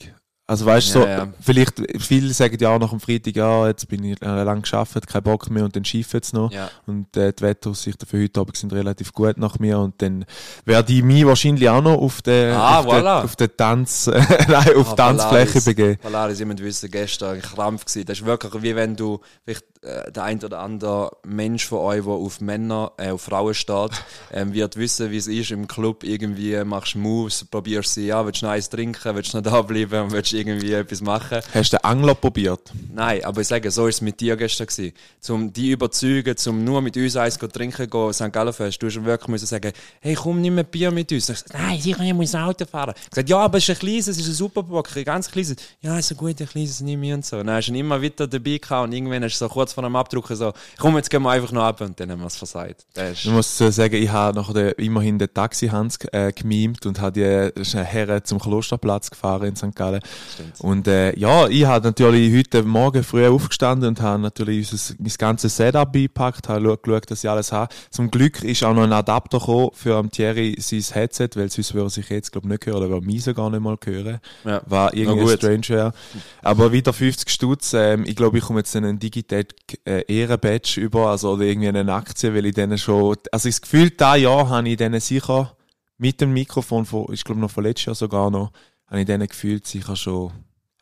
Also 0.49 0.65
weißt 0.65 0.95
du, 0.95 0.99
Ja, 1.01 1.05
so, 1.05 1.09
ja. 1.11 1.29
vielleicht, 1.41 1.83
viele 1.99 2.33
sagen 2.33 2.57
ja 2.61 2.69
auch 2.71 2.79
nach 2.79 2.91
dem 2.91 3.01
Freitag, 3.01 3.35
ja, 3.35 3.67
jetzt 3.67 3.89
bin 3.89 4.05
ich 4.05 4.23
äh, 4.23 4.43
lang 4.45 4.63
geschafft, 4.63 5.05
kein 5.09 5.23
Bock 5.25 5.51
mehr 5.51 5.65
und 5.65 5.75
dann 5.75 5.85
schifft 5.85 6.15
es 6.15 6.33
noch. 6.33 6.53
ja. 6.53 6.71
Und 6.87 7.17
äh, 7.17 7.33
die 7.33 7.43
Wetteraussichten 7.43 8.07
für 8.09 8.23
heute 8.23 8.41
Abend 8.41 8.57
sind 8.57 8.73
relativ 8.73 9.13
gut 9.13 9.39
nach 9.39 9.59
mir 9.59 9.81
und 9.81 10.01
dann 10.01 10.25
werde 10.65 10.93
ich 10.93 11.03
mich 11.03 11.27
wahrscheinlich 11.27 11.69
auch 11.69 11.83
noch 11.83 11.99
auf 11.99 12.23
den, 12.23 12.53
Ah, 12.55 12.79
auf, 12.79 12.87
voilà. 12.87 13.21
den 13.21 13.25
auf 13.25 13.35
den 13.37 13.57
Tanz, 13.57 14.07
nein, 14.49 14.77
auf 14.77 14.93
Ah, 14.93 14.95
Tanzfläche 14.95 15.47
Polaris. 15.47 15.65
begeben. 15.65 15.97
Polaris, 16.01 16.39
ihr 16.41 16.47
müsst 16.47 16.63
wissen, 16.63 16.91
gestern 16.93 17.35
ein 17.35 17.43
Krampf 17.43 17.85
gewesen. 17.85 18.07
Das 18.07 18.19
ist 18.21 18.25
wirklich 18.27 18.63
wie 18.63 18.77
wenn 18.77 18.95
du 18.95 19.21
vielleicht 19.45 19.65
äh, 19.65 19.76
der 20.11 20.23
ein 20.23 20.43
oder 20.43 20.59
andere 20.61 21.11
Mensch 21.25 21.67
von 21.67 21.79
euch, 21.79 22.05
der 22.05 22.13
auf 22.13 22.41
Männer, 22.41 22.93
äh, 22.97 23.11
auf 23.11 23.23
Frauen 23.23 23.55
steht, 23.55 23.91
ähm, 24.33 24.53
wird 24.53 24.77
wissen, 24.77 25.11
wie 25.11 25.17
es 25.17 25.27
ist 25.27 25.51
im 25.51 25.69
Club. 25.69 26.05
Irgendwie 26.05 26.63
machst 26.65 26.95
du 26.95 26.99
Moves, 26.99 27.45
probierst 27.45 27.95
sie, 27.95 28.07
ja, 28.07 28.25
willst 28.25 28.43
du 28.43 28.47
noch 28.47 28.53
eins 28.53 28.69
trinken, 28.69 29.15
willst 29.15 29.33
du 29.33 29.39
noch 29.39 29.45
da 29.51 29.63
bleiben 29.63 30.05
und 30.05 30.13
willst 30.13 30.33
irgendwie 30.33 30.73
etwas 30.73 31.01
machen. 31.01 31.41
Hast 31.55 31.73
du 31.73 31.77
den 31.77 31.85
Angler 31.85 32.15
probiert? 32.15 32.73
Nein, 32.93 33.25
aber 33.25 33.41
ich 33.41 33.49
sage, 33.49 33.71
so 33.71 33.87
ist 33.87 33.97
es 33.97 34.01
mit 34.01 34.21
dir 34.21 34.37
gestern 34.37 34.67
gewesen. 34.67 34.93
Zum 35.21 35.53
die 35.53 35.71
überzeugen, 35.71 36.37
zum 36.37 36.65
nur 36.65 36.83
mit 36.83 36.97
uns 36.97 37.17
eins 37.17 37.39
zu 37.39 37.47
trinken 37.47 37.89
gehen, 37.89 38.13
St. 38.13 38.33
Gallen 38.33 38.53
Fest, 38.53 38.83
du 38.83 38.87
hast 38.87 39.05
wirklich 39.05 39.29
müssen 39.29 39.47
sagen, 39.47 39.73
hey, 40.01 40.15
komm, 40.15 40.41
nimm 40.41 40.59
ein 40.59 40.67
Bier 40.67 40.91
mit 40.91 41.13
uns. 41.13 41.29
Ich 41.29 41.39
sag, 41.39 41.53
Nein, 41.53 41.81
sicher, 41.81 42.01
ich 42.01 42.15
muss 42.15 42.35
Auto 42.35 42.65
fahren. 42.65 42.95
Ich 43.05 43.11
gesagt, 43.11 43.29
ja, 43.29 43.39
aber 43.39 43.59
es 43.59 43.69
ist 43.69 43.71
ein 43.71 43.79
kleines, 43.79 44.09
es 44.09 44.19
ist 44.19 44.29
ein 44.29 44.35
Superbock, 44.35 44.97
ein 44.97 45.05
ganz 45.05 45.31
kleines. 45.31 45.57
Ja, 45.81 45.99
ist 45.99 46.11
ein 46.11 46.17
guter 46.17 46.47
kleines, 46.47 46.81
nimm 46.81 47.01
mir 47.01 47.15
und 47.15 47.25
so. 47.25 47.37
Dann 47.37 47.51
hast 47.51 47.67
du 47.67 47.73
ihn 47.73 47.77
immer 47.77 48.01
wieder 48.01 48.27
dabei 48.27 48.59
gehabt 48.59 48.85
und 48.85 48.93
irgendwann 48.93 49.23
hast 49.25 49.41
du 49.41 49.45
so 49.45 49.49
kurz 49.49 49.76
vor 49.77 49.83
dem 49.83 49.95
Abdrucken 49.95 50.35
so, 50.35 50.55
komm, 50.79 50.97
jetzt 50.97 51.11
gehen 51.11 51.23
wir 51.23 51.31
einfach 51.31 51.53
noch 51.53 51.63
ab 51.63 51.83
und 51.83 52.01
dann 52.01 52.11
haben 52.11 52.21
wir 52.21 52.27
es 52.27 52.37
versagt. 52.37 52.87
Ich 53.13 53.27
muss 53.27 53.61
äh, 53.61 53.71
sagen, 53.71 53.95
ich 53.95 54.09
habe 54.09 54.35
nachher 54.35 54.79
immerhin 54.79 55.19
den 55.19 55.33
Taxi-Hans 55.33 55.99
äh, 56.13 56.33
gemimt 56.33 56.87
und 56.87 56.99
habe 56.99 57.13
die 57.13 57.25
eine 57.77 57.85
Herren 57.85 58.25
zum 58.25 58.41
Klosterplatz 58.41 59.11
gefahren 59.11 59.49
in 59.49 59.57
St. 59.57 59.75
Gallen. 59.75 60.01
Stimmt. 60.33 60.61
Und 60.61 60.89
äh, 60.89 61.15
ja, 61.19 61.47
ich 61.47 61.67
habe 61.67 61.87
natürlich 61.87 62.35
heute 62.35 62.63
Morgen 62.63 63.05
früh 63.05 63.27
aufgestanden 63.29 63.91
und 63.91 64.01
habe 64.01 64.23
natürlich 64.23 64.73
unser, 64.73 64.95
mein 64.99 65.13
ganzes 65.19 65.55
Setup 65.55 65.93
beipackt, 65.93 66.49
habe 66.49 66.79
geschaut, 66.79 67.11
dass 67.11 67.23
ich 67.23 67.29
alles 67.29 67.53
habe. 67.53 67.75
Zum 67.91 68.11
Glück 68.11 68.43
ist 68.43 68.65
auch 68.65 68.73
noch 68.73 68.85
ein 68.85 68.95
Adapter 68.95 69.39
gekommen 69.39 69.71
für 69.75 70.09
Thierry 70.09 70.57
sein 70.59 70.81
Headset, 70.81 71.31
weil 71.35 71.51
sonst 71.51 71.75
würde 71.75 71.91
sich 71.91 72.09
jetzt 72.09 72.33
glaube 72.33 72.49
nicht 72.49 72.65
hören 72.65 72.79
oder 72.79 72.89
würde 72.89 73.07
mich 73.07 73.25
sogar 73.25 73.51
nicht 73.51 73.61
mal 73.61 73.77
hören. 73.85 74.21
Ja. 74.45 74.63
War 74.65 74.95
irgendwie 74.95 75.29
strange. 75.37 75.93
Aber 76.41 76.73
wieder 76.73 76.95
50 76.95 77.29
Stutz. 77.29 77.75
Ähm, 77.75 78.05
ich 78.07 78.17
glaube, 78.17 78.39
ich 78.39 78.45
komme 78.45 78.61
jetzt 78.61 78.75
einen 78.75 78.99
Digitec 78.99 79.53
äh, 79.53 79.66
Ehrenbadge 79.85 80.81
über, 80.81 81.09
also 81.09 81.33
oder 81.33 81.45
irgendwie 81.45 81.69
eine 81.69 81.93
Aktie, 81.93 82.35
weil 82.35 82.47
ich 82.47 82.55
denen 82.55 82.79
schon, 82.79 83.17
also 83.33 83.49
das 83.49 83.61
Gefühl, 83.61 83.91
da 83.91 84.17
Jahr 84.17 84.49
habe 84.49 84.69
ich 84.69 84.77
denen 84.77 85.01
sicher 85.01 85.57
mit 85.99 86.21
dem 86.21 86.33
Mikrofon 86.33 86.85
von, 86.85 87.13
ich 87.13 87.25
glaube 87.25 87.41
noch 87.41 87.51
von 87.51 87.65
letztes 87.65 87.87
Jahr 87.87 87.95
sogar 87.95 88.31
noch, 88.31 88.53
habe 88.87 89.01
ich 89.01 89.07
denen 89.07 89.27
gefühlt 89.27 89.67
sicher 89.67 89.97
schon 89.97 90.33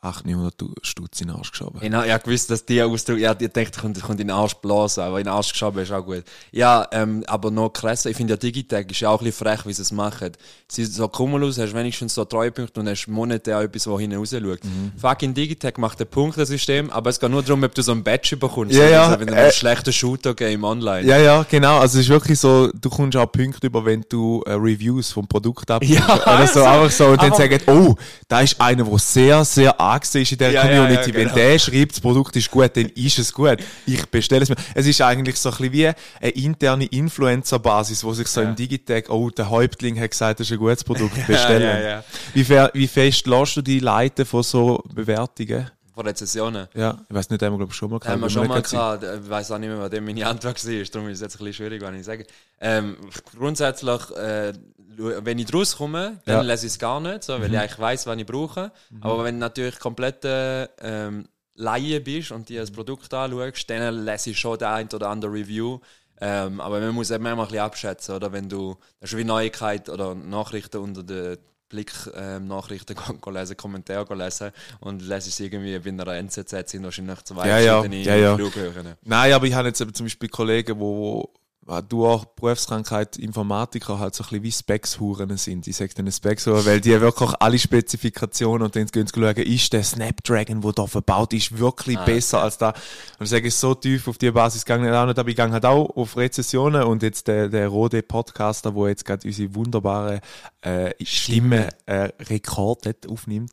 800, 0.05 0.25
900 0.61 0.85
Stutz 0.85 1.21
in 1.21 1.27
den 1.27 1.35
Arsch 1.35 1.51
geschoben. 1.51 1.79
Ich 1.81 1.91
habe 1.91 2.07
ja 2.07 2.17
gewusst, 2.17 2.49
dass 2.49 2.65
die 2.65 2.81
Ausdruck, 2.81 3.17
ja, 3.17 3.35
ich 3.37 3.51
dachte, 3.51 3.79
kommt, 3.79 4.01
kommt 4.01 4.19
in 4.19 4.27
den 4.27 4.35
Arsch 4.35 4.53
blasen, 4.55 5.03
aber 5.03 5.19
in 5.19 5.25
den 5.25 5.33
Arsch 5.33 5.51
geschoben 5.51 5.81
ist 5.81 5.91
auch 5.91 6.05
gut. 6.05 6.23
Ja, 6.51 6.87
ähm, 6.91 7.23
aber 7.27 7.51
noch 7.51 7.69
krasser, 7.69 8.09
ich 8.09 8.17
finde 8.17 8.33
ja 8.33 8.37
Digitec 8.37 8.91
ist 8.91 8.99
ja 8.99 9.09
auch 9.09 9.19
ein 9.21 9.25
bisschen 9.25 9.45
frech, 9.45 9.65
wie 9.65 9.73
sie 9.73 9.81
es 9.81 9.91
machen. 9.91 10.31
Sie 10.67 10.85
so 10.85 11.07
Cumulus, 11.07 11.57
hast 11.57 11.73
wenigstens 11.73 12.13
so 12.13 12.25
Treuepunkte 12.25 12.79
und 12.79 12.89
hast 12.89 13.07
monetär 13.07 13.59
etwas, 13.59 13.87
wo 13.87 13.99
hinten 13.99 14.17
raus 14.17 14.31
schaut. 14.31 14.63
Mhm. 14.63 14.91
Fucking 14.97 15.33
Digitec 15.33 15.77
macht 15.77 15.99
ein 15.99 16.07
Punktesystem, 16.07 16.89
aber 16.91 17.09
es 17.09 17.19
geht 17.19 17.29
nur 17.29 17.41
darum, 17.41 17.63
ob 17.63 17.73
du 17.73 17.81
so 17.81 17.91
ein 17.91 18.03
Badge 18.03 18.37
bekommst. 18.37 18.75
Ja, 18.75 18.87
ja, 18.87 19.05
also, 19.05 19.19
wenn 19.19 19.27
du 19.27 19.33
äh, 19.33 19.37
einen 19.37 19.51
schlechten 19.51 19.93
Shooter-Game 19.93 20.63
online. 20.63 21.07
Ja, 21.07 21.17
ja, 21.17 21.45
genau. 21.49 21.79
Also 21.79 21.99
es 21.99 22.05
ist 22.05 22.09
wirklich 22.09 22.39
so, 22.39 22.69
du 22.73 22.89
kommst 22.89 23.17
auch 23.17 23.31
Punkte 23.31 23.67
über, 23.67 23.83
wenn 23.85 24.05
du 24.07 24.43
äh, 24.45 24.53
Reviews 24.53 25.11
vom 25.11 25.27
Produkt 25.27 25.71
ab 25.71 25.83
Ja, 25.83 26.05
oder 26.05 26.47
so, 26.47 26.63
also, 26.63 26.63
einfach 26.63 26.91
so 26.91 27.05
und 27.07 27.21
dann 27.21 27.33
sagen, 27.33 27.59
oh, 27.67 27.95
da 28.27 28.41
ist 28.41 28.59
einer, 28.59 28.83
der 28.83 28.99
sehr, 28.99 29.45
sehr 29.45 29.79
angesehen 29.95 30.21
ist 30.23 30.31
in 30.33 30.37
der 30.37 30.51
Ja, 30.51 30.69
ja, 30.69 30.77
Community. 30.83 31.09
ja, 31.09 31.15
Wenn 31.15 31.23
genau. 31.23 31.35
der 31.35 31.59
schreibt, 31.59 31.91
das 31.93 31.99
Produkt 32.01 32.35
ist 32.35 32.51
gut, 32.51 32.71
dann 32.75 32.85
ist 32.89 33.19
es 33.19 33.33
gut. 33.33 33.57
Ich 33.85 34.05
bestelle 34.07 34.43
es 34.43 34.49
mir. 34.49 34.55
Es 34.73 34.85
ist 34.85 35.01
eigentlich 35.01 35.37
so 35.37 35.49
ein 35.49 35.57
bisschen 35.57 35.73
wie 35.73 35.87
eine 35.87 36.31
interne 36.31 36.85
Influencer-Basis, 36.85 38.03
wo 38.03 38.13
sich 38.13 38.27
so 38.27 38.41
Ja. 38.41 38.49
im 38.49 38.55
Digitag, 38.55 39.09
oh, 39.09 39.29
der 39.29 39.49
Häuptling 39.49 39.99
hat 39.99 40.11
gesagt, 40.11 40.39
das 40.39 40.47
ist 40.47 40.53
ein 40.53 40.59
gutes 40.59 40.83
Produkt, 40.83 41.15
bestellen. 41.27 41.61
ja, 41.83 41.89
ja. 41.89 42.03
Wie, 42.33 42.43
fair, 42.43 42.71
wie 42.73 42.87
fest 42.87 43.25
lässt 43.27 43.57
du 43.57 43.61
die 43.61 43.79
leiten 43.79 44.25
von 44.25 44.43
so 44.43 44.83
Bewertungen? 44.93 45.69
Von 45.93 46.05
Rezessionen. 46.05 46.67
Ja, 46.73 46.99
ich 47.07 47.15
weiß 47.15 47.29
nicht, 47.29 47.41
haben 47.41 47.53
wir 47.53 47.57
glaube 47.59 47.71
ich 47.71 47.77
schon 47.77 47.89
mal 47.89 47.99
Da 47.99 48.09
haben 48.09 48.19
wir 48.21 48.29
schon 48.29 48.47
mal 48.47 48.61
gehabt, 48.61 49.03
ich 49.03 49.29
weiß 49.29 49.51
auch 49.51 49.57
nicht 49.57 49.69
mehr, 49.69 49.79
was 49.79 49.91
meine 50.01 50.27
Antwort 50.27 50.65
war, 50.65 50.83
darum 50.91 51.07
ist 51.07 51.15
es 51.15 51.21
jetzt 51.21 51.35
ein 51.35 51.45
bisschen 51.45 51.53
schwierig, 51.53 51.81
was 51.81 51.95
ich 51.95 52.03
sage. 52.03 52.25
Ähm, 52.59 52.97
grundsätzlich, 53.37 54.01
äh, 54.17 54.51
wenn 54.97 55.39
ich 55.39 55.53
rauskomme, 55.53 56.19
dann 56.25 56.35
Ja. 56.37 56.41
Mhm. 56.43 56.47
lese 56.49 56.65
ich 56.67 56.73
es 56.73 56.79
gar 56.79 56.99
nicht, 56.99 57.23
so, 57.23 57.33
weil 57.39 57.51
ich 57.53 57.59
eigentlich 57.59 57.79
weiss, 57.79 58.05
was 58.07 58.17
ich 58.17 58.25
brauche. 58.25 58.71
Aber 59.01 59.23
wenn 59.23 59.35
du 59.35 59.39
natürlich 59.39 59.79
komplette 59.79 60.69
ähm, 60.79 61.27
Laie 61.55 62.01
bist 62.01 62.31
und 62.31 62.49
dir 62.49 62.61
das 62.61 62.71
Produkt 62.71 63.13
anschaust, 63.13 63.69
dann 63.69 64.05
lese 64.05 64.31
ich 64.31 64.39
schon 64.39 64.57
den 64.57 64.67
ein 64.67 64.89
oder 64.93 65.09
andere 65.09 65.31
Review. 65.31 65.79
Ähm, 66.21 66.61
aber 66.61 66.79
man 66.79 66.93
muss 66.93 67.11
eben 67.11 67.23
manchmal 67.23 67.45
ein 67.45 67.49
bisschen 67.49 67.63
abschätzen, 67.65 68.15
oder? 68.15 68.31
Wenn 68.31 68.47
du, 68.49 68.75
das 68.99 69.11
ist 69.11 69.17
wie 69.17 69.23
Neuigkeit 69.25 69.89
oder 69.89 70.15
Nachrichten 70.15 70.77
unter 70.77 71.03
den 71.03 71.37
Blick 71.67 71.91
ähm, 72.15 72.47
Nachrichten 72.47 72.95
go- 73.07 73.13
go 73.19 73.29
lesen, 73.31 73.57
Kommentare 73.57 74.05
go 74.05 74.13
lesen 74.13 74.51
und 74.79 75.01
lese 75.01 75.29
ich 75.29 75.39
irgendwie 75.39 75.77
bei 75.79 75.89
einer 75.89 76.13
NZZ 76.15 76.69
sind 76.69 76.83
wahrscheinlich 76.83 77.21
zwei 77.23 77.47
Ja, 77.47 77.59
ja, 77.59 77.81
verschiedene 77.81 78.03
ja, 78.03 78.15
ja. 78.15 78.35
Flughöhen. 78.35 78.93
Nein, 79.03 79.33
aber 79.33 79.45
ich 79.47 79.53
habe 79.53 79.67
jetzt 79.69 79.81
eben 79.81 79.93
zum 79.93 80.05
Beispiel 80.05 80.29
Kollegen, 80.29 80.79
wo 80.79 81.33
wo 81.67 81.81
du 81.81 82.05
auch 82.05 82.25
Berufskrankheit 82.25 83.17
Informatiker 83.17 83.97
halt 83.97 84.13
so 84.13 84.23
ein 84.23 84.27
bisschen 84.29 84.43
wie 84.43 84.51
Specs-Huren 84.51 85.35
sind. 85.37 85.65
Ich 85.67 85.75
sage 85.75 85.95
denen 85.95 86.11
Specs-Huren, 86.11 86.63
weil 86.65 86.79
die 86.79 87.01
wirklich 87.01 87.31
alle 87.39 87.57
Spezifikationen 87.57 88.63
und 88.65 88.75
dann 88.75 88.85
gehen 88.85 89.07
sie 89.07 89.19
schauen, 89.19 89.35
ist 89.37 89.73
der 89.73 89.83
Snapdragon, 89.83 90.61
der 90.61 90.71
da 90.73 90.85
verbaut 90.85 91.33
ist, 91.33 91.57
wirklich 91.57 91.97
besser 91.99 92.43
als 92.43 92.59
da. 92.59 92.69
Und 93.17 93.23
ich 93.23 93.29
sage, 93.29 93.49
so 93.49 93.73
tief 93.73 94.07
auf 94.07 94.19
die 94.19 94.29
Basis 94.29 94.63
gegangen, 94.63 94.93
auch 94.93 95.07
nicht, 95.07 95.17
aber 95.17 95.29
ich 95.29 95.35
gehe 95.35 95.51
halt 95.51 95.65
auch 95.65 95.89
auf 95.95 96.15
Rezessionen 96.17 96.83
und 96.83 97.01
jetzt 97.01 97.27
der, 97.27 97.49
der 97.49 97.67
Rode 97.67 98.03
Podcaster, 98.03 98.75
wo 98.75 98.87
jetzt 98.87 99.03
gerade 99.03 99.27
unsere 99.27 99.55
wunderbare 99.55 100.21
äh, 100.61 100.91
Stimme 101.03 101.69
äh, 101.87 102.09
rekordet 102.29 103.09
aufnimmt, 103.09 103.51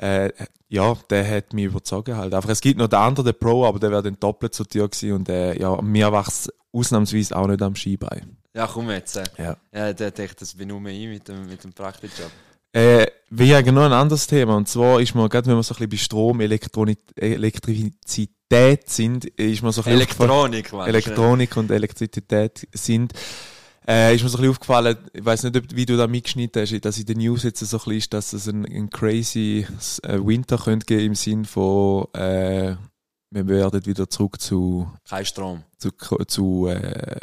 Ja. 0.00 0.04
äh, 0.24 0.32
ja, 0.68 0.96
der 1.10 1.30
hat 1.36 1.52
mich 1.52 1.66
überzogen 1.66 2.16
halt. 2.16 2.32
Einfach, 2.32 2.48
es 2.48 2.62
gibt 2.62 2.78
noch 2.78 2.88
den 2.88 2.98
anderen, 2.98 3.26
den 3.26 3.38
Pro, 3.38 3.66
aber 3.66 3.78
der 3.78 3.90
wäre 3.90 4.02
dann 4.02 4.16
doppelt 4.18 4.54
so 4.54 4.64
teuer 4.64 4.88
gewesen 4.88 5.12
und 5.12 5.28
äh, 5.28 5.54
ja, 5.60 5.80
mir 5.82 6.10
wächst 6.12 6.50
ausnahmsweise 6.72 7.36
auch 7.36 7.46
nicht 7.46 7.62
am 7.62 7.76
Skibein. 7.76 8.36
Ja, 8.54 8.66
komm 8.66 8.90
jetzt. 8.90 9.16
Äh. 9.16 9.24
Ja. 9.38 9.56
Ja, 9.72 9.92
der 9.92 10.10
denkt, 10.10 10.40
das 10.40 10.54
bin 10.54 10.68
nur 10.68 10.84
ich 10.86 11.08
mit 11.08 11.28
dem, 11.28 11.46
mit 11.46 11.62
dem 11.64 11.72
Praktikjob. 11.72 12.30
Äh, 12.74 13.06
wir 13.28 13.56
haben 13.56 13.74
noch 13.74 13.84
ein 13.84 13.92
anderes 13.92 14.26
Thema 14.26 14.56
und 14.56 14.66
zwar 14.66 15.00
ist 15.00 15.14
man, 15.14 15.28
gerade 15.28 15.46
wenn 15.46 15.56
wir 15.56 15.62
so 15.62 15.74
ein 15.74 15.76
bisschen 15.76 15.90
bei 15.90 15.96
Strom, 15.98 16.40
Elektronik, 16.40 17.00
Elektrizität 17.16 18.88
sind, 18.88 19.26
ist 19.26 19.62
man 19.62 19.72
so 19.72 19.82
ein 19.82 19.84
bisschen 19.84 20.00
Elektronik, 20.00 20.72
Mann. 20.72 20.88
Elektronik 20.88 21.56
und 21.58 21.70
Elektrizität 21.70 22.66
sind, 22.72 23.12
äh, 23.86 24.14
ist 24.14 24.22
mir 24.22 24.30
so 24.30 24.38
ein 24.38 24.40
bisschen 24.40 24.50
aufgefallen, 24.52 24.96
ich 25.12 25.24
weiß 25.24 25.42
nicht, 25.42 25.56
ob, 25.56 25.64
wie 25.74 25.84
du 25.84 25.98
da 25.98 26.06
mitgeschnitten 26.06 26.62
hast, 26.62 26.80
dass 26.80 26.98
in 26.98 27.04
den 27.04 27.18
News 27.18 27.42
jetzt 27.42 27.60
so 27.60 27.76
ein 27.76 27.78
bisschen 27.78 27.98
ist, 27.98 28.14
dass 28.14 28.32
es 28.32 28.48
ein, 28.48 28.64
ein 28.64 28.88
crazy 28.88 29.66
äh, 30.02 30.18
Winter 30.18 30.56
könnte 30.56 30.86
geben 30.86 31.06
im 31.06 31.14
Sinn 31.14 31.44
von, 31.44 32.06
äh, 32.14 32.76
wir 33.34 33.46
werden 33.48 33.84
wieder 33.86 34.08
zurück 34.10 34.40
zu, 34.40 34.86
Kein 35.08 35.24
Strom. 35.24 35.62
zu, 35.78 35.90
zu 36.26 36.68
äh, 36.68 37.16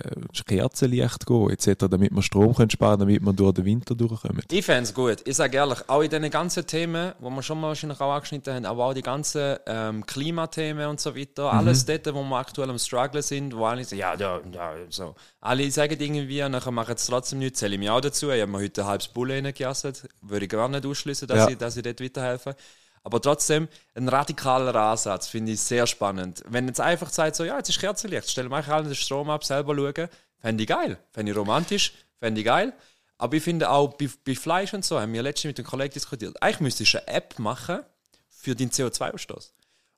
Kerzenlicht 0.45 1.25
gehen, 1.25 1.49
etc., 1.51 1.85
damit 1.89 2.11
wir 2.11 2.21
Strom 2.23 2.55
können 2.55 2.69
sparen 2.69 2.99
damit 2.99 3.21
wir 3.21 3.33
durch 3.33 3.53
den 3.53 3.65
Winter 3.65 3.93
durchkommen. 3.95 4.41
Ich 4.51 4.65
fände 4.65 4.83
es 4.83 4.93
gut. 4.93 5.17
Ich 5.25 5.35
sage 5.35 5.57
ehrlich, 5.57 5.77
auch 5.87 6.01
in 6.01 6.09
diesen 6.09 6.29
ganzen 6.31 6.65
Themen, 6.65 7.13
die 7.19 7.23
wir 7.23 7.43
schon 7.43 7.59
mal 7.61 7.67
wahrscheinlich 7.67 8.01
auch 8.01 8.11
angeschnitten 8.13 8.53
haben, 8.55 8.65
aber 8.65 8.85
auch 8.85 8.93
die 8.93 9.01
ganzen 9.03 9.57
ähm, 9.67 10.05
Klimathemen 10.05 10.87
und 10.87 10.99
so 10.99 11.15
weiter, 11.15 11.53
alles 11.53 11.85
dort, 11.85 12.05
wo 12.13 12.23
wir 12.23 12.37
aktuell 12.37 12.69
am 12.69 12.79
Struggle 12.79 13.21
sind, 13.21 13.55
wo 13.55 13.65
alle 13.65 13.83
sagen, 13.83 13.99
ja, 13.99 14.15
ja, 14.15 14.39
ja, 14.51 14.73
so. 14.89 15.15
Alle 15.41 15.69
sagen 15.71 15.95
irgendwie, 15.99 16.41
nachher 16.49 16.71
machen 16.71 16.95
es 16.95 17.05
trotzdem 17.05 17.39
nichts, 17.39 17.59
zähle 17.59 17.73
ich 17.75 17.79
mich 17.79 17.89
auch 17.89 18.01
dazu. 18.01 18.29
Ich 18.31 18.41
habe 18.41 18.51
mir 18.51 18.57
heute 18.59 18.81
ein 18.81 18.87
halbes 18.87 19.07
Bulle 19.09 19.35
reingejasset, 19.35 20.07
würde 20.21 20.45
ich 20.45 20.51
gar 20.51 20.67
nicht 20.67 20.85
ausschließen, 20.85 21.27
dass, 21.27 21.37
Ja. 21.37 21.49
ich, 21.49 21.57
dass 21.57 21.77
ich 21.77 21.83
dort 21.83 22.01
weiterhelfe. 22.01 22.55
Aber 23.03 23.21
trotzdem, 23.21 23.67
ein 23.95 24.07
radikaler 24.07 24.75
Ansatz 24.75 25.27
finde 25.27 25.53
ich 25.53 25.61
sehr 25.61 25.87
spannend. 25.87 26.43
Wenn 26.47 26.67
jetzt 26.67 26.81
einfach 26.81 27.09
sagt, 27.09 27.35
so, 27.35 27.43
ja, 27.43 27.57
jetzt 27.57 27.69
ist 27.69 27.79
Kerzenlicht, 27.79 28.29
stellen 28.29 28.49
wir 28.49 28.57
einfach 28.57 28.73
allen 28.73 28.85
den 28.85 28.95
Strom 28.95 29.29
ab, 29.29 29.43
selber 29.43 29.75
schauen, 29.75 30.09
fände 30.39 30.63
ich 30.63 30.69
geil. 30.69 30.97
Fände 31.11 31.31
ich 31.31 31.37
romantisch, 31.37 31.93
fände 32.19 32.41
ich 32.41 32.45
geil. 32.45 32.73
Aber 33.17 33.35
ich 33.35 33.43
finde 33.43 33.69
auch 33.69 33.93
bei, 33.95 34.09
bei 34.25 34.35
Fleisch 34.35 34.73
und 34.73 34.85
so, 34.85 34.99
haben 34.99 35.13
wir 35.13 35.21
letztens 35.21 35.51
mit 35.51 35.59
einem 35.59 35.67
Kollegen 35.67 35.93
diskutiert, 35.93 36.41
eigentlich 36.41 36.61
müsstest 36.61 36.93
du 36.93 36.97
eine 36.99 37.07
App 37.07 37.37
machen 37.37 37.79
für 38.29 38.55
deinen 38.55 38.71
CO2-Ausstoß. 38.71 39.51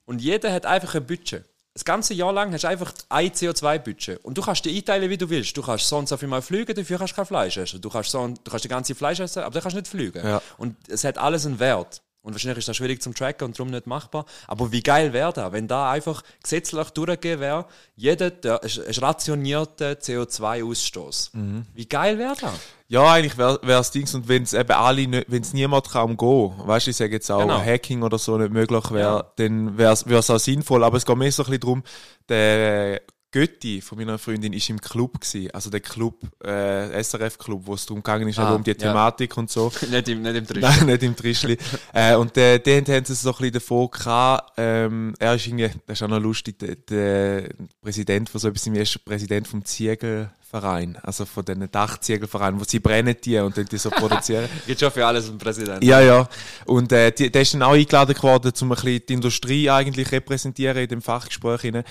Und 0.06 0.22
jeder 0.22 0.52
hat 0.52 0.66
einfach 0.66 0.96
ein 0.96 1.06
Budget. 1.06 1.46
Das 1.74 1.86
ganze 1.86 2.14
Jahr 2.14 2.34
lang 2.34 2.52
hast 2.52 2.64
du 2.64 2.68
einfach 2.68 2.94
ein 3.08 3.30
CO2-Budget. 3.30 4.26
Und 4.26 4.38
du 4.38 4.42
kannst 4.42 4.66
dir 4.66 4.76
einteilen, 4.76 5.10
wie 5.10 5.18
du 5.18 5.30
willst. 5.30 5.56
Du 5.56 5.62
kannst 5.62 5.88
so 5.88 5.98
und 5.98 6.10
so 6.10 6.18
viel 6.18 6.28
mal 6.28 6.42
fliegen, 6.42 6.76
dafür 6.76 6.98
kannst 6.98 7.14
du 7.14 7.16
kein 7.16 7.26
Fleisch 7.26 7.58
essen. 7.58 7.80
Du 7.80 7.90
kannst, 7.90 8.12
so 8.12 8.28
du 8.28 8.52
kannst 8.52 8.66
die 8.66 8.70
ganze 8.70 8.96
Fleisch 8.96 9.20
essen, 9.20 9.44
aber 9.44 9.54
du 9.54 9.62
kannst 9.62 9.78
nicht 9.78 9.88
fliegen. 9.88 10.26
Ja. 10.26 10.42
Und 10.58 10.76
es 10.90 11.04
hat 11.04 11.18
alles 11.18 11.46
einen 11.46 11.60
Wert. 11.60 12.02
Und 12.24 12.34
wahrscheinlich 12.34 12.60
ist 12.60 12.68
das 12.68 12.78
schwierig 12.78 13.02
zum 13.02 13.16
Tracken 13.16 13.46
und 13.46 13.58
darum 13.58 13.72
nicht 13.72 13.88
machbar. 13.88 14.26
Aber 14.48 14.72
wie 14.72 14.84
geil 14.84 15.12
wäre 15.12 15.34
das, 15.34 15.52
wenn 15.54 15.68
da 15.68 15.90
einfach 15.92 16.22
gesetzlich 16.44 16.90
durchgehen 16.92 17.40
wäre, 17.40 17.66
jeder 17.96 18.30
der, 18.30 18.62
ist, 18.62 19.02
rationierter 19.02 19.94
CO2-Ausstoß. 19.94 21.32
Wie 21.74 21.86
geil 21.88 22.18
wäre 22.20 22.36
das? 22.40 22.54
Ja, 22.88 23.12
eigentlich 23.12 23.38
wäre 23.38 23.60
es 23.80 23.92
Dings 23.92 24.14
und 24.14 24.28
wenn 24.28 24.44
es 24.44 24.54
eben 24.54 24.72
alle 24.72 25.24
wenn 25.28 25.42
es 25.42 25.54
niemand 25.54 25.90
kann 25.90 26.18
gehen, 26.18 26.52
weißt 26.58 26.88
du, 26.88 26.92
ich 26.92 26.98
sage 26.98 27.14
jetzt 27.14 27.32
auch, 27.32 27.40
Genau. 27.42 27.60
Hacking 27.62 28.04
oder 28.04 28.18
so 28.18 28.38
nicht 28.38 28.52
möglich 28.52 28.92
wäre, 28.92 29.18
Ja. 29.18 29.32
dann 29.38 29.78
wäre 29.78 29.94
es 29.94 30.30
auch 30.30 30.40
sinnvoll. 30.40 30.84
Aber 30.84 30.98
es 30.98 31.06
geht 31.06 31.18
mehr 31.18 31.32
so 31.32 31.44
ein 31.44 31.46
bisschen 31.46 31.60
darum, 31.62 31.84
der 32.30 33.02
Götti 33.32 33.80
von 33.80 33.98
meiner 33.98 34.18
Freundin 34.18 34.52
ist 34.52 34.70
im 34.70 34.82
Club 34.82 35.22
gewesen, 35.22 35.50
also 35.52 35.70
der 35.70 35.80
Club, 35.80 36.16
äh, 36.44 37.02
SRF-Club, 37.02 37.62
wo 37.66 37.74
es 37.76 37.86
darum 37.86 38.04
gegangen 38.04 38.28
ist, 38.28 38.38
Ah, 38.38 38.48
eben 38.48 38.56
um 38.58 38.64
die 38.64 38.72
ja. 38.72 38.76
Thematik 38.76 39.38
und 39.38 39.50
so. 39.50 39.72
nicht 39.90 40.10
im, 40.10 40.22
nicht 40.22 40.36
im 40.36 40.46
Trisch. 40.46 40.62
Nein, 40.62 40.86
nicht 40.86 41.04
im 41.04 41.16
Trischli. 41.16 41.58
äh, 41.94 42.16
und 42.16 42.36
äh, 42.36 42.60
den 42.60 42.86
haben 42.86 43.06
sie 43.06 43.16
so 43.16 43.30
ein 43.30 43.36
bisschen 43.38 43.54
davon 43.54 43.90
gehabt, 43.90 44.54
ähm, 44.58 45.14
er 45.18 45.36
ist 45.36 45.48
irgendwie, 45.48 45.70
das 45.88 45.98
ist 45.98 46.04
auch 46.04 46.10
noch 46.10 46.20
lustig, 46.20 46.60
der, 46.60 46.76
der 46.76 47.50
Präsident 47.82 48.30
von 48.30 48.42
so 48.42 48.50
etwas, 48.50 48.68
er 48.68 48.82
ist 48.82 49.06
Präsident 49.06 49.48
vom 49.48 49.64
Ziegelverein, 49.64 50.98
also 51.02 51.26
von 51.26 51.46
den 51.46 51.72
Dachziegelvereinen, 51.72 52.60
wo 52.60 52.66
sie 52.66 52.80
brennen 52.80 53.16
die 53.24 53.38
und 53.38 53.58
dann 53.58 53.66
die 53.66 53.78
so 53.78 53.92
produzieren. 53.92 54.50
Gibt 54.68 54.82
schon 54.82 54.92
für 54.92 55.06
alles 55.06 55.30
einen 55.30 55.38
Präsidenten. 55.38 55.86
ja, 55.86 56.02
ja. 56.02 56.28
Und 56.66 56.92
äh, 56.92 57.14
die, 57.14 57.32
der 57.32 57.44
ist 57.44 57.54
dann 57.54 57.64
auch 57.64 57.72
eingeladen 57.72 58.14
geworden, 58.14 58.52
um 58.60 58.72
ein 58.74 58.76
bisschen 58.76 59.04
die 59.08 59.14
Industrie 59.14 59.70
eigentlich 59.70 60.12
repräsentieren 60.12 60.84
in 60.84 60.90
dem 60.90 61.02
Fachgespräch. 61.02 61.64
Rein. 61.64 61.86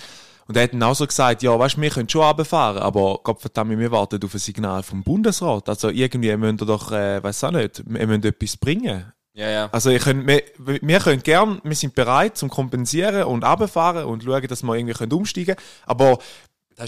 Und 0.50 0.56
er 0.56 0.64
hat 0.64 0.72
dann 0.72 0.82
auch 0.82 0.96
so 0.96 1.06
gesagt, 1.06 1.44
ja, 1.44 1.56
weißt 1.56 1.76
du, 1.76 1.80
wir 1.80 1.90
können 1.90 2.08
schon 2.08 2.24
runterfahren, 2.24 2.78
aber 2.78 3.20
Gottverdammt, 3.22 3.78
wir 3.78 3.92
warten 3.92 4.18
auf 4.24 4.34
ein 4.34 4.40
Signal 4.40 4.82
vom 4.82 5.04
Bundesrat. 5.04 5.68
Also 5.68 5.90
irgendwie 5.90 6.36
müssen 6.36 6.58
wir 6.58 6.66
doch, 6.66 6.90
äh, 6.90 7.22
weiß 7.22 7.44
auch 7.44 7.52
nicht, 7.52 7.84
wir 7.86 8.04
müssen 8.04 8.24
etwas 8.24 8.56
bringen. 8.56 9.12
ja. 9.32 9.48
ja. 9.48 9.68
Also 9.70 9.90
ich 9.90 10.02
können, 10.02 10.26
wir, 10.26 10.42
wir 10.58 10.98
können 10.98 11.22
gern, 11.22 11.60
wir 11.62 11.76
sind 11.76 11.94
bereit 11.94 12.36
zum 12.36 12.50
Kompensieren 12.50 13.22
und 13.22 13.44
runterfahren 13.44 14.06
und 14.06 14.24
schauen, 14.24 14.48
dass 14.48 14.64
wir 14.64 14.74
irgendwie 14.74 14.94
können 14.94 15.12
umsteigen 15.12 15.54
können. 15.54 15.66
Aber 15.86 16.18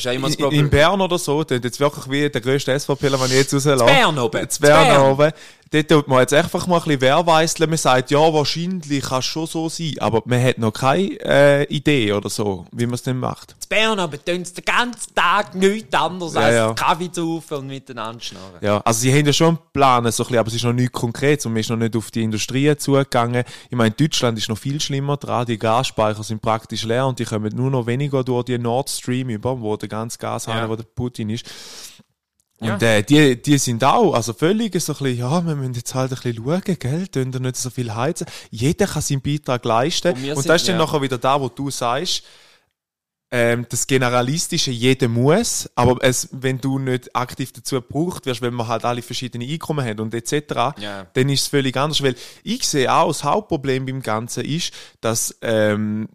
ja 0.06 0.10
in, 0.10 0.24
in. 0.24 0.68
Bern 0.68 1.00
oder 1.00 1.18
so, 1.18 1.44
das 1.44 1.60
jetzt 1.62 1.78
wirklich 1.78 2.10
wie 2.10 2.28
der 2.30 2.40
grösste 2.40 2.76
SVPler, 2.76 3.20
wenn 3.20 3.26
ich 3.26 3.34
jetzt 3.34 3.54
rauslasse. 3.54 3.84
Bern 3.84 4.18
oben. 4.18 4.48
Bern. 4.60 5.02
oben. 5.02 5.30
Dort 5.72 5.88
tut 5.88 6.06
man 6.08 6.20
jetzt 6.20 6.34
einfach 6.34 6.66
mal 6.66 6.76
ein 6.76 6.82
bisschen 6.84 7.00
wehrweiseln. 7.00 7.70
Man 7.70 7.78
sagt, 7.78 8.10
ja, 8.10 8.18
wahrscheinlich 8.18 9.02
kann 9.02 9.20
es 9.20 9.24
schon 9.24 9.46
so 9.46 9.68
sein, 9.68 9.94
aber 10.00 10.22
man 10.26 10.42
hat 10.42 10.58
noch 10.58 10.72
keine 10.72 11.08
äh, 11.24 11.64
Idee 11.64 12.12
oder 12.12 12.28
so, 12.28 12.66
wie 12.72 12.84
man 12.84 12.94
es 12.94 13.02
denn 13.02 13.18
macht. 13.18 13.52
In 13.52 13.68
Bern 13.68 13.98
aber 13.98 14.22
tun 14.22 14.44
sie 14.44 14.54
den 14.54 14.64
ganzen 14.66 15.14
Tag 15.14 15.54
nichts 15.54 15.94
anderes 15.94 16.34
Ja, 16.34 16.40
als 16.40 16.54
ja. 16.54 16.74
Kaffee 16.74 17.10
zu 17.10 17.34
saufen 17.36 17.58
und 17.58 17.66
miteinander 17.68 18.20
schnarren. 18.20 18.58
Ja, 18.60 18.78
also 18.80 19.00
sie 19.00 19.12
haben 19.12 19.24
ja 19.26 19.32
schon 19.32 19.48
einen 19.48 19.58
Plan, 19.72 20.02
so 20.04 20.08
ein 20.22 20.26
bisschen, 20.26 20.38
aber 20.38 20.48
es 20.48 20.54
ist 20.54 20.64
noch 20.64 20.72
nichts 20.74 20.92
Konkretes 20.92 21.46
und 21.46 21.52
man 21.52 21.60
ist 21.60 21.70
noch 21.70 21.76
nicht 21.78 21.96
auf 21.96 22.10
die 22.10 22.22
Industrie 22.22 22.76
zugegangen. 22.76 23.44
Ich 23.70 23.76
meine, 23.76 23.92
Deutschland 23.92 24.36
ist 24.36 24.48
noch 24.50 24.58
viel 24.58 24.80
schlimmer 24.80 25.16
dran. 25.16 25.46
Die 25.46 25.58
Gasspeicher 25.58 26.22
sind 26.22 26.42
praktisch 26.42 26.82
leer 26.84 27.06
und 27.06 27.18
die 27.18 27.24
kommen 27.24 27.50
nur 27.56 27.70
noch 27.70 27.86
weniger 27.86 28.22
durch 28.22 28.44
die 28.44 28.58
Nord 28.58 28.90
Stream 28.90 29.30
über, 29.30 29.58
wo 29.60 29.76
der 29.76 29.88
ganze 29.88 30.18
Gashahn, 30.18 30.58
Ja. 30.58 30.68
wo 30.68 30.76
der 30.76 30.84
Putin 30.84 31.30
ist. 31.30 31.46
Und 32.70 32.82
äh, 32.82 33.02
die, 33.02 33.40
die 33.42 33.58
sind 33.58 33.82
auch, 33.84 34.14
also 34.14 34.32
völlig 34.32 34.72
so 34.80 34.92
ein 34.92 34.98
bisschen, 34.98 35.18
ja, 35.18 35.44
wir 35.44 35.54
müssen 35.56 35.74
jetzt 35.74 35.94
halt 35.94 36.12
ein 36.12 36.16
bisschen 36.20 36.44
schauen, 36.44 36.78
gell, 36.78 37.08
tun 37.08 37.32
da 37.32 37.38
nicht 37.40 37.56
so 37.56 37.70
viel 37.70 37.94
heizen. 37.94 38.26
Jeder 38.50 38.86
kann 38.86 39.02
seinen 39.02 39.20
Beitrag 39.20 39.64
leisten. 39.64 40.12
Und 40.14 40.18
Und, 40.30 40.34
sind- 40.36 40.48
das 40.48 40.62
ist 40.62 40.68
dann 40.68 40.76
ja. 40.78 40.84
nachher 40.84 41.02
wieder 41.02 41.18
da, 41.18 41.40
wo 41.40 41.48
du 41.48 41.70
sagst, 41.70 42.22
ähm, 43.34 43.64
das 43.70 43.86
Generalistische, 43.86 44.70
jeder 44.70 45.08
muss, 45.08 45.68
aber 45.74 45.96
es, 46.02 46.28
wenn 46.32 46.58
du 46.60 46.78
nicht 46.78 47.16
aktiv 47.16 47.50
dazu 47.52 47.76
gebraucht 47.76 48.26
wirst, 48.26 48.42
wenn 48.42 48.54
wir 48.54 48.68
halt 48.68 48.84
alle 48.84 49.00
verschiedene 49.00 49.46
Einkommen 49.46 49.84
haben 49.86 50.00
und 50.00 50.12
etc., 50.14 50.54
Ja. 50.78 51.06
dann 51.14 51.28
ist 51.30 51.40
es 51.42 51.46
völlig 51.48 51.74
anders, 51.78 52.02
weil 52.02 52.14
ich 52.44 52.66
sehe 52.68 52.92
auch, 52.92 53.08
das 53.08 53.24
Hauptproblem 53.24 53.86
beim 53.86 54.02
Ganzen 54.02 54.44
ist, 54.44 54.74
dass, 55.00 55.34
ähm, 55.40 56.08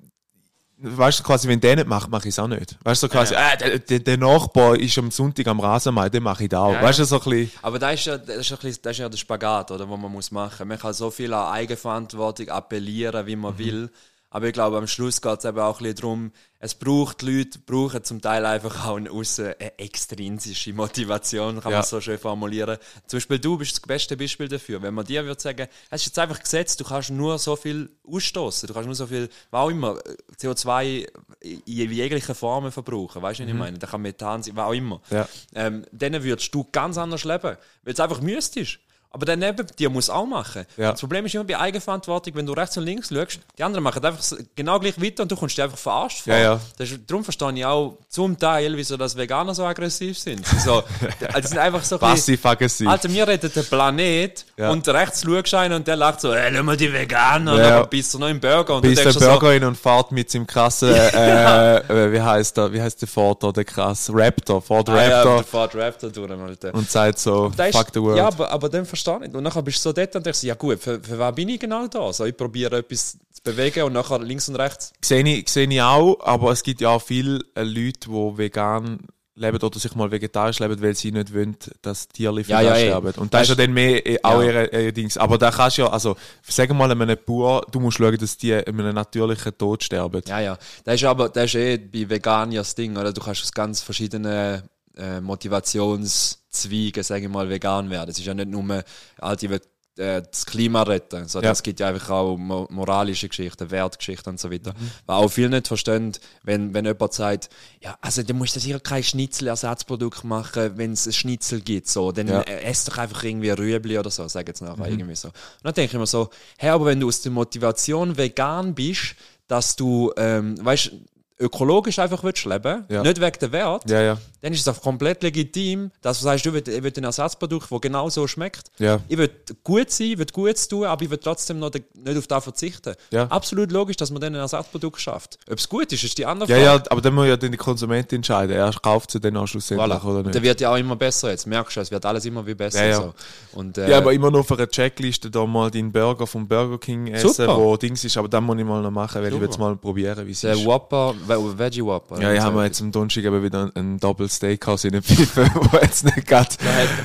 weißt 0.80 1.20
du, 1.20 1.24
quasi, 1.24 1.48
wenn 1.48 1.60
der 1.60 1.76
nicht 1.78 1.88
macht, 1.88 2.10
mache 2.10 2.28
ich 2.28 2.34
es 2.34 2.40
auch 2.40 2.48
nicht. 2.48 2.78
Weißt 2.84 3.02
du, 3.02 3.08
so 3.08 3.12
quasi, 3.12 3.34
Ja. 3.34 3.54
äh, 3.54 3.80
der, 3.80 4.00
der, 4.00 4.18
Nachbar 4.18 4.76
ist 4.76 4.98
am 4.98 5.10
Sonntag 5.12 5.48
am 5.48 5.60
Rasenmähen, 5.60 6.12
dann 6.12 6.24
mache 6.24 6.44
ich 6.44 6.50
das 6.50 6.60
auch. 6.60 6.74
Ja, 6.74 6.82
weißt 6.82 7.00
du, 7.00 7.06
so 7.06 7.20
ein 7.22 7.30
bisschen, 7.30 7.52
Aber 7.62 7.80
das 7.80 7.94
ist, 7.96 8.06
ja, 8.06 8.18
das, 8.18 8.38
ist 8.38 8.52
ein 8.52 8.58
bisschen, 8.60 8.82
das 8.84 8.92
ist 8.92 8.98
ja 9.00 9.10
der 9.10 9.18
Spagat, 9.18 9.72
oder, 9.72 9.90
was 9.90 10.00
man 10.00 10.12
muss 10.12 10.32
machen. 10.32 10.68
Man 10.68 10.78
kann 10.78 10.94
so 10.94 11.10
viel 11.10 11.34
an 11.34 11.52
Eigenverantwortung 11.54 12.50
appellieren, 12.50 13.26
wie 13.26 13.36
man 13.36 13.58
will. 13.58 13.90
Aber 14.30 14.46
ich 14.48 14.54
glaube, 14.54 14.78
am 14.78 14.88
Schluss 14.88 15.22
geht 15.22 15.40
es 15.40 15.46
eben 15.46 15.58
auch 15.60 15.80
ein 15.80 15.84
bisschen 15.84 15.96
darum, 15.96 16.32
es 16.60 16.76
braucht 16.76 17.22
die 17.22 17.38
Leute, 17.38 17.60
brauchen 17.60 18.04
zum 18.04 18.20
Teil 18.20 18.46
einfach 18.46 18.86
auch 18.88 18.98
eine, 18.98 19.10
aussen, 19.12 19.54
eine 19.60 19.80
extrinsische 19.80 20.74
Motivation, 20.74 21.62
kann 21.62 21.72
Ja. 21.72 21.78
man 21.80 21.86
so 21.88 22.02
schön 22.02 22.18
formulieren. 22.18 22.78
Zum 23.06 23.18
Beispiel 23.18 23.40
du 23.40 23.58
bist 23.58 23.74
das 23.74 23.80
beste 23.82 24.18
Beispiel 24.18 24.48
dafür. 24.50 24.82
Wenn 24.82 24.94
man 24.96 25.06
dir 25.06 25.24
würde 25.24 25.40
sagen, 25.42 25.68
es 25.92 26.02
ist 26.02 26.08
jetzt 26.08 26.20
einfach 26.20 26.40
gesetzt, 26.42 26.80
du 26.80 26.84
kannst 26.84 27.10
nur 27.12 27.38
so 27.40 27.56
viel 27.56 27.90
ausstoßen, 28.06 28.68
du 28.68 28.74
kannst 28.74 28.88
nur 28.88 28.96
so 28.96 29.08
viel, 29.08 29.30
was 29.52 29.62
auch 29.62 29.70
immer, 29.70 29.98
CO2 30.42 31.08
in 31.42 31.62
jeglichen 31.92 32.36
Formen 32.36 32.72
verbrauchen, 32.72 33.22
weißt 33.22 33.40
du, 33.40 33.44
was 33.44 33.50
ich 33.50 33.56
meine? 33.56 33.78
Da 33.78 33.88
kann 33.88 34.02
Methan 34.02 34.44
sein, 34.44 34.56
was 34.56 34.66
auch 34.66 34.74
immer 34.74 35.02
Ja. 35.10 35.28
ähm, 35.56 35.86
dann 35.92 36.22
würdest 36.24 36.54
du 36.54 36.66
ganz 36.72 36.98
anders 36.98 37.24
leben, 37.24 37.56
weil 37.84 37.94
es 37.94 38.00
einfach 38.00 38.20
müsstest. 38.22 38.80
Aber 39.10 39.26
der 39.26 39.38
neben 39.38 39.66
dir 39.80 39.90
muss 39.90 40.10
auch 40.10 40.26
machen. 40.26 40.66
Ja. 40.76 40.92
Das 40.92 41.00
Problem 41.00 41.26
ist 41.26 41.34
immer 41.34 41.44
bei 41.46 41.58
Eigenverantwortung, 41.58 42.36
wenn 42.36 42.46
du 42.46 42.54
rechts 42.54 42.78
und 42.78 42.84
links 42.84 43.10
schaust, 43.10 43.40
die 43.58 43.64
anderen 43.64 43.84
machen 43.84 44.04
einfach 44.04 44.22
so- 44.22 44.36
genau 44.56 44.80
gleich 44.80 45.02
weiter 45.02 45.24
und 45.24 45.32
du 45.32 45.36
kommst 45.36 45.58
dir 45.58 45.64
einfach 45.64 45.78
verarscht 45.78 46.24
vor. 46.24 46.34
Ja, 46.34 46.40
ja. 46.40 46.60
Das 46.78 46.92
ist, 46.92 47.00
darum 47.08 47.24
verstehe 47.24 47.52
ich 47.56 47.66
auch 47.66 47.98
zum 48.10 48.38
Teil, 48.38 48.76
wieso 48.78 48.96
das 48.98 49.16
Veganer 49.18 49.56
so 49.56 49.66
aggressiv 49.66 50.20
sind. 50.20 50.46
So, 50.64 50.84
also 51.34 51.48
sind 51.48 51.58
einfach 51.58 51.84
so 51.84 51.98
passiv-aggressiv. 51.98 52.88
Alter, 52.88 53.10
wir 53.12 53.28
retten 53.28 53.52
den 53.52 53.66
Planet 53.66 54.46
Ja. 54.58 54.70
und 54.72 54.88
rechts 54.88 55.24
schaust 55.24 55.54
einen 55.54 55.74
und 55.76 55.88
der 55.88 55.96
lacht 55.96 56.22
so, 56.22 56.34
hey, 56.36 56.52
lass 56.54 56.64
mal 56.64 56.78
die 56.78 56.92
Veganer, 56.92 57.58
Ja, 57.58 57.78
aber 57.78 57.88
bist 57.88 58.14
du 58.14 58.20
noch 58.20 58.28
im 58.30 58.40
Burger 58.40 58.76
und 58.76 58.82
bis 58.82 59.02
du 59.02 59.20
Burger 59.20 59.48
rein 59.50 59.64
und 59.64 59.78
fährt 59.78 60.12
mit 60.12 60.30
seinem 60.30 60.46
krassen, 60.46 60.90
äh, 60.94 61.78
äh, 61.78 62.12
wie 62.12 62.22
heißt 62.22 62.58
der, 62.58 62.72
wie 62.74 62.82
heißt 62.82 63.02
der 63.02 63.08
Ford 63.08 63.42
da, 63.42 63.52
der 63.52 63.66
krass 63.66 64.12
Raptor, 64.14 64.62
Ford 64.62 64.88
so, 64.88 64.94
ah, 64.94 65.02
ja, 65.02 65.16
Raptor 65.22 65.36
der 65.38 65.44
fährt 65.46 65.76
Raptor 65.76 66.10
durch, 66.12 66.32
Alter. 66.32 66.74
und 66.74 66.90
sagt 66.90 67.20
so, 67.20 67.52
Da 67.56 67.66
ist- 67.66 67.78
fuck 67.78 67.88
the 67.94 68.02
world. 68.02 68.18
Ja, 68.18 68.28
aber, 68.28 68.52
aber 68.52 68.70
dann 68.70 68.86
verstehe 68.98 69.16
ich 69.16 69.20
nicht. 69.32 69.36
Und 69.36 69.44
nachher 69.44 69.62
bist 69.62 69.78
du 69.78 69.82
so 69.90 69.94
dort 69.94 70.16
und 70.16 70.26
denkst, 70.26 70.44
ja 70.44 70.56
gut, 70.56 70.80
für, 70.80 71.00
für 71.02 71.18
was 71.20 71.36
bin 71.36 71.50
ich 71.50 71.60
genau 71.60 71.88
da? 71.88 72.12
So, 72.14 72.26
ich 72.26 72.36
probiere 72.36 72.78
etwas 72.78 73.18
zu 73.32 73.42
bewegen 73.44 73.84
und 73.84 73.94
nachher 73.94 74.20
links 74.20 74.50
und 74.50 74.56
rechts. 74.56 74.94
Sehe 75.04 75.24
ich, 75.24 75.50
sehe 75.50 75.68
ich 75.68 75.82
auch, 75.82 76.18
aber 76.22 76.52
es 76.52 76.64
gibt 76.64 76.82
ja 76.82 76.90
auch 76.90 77.02
viele 77.02 77.40
äh, 77.56 77.64
Leute, 77.64 78.10
die 78.10 78.38
vegan 78.38 79.00
leben 79.36 79.62
oder 79.62 79.78
sich 79.80 79.94
mal 79.94 80.10
vegetarisch 80.10 80.58
leben, 80.60 80.82
weil 80.82 80.96
sie 80.96 81.12
nicht 81.12 81.32
wollen, 81.32 81.56
dass 81.84 82.08
Tiere 82.08 82.42
Ja, 82.42 82.60
ja, 82.62 82.76
sterben. 82.76 83.14
Und 83.18 83.32
das 83.32 83.44
ist 83.44 83.50
ja 83.50 83.56
dann 83.56 83.72
mehr 83.72 84.02
auch 84.24 84.42
Ja. 84.42 84.48
ihre, 84.48 84.66
ihre 84.66 84.94
Dings. 84.94 85.16
Aber 85.16 85.38
da 85.38 85.52
kannst 85.52 85.78
du 85.78 85.84
ja, 85.84 85.90
also, 85.90 86.16
sag 86.42 86.74
mal 86.74 86.90
einem 86.92 87.16
Bauer, 87.24 87.64
du 87.72 87.80
musst 87.80 87.98
schauen, 88.00 88.18
dass 88.18 88.38
die 88.38 88.52
in 88.54 88.80
einem 88.80 88.96
natürlichen 88.96 89.56
Tod 89.56 89.84
sterben. 89.84 90.24
Ja, 90.28 90.40
ja. 90.40 90.58
Das 90.84 90.96
ist 90.96 91.04
aber 91.04 91.30
das 91.30 91.46
ist 91.46 91.56
eh 91.56 91.78
bei 91.78 92.10
Vegan 92.10 92.50
das 92.52 92.74
Ding, 92.74 92.98
oder? 92.98 93.14
Du 93.14 93.22
kannst 93.22 93.44
aus 93.44 93.52
ganz 93.52 93.82
verschiedenen 93.84 94.64
äh, 94.98 95.22
Motivationszweigen, 95.22 97.04
sage 97.04 97.24
ich 97.26 97.30
mal, 97.32 97.50
vegan 97.50 97.90
werden. 97.90 98.10
Es 98.10 98.20
ist 98.20 98.26
ja 98.26 98.34
nicht 98.34 98.50
nur, 98.50 98.84
halt, 99.22 99.44
ich 99.44 99.50
will 99.50 99.62
äh, 99.98 100.22
das 100.22 100.46
Klima 100.46 100.84
retten, 100.84 101.28
sondern 101.28 101.48
Ja. 101.50 101.52
es 101.54 101.64
gibt 101.64 101.80
ja 101.80 101.88
einfach 101.88 102.12
auch 102.12 102.38
mo 102.38 102.68
moralische 102.70 103.28
Geschichten, 103.30 103.72
Wertgeschichten 103.72 104.32
und 104.34 104.40
so 104.40 104.52
weiter. 104.52 104.74
Weil 105.08 105.16
auch 105.16 105.30
viele 105.30 105.50
nicht 105.50 105.68
verstehen, 105.68 106.12
wenn, 106.44 106.74
wenn 106.76 106.86
jemand 106.86 107.14
sagt, 107.14 107.50
ja, 107.82 107.98
also 108.02 108.22
du 108.22 108.34
musst 108.36 108.54
ja 108.56 108.62
sicher 108.62 108.80
kein 108.80 109.02
Schnitzelersatzprodukt 109.04 110.24
machen, 110.24 110.78
wenn 110.78 110.92
es 110.94 111.08
ein 111.08 111.14
Schnitzel 111.14 111.62
gibt, 111.62 111.88
so, 111.88 112.12
dann 112.12 112.28
Ja. 112.28 112.42
äh, 112.42 112.62
ess 112.64 112.86
doch 112.86 112.98
einfach 113.00 113.24
irgendwie 113.24 113.50
Rüebli 113.50 113.98
oder 113.98 114.12
so, 114.12 114.28
sag 114.28 114.48
jetzt 114.48 114.62
nachher 114.62 114.88
irgendwie 114.88 115.16
so. 115.16 115.30
Und 115.30 115.36
dann 115.64 115.74
denke 115.74 115.94
ich 115.96 116.00
mir 116.00 116.06
so, 116.08 116.30
hey, 116.58 116.70
aber 116.70 116.86
wenn 116.86 117.00
du 117.00 117.08
aus 117.08 117.22
der 117.22 117.32
Motivation 117.32 118.18
vegan 118.18 118.76
bist, 118.76 119.16
dass 119.48 119.76
du, 119.76 120.14
ähm, 120.18 120.64
weißt, 120.64 120.92
ökologisch 121.40 122.00
einfach 122.00 122.24
willst 122.24 122.46
leben, 122.46 122.86
Ja. 122.90 123.04
nicht 123.04 123.22
wegen 123.22 123.40
der 123.40 123.52
Wert, 123.52 123.90
Ja, 123.90 124.02
ja. 124.02 124.18
Dann 124.42 124.54
ist 124.54 124.62
es 124.62 124.68
auch 124.68 124.82
komplett 124.82 125.24
legitim, 125.24 125.92
dass 126.02 126.20
du 126.20 126.26
sagst, 126.26 126.46
du 126.46 126.54
willst, 126.54 126.68
ich 126.68 126.84
will 126.84 126.94
ein 126.96 127.04
Ersatzprodukt, 127.04 127.72
das 127.72 127.82
genau 127.82 128.10
so 128.10 128.28
schmeckt. 128.28 128.72
Ja. 128.80 129.00
Ich 129.08 129.18
will 129.18 129.30
gut 129.64 129.90
sein, 129.92 130.08
ich 130.12 130.18
will 130.18 130.26
Gutes 130.32 130.68
tun, 130.68 130.86
aber 130.86 131.02
ich 131.04 131.10
will 131.10 131.18
trotzdem 131.18 131.60
noch 131.60 131.72
nicht 131.72 132.18
auf 132.18 132.28
das 132.28 132.44
verzichten. 132.44 132.94
Ja. 133.12 133.24
Absolut 133.28 133.72
logisch, 133.72 133.98
dass 133.98 134.12
man 134.12 134.22
dann 134.22 134.36
ein 134.36 134.42
Ersatzprodukt 134.42 135.00
schafft. 135.02 135.38
Ob 135.50 135.58
es 135.58 135.68
gut 135.68 135.92
ist, 135.92 136.04
ist 136.04 136.18
die 136.18 136.26
andere 136.26 136.50
Ja, 136.50 136.56
Frage. 136.58 136.84
ja, 136.86 136.92
aber 136.92 137.02
dann 137.02 137.14
muss 137.16 137.28
ja 137.28 137.38
dann 137.38 137.52
der 137.52 137.58
Konsument 137.58 138.12
entscheiden. 138.14 138.56
Er 138.56 138.72
kauft 138.72 139.12
sie 139.12 139.20
dann 139.20 139.36
auch 139.38 139.48
schlussendlich, 139.48 139.90
Voilà. 139.98 140.04
oder 140.04 140.18
Und 140.20 140.26
nicht? 140.26 140.36
der 140.36 140.44
wird 140.44 140.62
ja 140.62 140.72
auch 140.72 140.78
immer 140.78 140.96
besser 140.96 141.32
jetzt. 141.32 141.48
Merkst 141.48 141.76
du, 141.78 141.82
es 141.82 141.92
wird 141.92 142.06
alles 142.06 142.26
immer 142.26 142.46
wie 142.46 142.54
besser. 142.56 142.84
Ja, 142.84 142.90
ja. 142.92 142.96
So. 142.98 143.14
Und, 143.54 143.78
äh, 143.78 143.90
Ja, 143.90 143.98
aber 143.98 144.14
immer 144.14 144.30
nur 144.32 144.44
für 144.44 144.56
eine 144.56 144.68
Checkliste 144.68 145.32
da 145.32 145.46
mal 145.46 145.72
den 145.72 145.92
Burger 145.92 146.28
vom 146.28 146.48
Burger 146.48 146.78
King 146.78 147.08
essen, 147.08 147.30
Super. 147.34 147.58
wo 147.58 147.76
Dings 147.78 148.04
ist. 148.04 148.18
Aber 148.18 148.28
dann 148.28 148.44
muss 148.44 148.58
ich 148.58 148.66
mal 148.66 148.82
noch 148.82 148.92
machen, 148.92 149.16
weil 149.22 149.28
ich 149.28 149.32
Super. 149.34 149.42
will 149.44 149.50
es 149.50 149.58
mal 149.58 149.76
probieren, 149.76 150.28
wie 150.28 150.32
es 150.32 150.42
der 150.42 150.54
ist. 150.54 150.66
Whopper, 150.66 151.16
Ve- 151.26 151.58
Veggie 151.58 151.84
Whopper. 151.84 152.22
Ja, 152.22 152.34
ich 152.34 152.40
habe 152.42 152.56
mir 152.56 152.66
jetzt 152.66 152.82
am 152.82 152.92
Donnerstag 152.92 153.24
eben 153.24 153.44
wieder 153.44 153.72
einen 153.74 154.00
Double 154.00 154.28
Steakhouse 154.38 154.86
in 154.86 154.94
den 154.94 155.04
Pfeifen, 155.04 155.50
wo 155.56 155.78
jetzt 155.78 156.06
nicht 156.06 156.26
geht. 156.26 156.58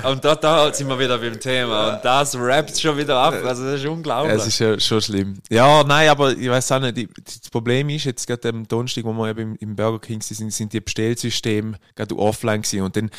Und 0.05 0.25
da, 0.25 0.35
da 0.37 0.73
sind 0.73 0.89
wir 0.89 0.99
wieder 0.99 1.19
beim 1.19 1.39
Thema. 1.39 1.95
Und 1.95 2.05
das 2.05 2.37
rappt 2.37 2.79
schon 2.79 2.97
wieder 2.97 3.19
ab. 3.19 3.35
Also, 3.45 3.65
das 3.65 3.81
ist 3.81 3.87
unglaublich. 3.87 4.37
Es 4.37 4.47
ist 4.47 4.59
ja 4.59 4.79
schon 4.79 5.01
schlimm. 5.01 5.35
Ja, 5.51 5.83
nein, 5.85 6.09
aber 6.09 6.33
ich 6.33 6.49
weiß 6.49 6.73
auch 6.73 6.81
nicht. 6.81 7.09
Das 7.25 7.51
Problem 7.51 7.89
ist, 7.89 8.05
jetzt 8.05 8.27
gerade 8.27 8.51
am 8.51 8.67
Donnerstag, 8.69 9.05
wo 9.05 9.13
wir 9.13 9.31
eben 9.31 9.57
im, 9.57 9.75
Burger 9.75 9.99
King 9.99 10.23
sind, 10.23 10.53
sind 10.53 10.73
die 10.73 10.81
Bestellsysteme 10.81 11.79
gerade 11.95 12.17
offline 12.17 12.63
gewesen. 12.63 12.83
Und 12.83 12.97
dann, 12.97 13.11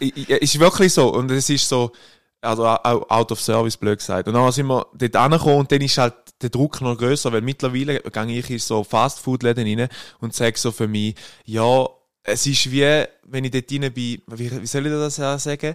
ist 0.00 0.58
wirklich 0.58 0.92
so. 0.92 1.12
Und 1.12 1.30
es 1.30 1.48
ist 1.48 1.68
so, 1.68 1.92
also 2.40 2.66
out 2.66 3.32
of 3.32 3.40
service, 3.40 3.76
blöd 3.76 3.98
gesagt. 3.98 4.28
Und 4.28 4.34
dann 4.34 4.52
sind 4.52 4.66
wir 4.66 4.86
dort 4.94 5.16
angekommen 5.16 5.60
und 5.60 5.72
dann 5.72 5.80
ist 5.80 5.98
halt 5.98 6.14
der 6.42 6.50
Druck 6.50 6.80
noch 6.80 6.98
größer, 6.98 7.32
weil 7.32 7.40
mittlerweile 7.40 8.00
gehe 8.00 8.38
ich 8.38 8.50
in 8.50 8.58
so 8.58 8.84
Fastfood-Läden 8.84 9.66
rein 9.66 9.88
und 10.20 10.34
sage 10.34 10.58
so 10.58 10.70
für 10.70 10.86
mich, 10.86 11.14
ja, 11.44 11.86
es 12.26 12.46
ist 12.46 12.70
wie, 12.70 13.04
wenn 13.24 13.44
ich 13.44 13.50
dort 13.50 13.70
rein 13.70 13.92
bin, 13.92 14.22
wie, 14.26 14.62
wie 14.62 14.66
soll 14.66 14.86
ich 14.86 14.92
das 14.92 15.16
sagen? 15.42 15.74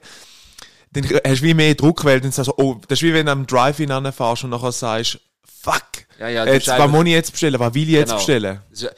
Dann 0.93 1.03
hast 1.25 1.41
du 1.41 1.45
wie 1.45 1.53
mehr 1.53 1.73
Druck, 1.75 2.03
weil 2.03 2.19
dann 2.19 2.31
sagst 2.31 2.49
du, 2.49 2.53
oh, 2.57 2.75
das 2.87 2.99
ist 2.99 3.03
wie 3.03 3.13
wenn 3.13 3.25
du 3.25 3.31
am 3.31 3.47
Drive-In 3.47 3.91
anfährst 3.91 4.43
und 4.43 4.49
nachher 4.49 4.73
sagst, 4.73 5.19
fuck, 5.63 5.83
Ja, 6.19 6.27
ja, 6.27 6.45
jetzt, 6.45 6.67
was 6.67 6.89
muss 6.91 7.05
ich 7.05 7.11
jetzt 7.11 7.31
bestellen, 7.31 7.59
was 7.59 7.73
will 7.73 7.83
ich 7.83 7.89
jetzt 7.89 8.07
Genau. 8.09 8.17
bestellen? 8.17 8.59
Das 8.71 8.81
ist, 8.81 8.95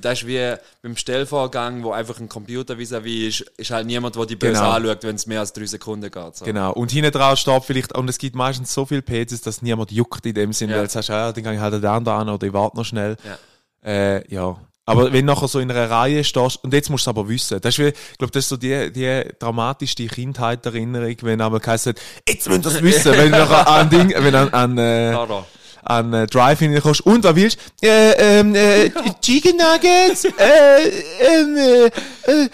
das 0.00 0.12
ist 0.22 0.26
wie 0.26 0.54
beim 0.82 0.96
Stellvorgang, 0.96 1.82
wo 1.82 1.92
einfach 1.92 2.18
ein 2.20 2.28
Computer 2.28 2.74
vis-à-vis 2.78 3.28
ist, 3.28 3.40
ist 3.58 3.70
halt 3.70 3.86
niemand, 3.86 4.16
der 4.16 4.24
die 4.26 4.36
böse 4.36 4.52
Genau. 4.54 4.70
anschaut, 4.70 5.02
wenn 5.02 5.16
es 5.16 5.26
mehr 5.26 5.40
als 5.40 5.52
drei 5.52 5.66
Sekunden 5.66 6.10
geht. 6.10 6.36
So. 6.36 6.44
Genau. 6.46 6.72
Und 6.72 6.90
hinten 6.92 7.10
drauf 7.12 7.38
steht 7.38 7.64
vielleicht, 7.64 7.94
und 7.94 8.08
es 8.08 8.16
gibt 8.18 8.36
meistens 8.36 8.72
so 8.72 8.86
viele 8.86 9.02
PCs, 9.02 9.42
dass 9.42 9.60
niemand 9.60 9.92
juckt 9.92 10.24
in 10.24 10.34
dem 10.34 10.52
Sinne, 10.54 10.72
Ja. 10.72 10.78
weil 10.78 10.86
du 10.86 10.92
sagst, 10.92 11.10
ja, 11.10 11.30
dann 11.32 11.44
gehe 11.44 11.52
ich 11.54 11.60
halt 11.60 11.74
den 11.74 11.84
anderen 11.84 12.20
an 12.20 12.28
oder 12.30 12.46
ich 12.46 12.52
warte 12.54 12.76
noch 12.78 12.84
schnell. 12.84 13.16
Ja. 13.24 13.38
Äh, 13.90 14.32
ja. 14.34 14.56
Aber 14.86 15.12
wenn 15.12 15.26
du 15.26 15.32
nachher 15.32 15.48
so 15.48 15.60
in 15.60 15.70
einer 15.70 15.88
Reihe 15.88 16.22
stehst, 16.24 16.62
und 16.62 16.74
jetzt 16.74 16.90
musst 16.90 17.06
du 17.06 17.10
es 17.10 17.16
aber 17.16 17.28
wissen, 17.28 17.58
das 17.60 17.74
ist 17.74 17.78
wie, 17.78 17.88
ich 17.88 18.18
glaube, 18.18 18.32
das 18.32 18.44
ist 18.44 18.48
so 18.50 18.56
die, 18.56 18.92
die 18.92 19.22
dramatischste 19.38 20.06
Kindheitserinnerung, 20.06 21.16
wenn 21.22 21.40
einmal 21.40 21.60
geheißen 21.60 21.94
hat, 21.94 22.02
jetzt 22.28 22.48
müsst 22.48 22.66
ihr 22.66 22.70
es 22.70 22.82
wissen, 22.82 23.12
wenn 23.12 23.32
du 23.32 23.38
nachher 23.38 23.66
an 23.66 23.88
Ding, 23.88 24.12
wenn 24.14 24.32
du 24.32 24.38
an, 24.38 24.48
an, 24.52 24.78
äh, 24.78 25.16
an 25.84 26.12
äh, 26.12 26.26
Drive-In 26.26 26.78
kommst 26.82 27.00
und 27.02 27.24
was 27.24 27.34
willst? 27.34 27.58
Äh, 27.82 28.40
ähm, 28.40 28.54
äh, 28.54 28.90
Chicken 29.22 29.56
Nuggets, 29.56 30.24
äh, 30.24 30.88
ähm, 31.20 31.56
äh, 31.56 31.86
äh, 31.86 32.48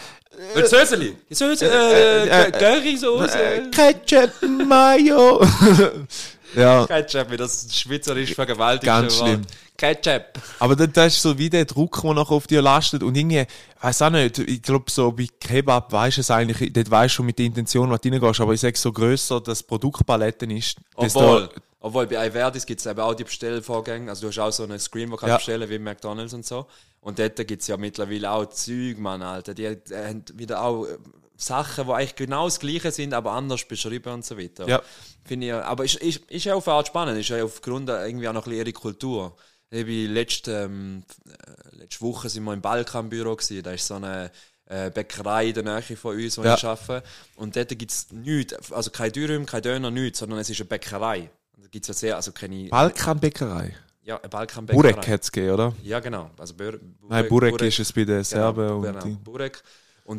du 0.54 0.66
Söseli? 0.66 1.16
Söseli, 1.30 1.70
äh, 1.70 2.26
äh, 2.26 2.46
äh, 2.46 2.50
Currysoße. 2.52 3.38
äh, 3.38 3.70
Ketchup, 3.70 4.30
Mayo. 4.66 5.44
ja, 6.54 6.86
Ketchup, 6.86 7.30
wie 7.30 7.36
das 7.36 7.66
schweizerisch 7.74 8.34
vergewaltigt 8.34 8.84
Ganz 8.86 9.18
schlimm. 9.18 9.42
Ketchup. 9.76 10.24
aber 10.58 10.76
das, 10.76 10.88
das 10.92 11.14
ist 11.14 11.22
so 11.22 11.38
wie 11.38 11.48
der 11.48 11.64
Druck, 11.64 12.00
der 12.02 12.14
nachher 12.14 12.32
auf 12.32 12.46
dir 12.46 12.60
lastet 12.60 13.02
und 13.02 13.16
irgendwie, 13.16 13.40
ich 13.40 13.82
weiß 13.82 14.02
auch 14.02 14.10
nicht, 14.10 14.38
ich 14.38 14.60
glaube 14.62 14.90
so 14.90 15.10
bei 15.12 15.26
Kebab 15.40 15.90
weisst 15.92 16.18
du 16.18 16.20
es 16.20 16.30
eigentlich, 16.30 16.72
dort 16.72 16.90
weisst 16.90 17.14
du 17.14 17.16
schon 17.16 17.26
mit 17.26 17.38
der 17.38 17.46
Intention, 17.46 17.90
was 17.90 18.00
du 18.02 18.10
reingehst, 18.10 18.40
aber 18.40 18.52
ich 18.52 18.60
sage 18.60 18.76
so 18.76 18.92
grösser 18.92 19.40
das 19.40 19.62
Produktpaletten 19.62 20.50
ist, 20.50 20.76
Obwohl, 20.94 21.48
obwohl 21.80 22.06
bei 22.06 22.26
iVerdis 22.26 22.66
gibt 22.66 22.80
es 22.80 22.86
eben 22.86 23.00
auch 23.00 23.14
die 23.14 23.24
Bestellvorgänge. 23.24 24.10
Also 24.10 24.22
du 24.22 24.28
hast 24.28 24.38
auch 24.38 24.52
so 24.52 24.64
einen 24.64 24.78
Screen, 24.78 25.10
wo 25.10 25.16
kannst 25.16 25.30
Ja. 25.30 25.36
bestellen 25.36 25.70
wie 25.70 25.78
McDonalds 25.78 26.34
und 26.34 26.44
so. 26.44 26.66
Und 27.00 27.18
dort 27.18 27.36
gibt 27.46 27.62
es 27.62 27.68
ja 27.68 27.78
mittlerweile 27.78 28.30
auch 28.30 28.44
Zeug, 28.50 28.98
Mann, 28.98 29.22
Alter. 29.22 29.54
Die 29.54 29.64
äh, 29.64 29.78
haben 29.90 30.22
wieder 30.34 30.62
auch 30.62 30.84
äh, 30.84 30.98
Sachen, 31.40 31.86
die 31.86 31.92
eigentlich 31.92 32.16
genau 32.16 32.44
das 32.46 32.60
Gleiche 32.60 32.92
sind, 32.92 33.14
aber 33.14 33.32
anders 33.32 33.64
beschrieben 33.64 34.12
und 34.12 34.24
so 34.24 34.36
weiter. 34.38 34.68
Ja. 34.68 34.82
Finde 35.24 35.46
ich, 35.46 35.52
aber 35.54 35.84
ist, 35.84 35.96
ist, 35.96 36.18
ist 36.30 36.44
ja 36.44 36.54
auf 36.54 36.68
eine 36.68 36.76
Art 36.76 36.86
spannend, 36.88 37.18
ist 37.18 37.28
ja 37.30 37.42
aufgrund 37.42 37.88
äh, 37.88 38.06
irgendwie 38.06 38.28
auch 38.28 38.32
noch 38.32 38.46
ein 38.46 38.50
bisschen 38.50 38.66
ihre 38.66 38.72
Kultur. 38.72 39.36
Ich 39.70 39.84
letzte, 39.86 40.52
ähm, 40.64 41.04
äh, 41.26 41.76
letzte 41.76 42.00
Woche 42.02 42.28
sind 42.28 42.42
wir 42.44 42.52
im 42.52 42.60
Balkanbüro 42.60 43.36
gewesen, 43.36 43.62
da 43.62 43.70
ist 43.72 43.86
so 43.86 43.94
eine 43.94 44.30
äh, 44.66 44.90
Bäckerei 44.90 45.48
in 45.48 45.54
der 45.54 45.62
Nähe 45.62 45.96
von 45.96 46.16
uns, 46.16 46.36
wo 46.38 46.42
Ja. 46.42 46.54
ich 46.56 46.64
arbeite. 46.64 47.02
Und 47.36 47.54
dort 47.56 47.68
gibt 47.70 47.90
es 47.90 48.10
nichts, 48.10 48.72
also 48.72 48.90
kein 48.90 49.12
Dürüm, 49.12 49.46
kein 49.46 49.62
Döner, 49.62 49.90
nichts, 49.90 50.18
sondern 50.18 50.38
es 50.40 50.50
ist 50.50 50.60
eine 50.60 50.68
Bäckerei. 50.68 51.30
Da 51.56 51.68
gibt 51.68 51.84
es 51.84 51.88
ja 51.88 51.94
sehr, 51.94 52.16
also 52.16 52.32
keine... 52.32 52.68
Balkanbäckerei. 52.68 53.74
ja, 54.02 54.18
eine 54.18 54.28
Balkanbäckerei. 54.28 54.92
Burek 54.92 55.08
hat 55.08 55.22
es 55.22 55.30
gegeben, 55.32 55.54
oder? 55.54 55.74
Ja, 55.82 56.00
genau. 56.00 56.30
Also 56.38 56.54
Bur 56.54 56.78
Nein, 57.08 57.28
Burek 57.28 57.60
ist 57.62 57.78
es 57.78 57.92
bei 57.92 58.04
den 58.04 58.24
Serben 58.24 58.60
genau, 58.66 58.76
und 58.78 58.82
genau, 58.82 59.04
die- 59.04 59.10
Burek. 59.24 59.56
Und 59.56 59.62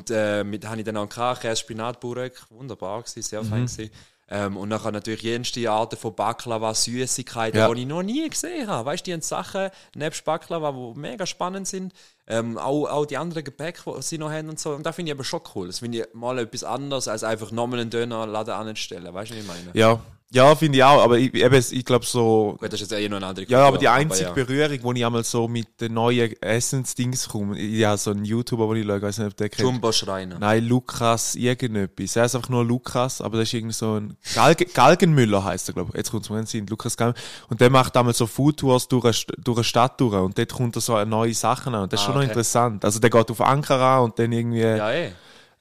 äh, 0.09 0.43
mit 0.43 0.65
habe 0.67 0.79
ich 0.79 0.85
dann 0.85 0.97
auch 0.97 1.09
gehabt, 1.09 1.41
Käse, 1.41 1.57
Spinat, 1.57 1.99
Burek. 1.99 2.33
Wunderbar 2.49 3.01
gewesen, 3.01 3.21
sehr 3.21 3.43
Mhm. 3.43 3.47
fein 3.49 3.65
gewesen. 3.65 3.91
Ähm, 4.33 4.55
und 4.55 4.69
nachher 4.69 4.93
natürlich 4.93 5.23
jenste 5.23 5.69
Arten 5.69 5.97
von 5.97 6.15
Baklava, 6.15 6.73
Süßigkeiten, 6.73 7.57
Ja. 7.59 7.73
die 7.73 7.81
ich 7.81 7.87
noch 7.87 8.01
nie 8.01 8.29
gesehen 8.29 8.69
habe. 8.69 8.85
Weißt 8.85 9.01
du, 9.05 9.09
die 9.09 9.13
haben 9.13 9.21
Sachen 9.21 9.69
nebst 9.93 10.23
Baklava, 10.23 10.71
die 10.71 10.97
mega 10.97 11.25
spannend 11.25 11.67
sind. 11.67 11.91
Ähm, 12.27 12.57
auch, 12.57 12.85
auch 12.87 13.05
die 13.05 13.17
anderen 13.17 13.43
Gepäck, 13.43 13.81
die 13.85 14.01
sie 14.01 14.17
noch 14.17 14.31
haben 14.31 14.47
und 14.47 14.57
so. 14.57 14.71
Und 14.73 14.85
das 14.85 14.95
finde 14.95 15.11
ich 15.11 15.17
aber 15.17 15.25
schon 15.25 15.41
cool. 15.53 15.67
Das 15.67 15.79
finde 15.79 15.97
ich 15.99 16.05
mal 16.13 16.39
etwas 16.39 16.63
anderes, 16.63 17.09
als 17.09 17.25
einfach 17.25 17.51
nochmal 17.51 17.81
einen 17.81 17.89
Dönerladen 17.89 18.53
anzustellen. 18.53 19.13
Weißt 19.13 19.31
du, 19.31 19.35
was 19.35 19.41
ich 19.41 19.47
meine? 19.47 19.69
Ja, 19.73 19.99
ja 20.31 20.55
finde 20.55 20.77
ich 20.77 20.83
auch. 20.83 21.03
Aber 21.03 21.17
ich, 21.17 21.33
eben, 21.33 21.63
ich 21.71 21.85
glaube 21.85 22.05
so. 22.05 22.57
Gut, 22.59 22.71
das 22.73 22.81
ist 22.81 22.91
jetzt 22.91 22.99
eh 22.99 23.07
noch 23.09 23.17
eine 23.17 23.27
andere 23.27 23.45
Ja, 23.47 23.65
aber 23.67 23.77
die 23.77 23.85
Kultur, 23.85 23.99
einzige 24.01 24.29
ja. 24.29 24.33
Berührung, 24.33 24.79
wo 24.81 24.93
ich 24.93 25.05
einmal 25.05 25.23
so 25.23 25.47
mit 25.47 25.79
den 25.79 25.93
neuen 25.93 26.41
Essensdings 26.41 27.29
komme, 27.29 27.57
ich 27.57 27.83
habe 27.83 27.97
so 27.97 28.11
einen 28.11 28.25
YouTuber, 28.25 28.73
den 28.73 28.83
ich 28.83 28.87
schaue, 28.87 28.97
ich 28.97 29.03
weiß 29.03 29.17
nicht, 29.19 29.27
ob 29.27 29.37
der 29.37 29.49
kennt. 29.49 29.61
Jumbo 29.67 29.91
Schreiner. 29.91 30.39
Nein, 30.39 30.65
Lukas 30.67 31.35
irgendetwas. 31.35 32.15
Er 32.15 32.25
ist 32.25 32.35
einfach 32.35 32.49
nur 32.49 32.63
Lukas, 32.65 33.21
aber 33.21 33.37
das 33.37 33.49
ist 33.49 33.53
irgendwie 33.53 33.73
so 33.73 33.99
ein 33.99 34.17
Galgen, 34.33 34.67
Galgenmüller 34.73 35.43
heißt 35.43 35.69
er, 35.69 35.73
glaube 35.73 35.89
ich. 35.91 35.97
Jetzt 35.97 36.11
kommt 36.11 36.23
es 36.23 36.29
mir 36.29 36.45
Sinn, 36.45 36.65
Lukas 36.67 36.97
Galgen. 36.97 37.17
Und 37.49 37.61
der 37.61 37.69
macht 37.69 37.95
einmal 37.97 38.13
so 38.13 38.25
Foodtours 38.27 38.87
durch 38.87 39.05
eine, 39.05 39.13
durch 39.43 39.57
eine 39.57 39.63
Stadt 39.63 39.99
durch 39.99 40.13
und 40.15 40.37
dort 40.37 40.53
kommt 40.53 40.75
er 40.75 40.81
so 40.81 41.03
neue 41.05 41.33
Sachen 41.33 41.75
an. 41.75 41.83
Und 41.83 41.93
das 41.93 41.99
ist 41.99 42.03
Ah, 42.03 42.05
schon 42.07 42.15
noch 42.15 42.21
okay. 42.21 42.29
interessant. 42.31 42.85
Also 42.85 42.99
der 42.99 43.09
geht 43.09 43.29
auf 43.31 43.41
Ankara 43.41 43.99
und 43.99 44.17
dann 44.17 44.31
irgendwie. 44.31 44.61
Ja, 44.61 44.91
eh. 44.91 45.11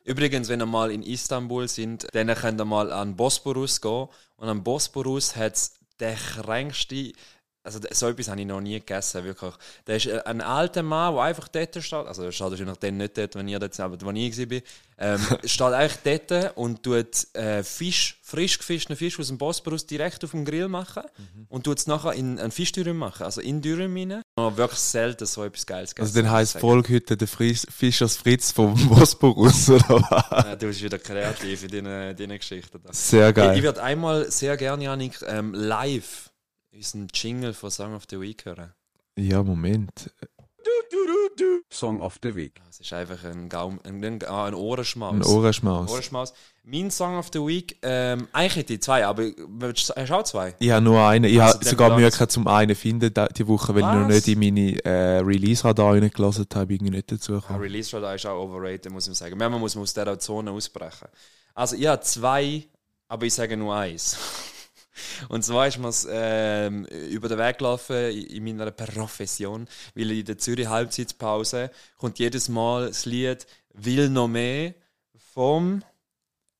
Übrigens, 0.04 0.48
wenn 0.48 0.60
ihr 0.60 0.66
mal 0.66 0.90
in 0.90 1.02
Istanbul 1.02 1.68
sind, 1.68 2.06
dann 2.12 2.34
könnt 2.34 2.60
ihr 2.60 2.64
mal 2.64 2.92
an 2.92 3.16
Bosporus 3.16 3.80
gehen. 3.80 4.08
Und 4.36 4.48
am 4.48 4.64
Bosporus 4.64 5.36
hat 5.36 5.54
es 5.54 5.74
den 6.00 6.16
kränksten, 6.16 7.12
also 7.62 7.78
so 7.90 8.08
etwas 8.08 8.28
habe 8.28 8.40
ich 8.40 8.46
noch 8.46 8.60
nie 8.60 8.74
gegessen, 8.78 9.22
wirklich. 9.24 9.54
Da 9.84 9.94
ist 9.94 10.06
äh, 10.06 10.20
ein 10.24 10.40
alter 10.40 10.82
Mann, 10.82 11.14
der 11.14 11.22
einfach 11.24 11.48
dort 11.48 11.74
steht, 11.82 11.92
also 12.06 12.22
er 12.24 12.32
steht 12.32 12.50
wahrscheinlich 12.50 12.78
dann 12.78 12.96
nicht 12.96 13.18
dort, 13.18 13.34
wenn 13.34 13.48
ihr 13.48 13.58
dort 13.58 13.74
seid, 13.74 13.84
aber 13.86 14.00
wenn 14.06 14.16
ich 14.16 14.38
war, 14.38 14.60
ähm, 14.98 15.20
steht 15.44 15.60
eigentlich 15.72 16.28
dort 16.30 16.56
und 16.56 16.82
tut 16.82 17.34
äh, 17.34 17.62
Fisch, 17.62 18.18
frisch 18.22 18.58
gefischenen 18.58 18.96
Fisch 18.96 19.18
aus 19.20 19.28
dem 19.28 19.38
Bosporus 19.38 19.86
direkt 19.86 20.24
auf 20.24 20.30
dem 20.30 20.44
Grill 20.44 20.68
machen 20.68 21.02
und 21.48 21.64
tut 21.64 21.78
es 21.78 21.86
nachher 21.86 22.12
in 22.14 22.38
einen 22.38 22.50
Fischdürüm 22.50 22.96
machen, 22.96 23.24
also 23.24 23.40
in 23.40 23.60
Dürüm 23.60 23.96
rein. 23.96 24.22
Und 24.36 24.56
wirklich 24.56 24.80
selten 24.80 25.26
so 25.26 25.44
etwas 25.44 25.66
Geiles 25.66 25.90
Also 25.90 25.96
gegessen, 25.96 26.14
dann 26.14 26.24
muss 26.24 26.30
ich 26.32 26.54
heisst. 26.54 26.60
Folge 26.60 26.94
heute 26.94 27.16
der 27.16 27.28
Fris 27.28 27.66
Fischers 27.70 28.16
Fritz 28.16 28.52
vom 28.52 28.74
Bosporus, 28.88 29.68
oder 29.68 30.00
was? 30.08 30.44
Ja, 30.44 30.56
du 30.56 30.66
bist 30.66 30.82
wieder 30.82 30.98
kreativ 30.98 31.64
in 31.64 31.70
deinen, 31.70 32.16
deinen 32.16 32.38
Geschichten. 32.38 32.80
Sehr 32.92 33.24
Ich, 33.24 33.28
ich 33.30 33.34
geil. 33.36 33.62
würde 33.62 33.82
einmal 33.82 34.30
sehr 34.30 34.56
gerne, 34.56 34.84
Janik, 34.84 35.18
ähm, 35.26 35.52
live 35.54 36.29
unseren 36.72 37.08
Jingle 37.12 37.54
von 37.54 37.70
Song 37.70 37.94
of 37.94 38.04
the 38.10 38.20
Week 38.20 38.44
hören. 38.44 38.72
Ja, 39.16 39.42
Moment. 39.42 40.10
Song 41.72 42.00
of 42.00 42.18
the 42.22 42.34
Week. 42.34 42.60
Das 42.66 42.80
ist 42.80 42.92
einfach 42.92 43.22
ein, 43.24 43.48
Gaum, 43.48 43.80
ein, 43.84 44.04
ein, 44.04 44.18
ah, 44.26 44.46
ein 44.46 44.54
Ohrenschmaus. 44.54 45.14
Ein 45.14 45.22
Ohrenschmaus. 45.24 45.90
Ohrenschmaus. 45.90 46.34
Mein 46.64 46.90
Song 46.90 47.16
of 47.16 47.28
the 47.32 47.38
Week, 47.40 47.78
ähm, 47.82 48.28
eigentlich 48.32 48.56
hätte 48.56 48.74
ich 48.74 48.82
zwei, 48.82 49.06
aber 49.06 49.22
willst 49.48 49.88
du- 49.88 49.94
hast 49.94 50.10
du 50.10 50.14
auch 50.14 50.22
zwei? 50.24 50.54
Ich 50.58 50.70
habe 50.70 50.82
nur 50.84 51.00
einen. 51.02 51.24
Ich 51.24 51.40
Also, 51.40 51.54
habe 51.54 51.64
sogar 51.64 51.96
Mühe 51.96 52.10
gehabt, 52.10 52.32
zum 52.32 52.46
einen 52.46 52.74
finden 52.74 53.12
die 53.36 53.48
Woche, 53.48 53.74
weil 53.74 53.80
ich 53.82 53.86
noch 53.86 54.08
Was? 54.08 54.26
nicht 54.26 54.28
in 54.28 54.38
meine 54.38 54.84
äh, 54.84 55.18
Release-Radar 55.20 55.94
reingelassen 55.94 56.46
habe, 56.54 56.72
irgendwie 56.74 56.90
nicht 56.92 57.10
dazu 57.10 57.34
Ah, 57.34 57.40
gekommen. 57.40 57.60
Release 57.60 57.96
Radar 57.96 58.14
ist 58.16 58.26
auch 58.26 58.42
overrated, 58.42 58.92
muss 58.92 59.08
ich 59.08 59.14
sagen. 59.16 59.38
Manchmal 59.38 59.60
muss 59.60 59.74
man 59.74 59.82
aus 59.82 59.94
dieser 59.94 60.18
Zone 60.18 60.50
ausbrechen. 60.50 61.08
Also 61.54 61.76
ich 61.76 61.86
habe 61.86 62.02
zwei, 62.02 62.64
aber 63.08 63.26
ich 63.26 63.34
sage 63.34 63.56
nur 63.56 63.74
eins. 63.74 64.16
Und 65.28 65.44
zwar 65.44 65.66
ist 65.66 65.78
mir 65.78 65.92
ähm, 66.10 66.84
über 66.84 67.28
den 67.28 67.38
Weg 67.38 67.58
gelaufen 67.58 67.96
in 67.96 68.40
in 68.40 68.56
meiner 68.56 68.70
Profession, 68.70 69.66
weil 69.94 70.10
in 70.10 70.24
der 70.24 70.38
Zürich 70.38 70.68
Halbzeitpause 70.68 71.70
kommt 71.96 72.18
jedes 72.18 72.48
Mal 72.48 72.88
das 72.88 73.06
Lied 73.06 73.46
«Will 73.74 74.08
noch 74.08 74.28
mehr» 74.28 74.74
vom 75.32 75.82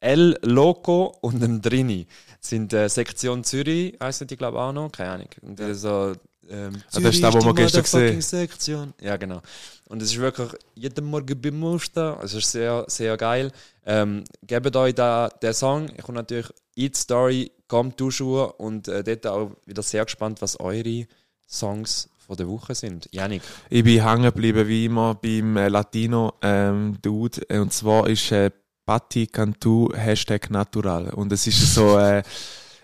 El 0.00 0.38
Loco 0.42 1.16
und 1.20 1.40
dem 1.40 1.60
Drini. 1.60 2.06
Das 2.40 2.50
sind 2.50 2.72
äh, 2.72 2.88
Sektion 2.88 3.44
Zürich, 3.44 3.98
heisst 4.02 4.28
die 4.30 4.36
glaube 4.36 4.60
auch 4.60 4.72
noch, 4.72 4.90
keine 4.90 5.10
Ahnung. 5.10 5.28
Und 5.42 5.60
ja. 5.60 5.74
so, 5.74 6.14
ähm, 6.50 6.72
Ah, 6.92 7.00
das 7.00 7.14
ist 7.14 7.22
das, 7.22 7.34
was 7.34 7.44
wir 7.44 7.54
die 7.54 7.62
gestern 7.62 7.82
gesehen 7.82 8.20
Sektion. 8.20 8.94
Ja, 9.00 9.16
genau. 9.16 9.40
Und 9.88 10.02
es 10.02 10.12
ist 10.12 10.18
wirklich 10.18 10.50
jeden 10.74 11.04
Morgen 11.06 11.40
beim 11.40 11.58
Muster. 11.58 12.18
Es 12.22 12.34
ist 12.34 12.50
sehr, 12.50 12.84
sehr 12.88 13.16
geil. 13.16 13.50
Ähm, 13.86 14.24
gebt 14.46 14.74
euch 14.76 14.94
da 14.94 15.28
den 15.28 15.54
Song. 15.54 15.88
Ich 15.96 16.02
komme 16.02 16.18
natürlich 16.18 16.48
Eat 16.76 16.96
Story, 16.96 17.50
kommt 17.68 18.00
Duschur 18.00 18.58
und 18.60 18.88
äh, 18.88 19.02
dort 19.02 19.26
auch 19.26 19.50
wieder 19.66 19.82
sehr 19.82 20.04
gespannt, 20.04 20.42
was 20.42 20.58
eure 20.60 21.06
Songs 21.48 22.08
von 22.18 22.36
der 22.36 22.48
Woche 22.48 22.74
sind. 22.74 23.08
Janik. 23.10 23.42
Ich 23.68 23.82
bin 23.82 24.04
hängen 24.04 24.22
geblieben, 24.22 24.66
wie 24.68 24.84
immer, 24.86 25.14
beim 25.14 25.56
äh, 25.56 25.68
Latino-Dude. 25.68 27.60
und 27.60 27.72
zwar 27.72 28.08
ist 28.08 28.30
äh, 28.30 28.50
Patti 28.86 29.26
Cantu 29.26 29.88
Hashtag 29.94 30.50
Natural. 30.50 31.10
Und 31.10 31.32
es 31.32 31.46
ist 31.46 31.74
so, 31.74 31.98
äh, 31.98 32.22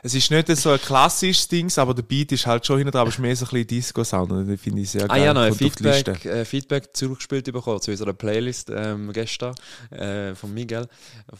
es 0.06 0.14
ist 0.14 0.30
nicht 0.30 0.56
so 0.56 0.70
ein 0.70 0.80
klassisches 0.80 1.48
Ding, 1.48 1.70
aber 1.78 1.92
der 1.92 2.02
Beat 2.02 2.30
ist 2.30 2.46
halt 2.46 2.64
schon 2.64 2.78
hinten 2.78 2.92
dran, 2.92 3.00
aber 3.00 3.08
es 3.08 3.16
ist 3.16 3.20
mehr 3.20 3.34
so 3.34 3.44
ein 3.44 3.50
bisschen 3.50 3.66
Disco-Sound. 3.66 4.30
Und 4.30 4.48
das 4.48 4.60
finde 4.60 4.82
ich 4.82 4.90
sehr 4.90 5.04
Ah 5.04 5.08
geil. 5.08 5.24
ja, 5.24 5.34
noch 5.34 5.40
ein. 5.40 5.52
Feedback, 5.52 6.24
äh, 6.24 6.44
Feedback 6.44 6.96
zurückgespielt 6.96 7.44
bekommen 7.52 7.80
zu 7.80 7.90
unserer 7.90 8.12
Playlist 8.12 8.70
ähm, 8.70 9.12
gestern 9.12 9.54
äh, 9.90 10.34
von 10.36 10.54
Miguel, 10.54 10.88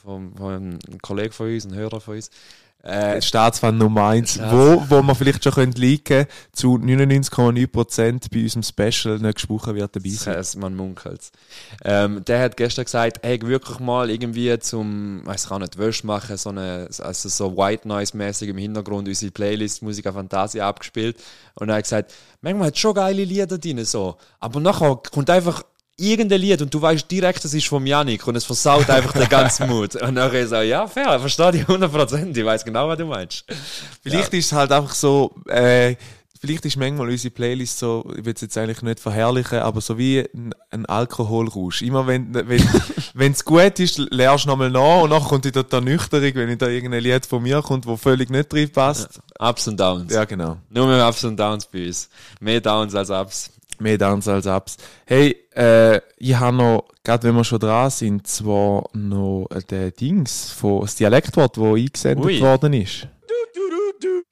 von, 0.02 0.34
von 0.34 0.52
einem 0.52 0.78
Kollegen 1.00 1.32
von 1.32 1.46
uns, 1.46 1.64
einem 1.64 1.76
Hörer 1.76 2.00
von 2.00 2.16
uns. 2.16 2.30
Äh, 2.82 3.20
Staatsfan 3.20 3.78
Nummer 3.78 4.06
1, 4.06 4.34
Staats- 4.34 4.52
wo, 4.52 4.84
wo 4.88 5.02
man 5.02 5.16
vielleicht 5.16 5.42
schon 5.42 5.54
könnte 5.54 5.80
liken 5.80 6.26
zu 6.52 6.76
99,9% 6.76 8.30
bei 8.32 8.42
unserem 8.42 8.62
Special 8.62 9.18
nächste 9.18 9.48
Woche 9.48 9.74
wird 9.74 9.96
dabei 9.96 10.10
sein. 10.10 10.34
Das 10.34 10.54
man 10.54 10.76
munkelt. 10.76 11.30
Ähm, 11.84 12.24
der 12.24 12.40
hat 12.40 12.56
gestern 12.56 12.84
gesagt, 12.84 13.18
hey, 13.22 13.42
wirklich 13.42 13.80
mal 13.80 14.08
irgendwie 14.08 14.56
zum, 14.60 15.22
weiß 15.24 15.46
ich 15.46 15.58
nicht, 15.58 15.78
Wäsche 15.78 16.06
machen, 16.06 16.36
so 16.36 16.50
eine, 16.50 16.88
also 17.00 17.28
so 17.28 17.56
White 17.56 17.88
Noise-mäßig 17.88 18.50
im 18.50 18.58
Hintergrund 18.58 19.08
unsere 19.08 19.32
Playlist 19.32 19.82
Musica 19.82 20.12
Fantasia 20.12 20.68
abgespielt. 20.68 21.16
Und 21.54 21.68
er 21.68 21.76
hat 21.76 21.84
gesagt, 21.84 22.14
manchmal 22.40 22.68
hat 22.68 22.78
schon 22.78 22.94
geile 22.94 23.24
Lieder 23.24 23.58
drin, 23.58 23.84
so. 23.84 24.16
Aber 24.38 24.60
nachher 24.60 24.96
kommt 25.10 25.28
einfach 25.28 25.64
irgendein 25.96 26.40
Lied 26.40 26.62
und 26.62 26.72
du 26.72 26.80
weißt 26.80 27.10
direkt, 27.10 27.44
das 27.44 27.54
ist 27.54 27.66
vom 27.66 27.86
Yannick 27.86 28.26
und 28.26 28.36
es 28.36 28.44
versaut 28.44 28.88
einfach 28.90 29.12
den 29.12 29.28
ganzen 29.28 29.66
Mut. 29.70 29.96
Und 29.96 30.14
nachher 30.14 30.50
er, 30.50 30.62
ja, 30.62 30.86
fair, 30.86 31.18
verstehe 31.18 31.52
dich 31.52 31.64
100%, 31.64 32.36
ich 32.36 32.44
weiß 32.44 32.64
genau, 32.64 32.88
was 32.88 32.98
du 32.98 33.06
meinst. 33.06 33.44
Vielleicht 34.02 34.34
ist 34.34 34.46
es 34.46 34.52
halt 34.52 34.72
einfach 34.72 34.94
so, 34.94 35.34
äh, 35.46 35.96
vielleicht 36.38 36.66
ist 36.66 36.76
manchmal 36.76 37.08
unsere 37.08 37.32
Playlist 37.32 37.78
so, 37.78 38.04
ich 38.16 38.24
will 38.24 38.34
es 38.34 38.42
jetzt 38.42 38.58
eigentlich 38.58 38.82
nicht 38.82 39.00
verherrlichen, 39.00 39.58
aber 39.58 39.80
so 39.80 39.96
wie 39.96 40.20
ein, 40.34 40.54
ein 40.70 40.86
Alkoholrausch. 40.86 41.82
Immer 41.82 42.06
wenn 42.06 42.34
wenn 43.14 43.32
es 43.32 43.44
gut 43.44 43.80
ist, 43.80 43.98
lernst 43.98 44.44
du 44.44 44.50
nochmal 44.50 44.70
nach 44.70 45.02
und 45.02 45.10
dann 45.10 45.22
kommt 45.22 45.44
wieder 45.46 45.62
die 45.62 45.74
Ernüchterung, 45.74 46.34
wenn 46.34 46.58
da 46.58 46.68
irgendein 46.68 47.02
Lied 47.02 47.24
von 47.24 47.42
mir 47.42 47.62
kommt, 47.62 47.86
wo 47.86 47.96
völlig 47.96 48.30
nicht 48.30 48.52
drin 48.52 48.70
passt. 48.70 49.20
Ups 49.38 49.68
und 49.68 49.80
Downs. 49.80 50.12
Ja, 50.12 50.24
genau. 50.24 50.58
Nur 50.70 50.86
mehr 50.86 51.08
Ups 51.08 51.24
und 51.24 51.38
Downs 51.38 51.66
bei 51.66 51.86
uns. 51.86 52.08
Mehr 52.40 52.60
Downs 52.60 52.94
als 52.94 53.10
Ups. 53.10 53.50
Mehr 53.80 53.98
Downs 53.98 54.28
als 54.28 54.46
Ups. 54.46 54.76
Hey, 55.06 55.36
äh, 55.54 56.00
ich 56.18 56.34
habe 56.36 56.56
noch, 56.56 56.84
gerade 57.04 57.28
wenn 57.28 57.34
wir 57.34 57.44
schon 57.44 57.58
dran 57.60 57.90
sind, 57.90 58.26
zwar 58.26 58.88
noch 58.92 59.48
äh, 59.50 59.60
den 59.60 59.92
Dings, 59.94 60.50
von, 60.50 60.82
das 60.82 60.94
Dialektwort, 60.96 61.56
das 61.56 61.64
eingesendet 61.64 62.24
Ui. 62.24 62.40
worden 62.40 62.72
ist. 62.72 63.08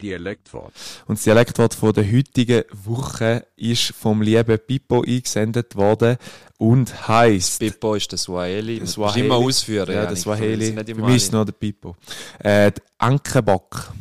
Dialektwort. 0.01 0.73
Und 1.07 1.19
das 1.19 1.25
Dialektwort 1.25 1.75
von 1.75 1.93
der 1.93 2.05
heutigen 2.11 2.65
Woche 2.73 3.47
ist 3.57 3.93
vom 3.99 4.21
lieben 4.23 4.59
Pippo 4.59 5.03
eingesendet 5.03 5.77
worden 5.77 6.17
und 6.59 7.09
heisst. 7.09 7.61
Pippo 7.61 7.95
ist 7.95 8.11
der 8.13 8.19
Swahili. 8.19 8.81
Das 8.81 8.91
Das 8.91 8.99
war 8.99 9.17
immer 9.17 9.37
ausführen. 9.37 9.89
Ja, 9.89 10.03
Janik. 10.05 10.11
das 10.11 10.27
nicht 10.27 10.85
Für 10.85 10.91
immer 10.91 11.07
mich 11.07 11.17
ist 11.17 11.33
noch 11.33 11.45
der 11.45 11.53
Pippo. 11.53 11.97
Äh, 12.39 12.73
Ankenbock. 12.99 13.93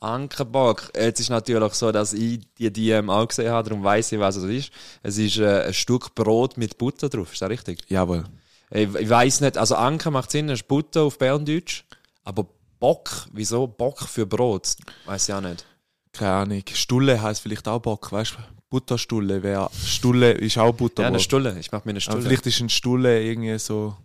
Ankerbock. 0.00 0.90
Jetzt 0.96 1.20
ist 1.20 1.30
natürlich 1.30 1.74
so, 1.74 1.92
dass 1.92 2.12
ich 2.12 2.40
die 2.58 2.72
DM 2.72 3.10
auch 3.10 3.28
gesehen 3.28 3.50
habe, 3.50 3.68
darum 3.68 3.84
weiss 3.84 4.10
ich, 4.12 4.18
was 4.18 4.36
es 4.36 4.44
ist. 4.44 4.72
Es 5.02 5.18
ist 5.18 5.38
äh, 5.38 5.64
ein 5.66 5.74
Stück 5.74 6.14
Brot 6.14 6.56
mit 6.56 6.78
Butter 6.78 7.08
drauf, 7.08 7.32
ist 7.32 7.42
das 7.42 7.50
richtig? 7.50 7.80
Jawohl. 7.88 8.24
Ich, 8.70 8.88
ich 8.94 9.08
weiss 9.08 9.40
nicht, 9.40 9.58
also 9.58 9.74
Anker 9.76 10.10
macht 10.10 10.30
Sinn, 10.30 10.48
es 10.48 10.60
ist 10.60 10.68
Butter 10.68 11.02
auf 11.02 11.18
Berndeutsch, 11.18 11.84
aber 12.24 12.46
Bock, 12.78 13.10
wieso 13.32 13.66
Bock 13.66 14.00
für 14.00 14.26
Brot? 14.26 14.74
Weiß 15.04 15.28
ich 15.28 15.34
auch 15.34 15.40
nicht. 15.40 15.66
Keine 16.12 16.32
Ahnung. 16.32 16.62
Stulle 16.72 17.20
heisst 17.20 17.42
vielleicht 17.42 17.68
auch 17.68 17.80
Bock, 17.80 18.10
weißt 18.10 18.32
du? 18.32 18.36
Butterstulle 18.70 19.42
wäre. 19.42 19.68
Stulle 19.84 20.30
ist 20.32 20.56
auch 20.56 20.66
Ja, 20.66 20.70
Butterbrot. 20.70 21.06
eine 21.06 21.20
Stulle. 21.20 21.58
Ich 21.58 21.72
mach 21.72 21.84
mir 21.84 21.90
eine 21.90 21.98
Aber 21.98 22.00
Stulle. 22.02 22.22
vielleicht 22.22 22.46
ist 22.46 22.60
ein 22.60 22.68
Stulle 22.68 23.22
irgendwie 23.22 23.58
so 23.58 23.96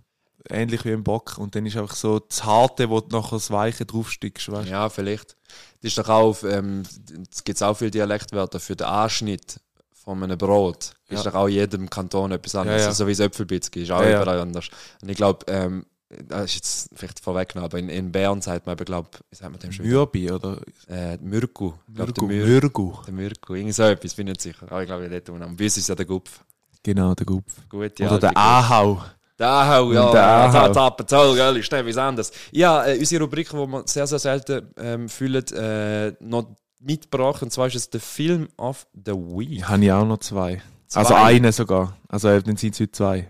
ähnlich 0.49 0.85
wie 0.85 0.91
ein 0.93 1.03
Bock 1.03 1.37
und 1.37 1.55
dann 1.55 1.65
ist 1.65 1.77
einfach 1.77 1.95
so 1.95 2.19
das 2.19 2.43
Harte, 2.43 2.89
wo 2.89 2.99
du 3.01 3.15
nachher 3.15 3.35
das 3.37 3.51
Weiche 3.51 3.85
draufstickst, 3.85 4.51
weißt? 4.51 4.69
Ja, 4.69 4.89
vielleicht. 4.89 5.35
Das 5.81 5.89
ist 5.91 5.97
doch 5.97 6.09
auch, 6.09 6.37
ähm, 6.43 6.83
es 7.31 7.43
gibt 7.43 7.61
auch 7.63 7.75
viele 7.77 7.91
Dialektwörter 7.91 8.59
für 8.59 8.75
den 8.75 8.87
Anschnitt 8.87 9.59
von 9.93 10.21
einem 10.23 10.37
Brot 10.37 10.91
Ja. 11.09 11.17
ist 11.17 11.25
doch 11.25 11.33
auch 11.35 11.47
in 11.47 11.53
jedem 11.53 11.89
Kanton 11.89 12.31
etwas 12.31 12.55
anderes. 12.55 12.81
Ja, 12.83 12.87
ja. 12.89 12.93
So 12.93 13.07
wie 13.07 13.11
das 13.11 13.19
Äpfelbitzki 13.21 13.83
ist 13.83 13.91
auch 13.91 14.01
Ja, 14.03 14.21
überall 14.21 14.39
anders. 14.39 14.69
Und 15.01 15.09
ich 15.09 15.17
glaube, 15.17 15.45
ähm, 15.47 15.85
das 16.27 16.45
ist 16.45 16.55
jetzt 16.55 16.89
vielleicht 16.93 17.19
vorweggenommen, 17.19 17.65
aber 17.69 17.79
in, 17.79 17.89
in 17.89 18.11
Bern 18.11 18.39
sagt 18.41 18.67
man 18.67 18.73
eben, 18.77 18.85
glaube 18.85 19.09
wie 19.31 19.35
sagt 19.35 19.51
man 19.51 19.59
dem 19.59 19.71
schon? 19.71 19.85
Mürbi 19.87 20.31
oder 20.31 20.59
Äh. 20.87 21.15
Ich 21.15 21.21
Mürgu. 21.21 21.73
Mür 21.87 22.07
Mürgu. 22.27 22.93
der 23.05 23.13
Mürku. 23.13 23.55
Irgendwie 23.55 23.73
so 23.73 23.83
etwas, 23.83 24.13
bin 24.13 24.27
nicht 24.27 24.41
sicher. 24.41 24.65
Aber 24.69 24.81
ich 24.83 24.87
glaube, 24.87 25.09
dort 25.09 25.29
unten. 25.29 25.55
Bei 25.57 25.63
uns 25.65 25.77
ist 25.77 25.89
ja 25.89 25.95
der 25.95 26.05
Gupf. 26.05 26.39
Genau, 26.83 27.15
der 27.15 27.25
Gupf. 27.25 27.51
Gut, 27.67 27.99
ja. 27.99 28.07
Oder 28.07 28.19
der 28.19 28.37
Ahau. 28.37 29.03
Der 29.37 29.49
Ahau, 29.49 29.91
ja. 29.91 30.11
Der 30.11 30.23
Ahau. 30.23 30.51
Der 30.63 30.71
Tappenzell, 30.71 31.35
gell, 31.35 31.57
ist 31.57 31.73
etwas 31.73 31.97
anderes. 31.97 32.31
Ja, 32.51 32.85
äh, 32.85 32.97
unsere 32.97 33.23
Rubrik, 33.23 33.49
die 33.49 33.55
wir 33.55 33.83
sehr, 33.85 34.07
sehr 34.07 34.19
selten 34.19 34.73
ähm, 34.77 35.09
fühlen, 35.09 35.45
äh, 35.53 36.13
noch 36.19 36.55
mitgebracht. 36.79 37.43
Und 37.43 37.51
zwar 37.51 37.67
ist 37.67 37.75
es 37.75 37.89
der 37.89 37.99
Film 37.99 38.47
of 38.57 38.87
the 38.93 39.11
Week. 39.11 39.67
Habe 39.67 39.83
ich 39.83 39.91
auch 39.91 40.05
noch 40.05 40.19
zwei. 40.19 40.61
Zwei? 40.87 40.99
Also 40.99 41.15
einen 41.15 41.51
sogar. 41.51 41.97
Also 42.07 42.39
dann 42.39 42.55
sind 42.55 42.75
es 42.75 42.79
heute 42.79 42.91
zwei. 42.91 43.27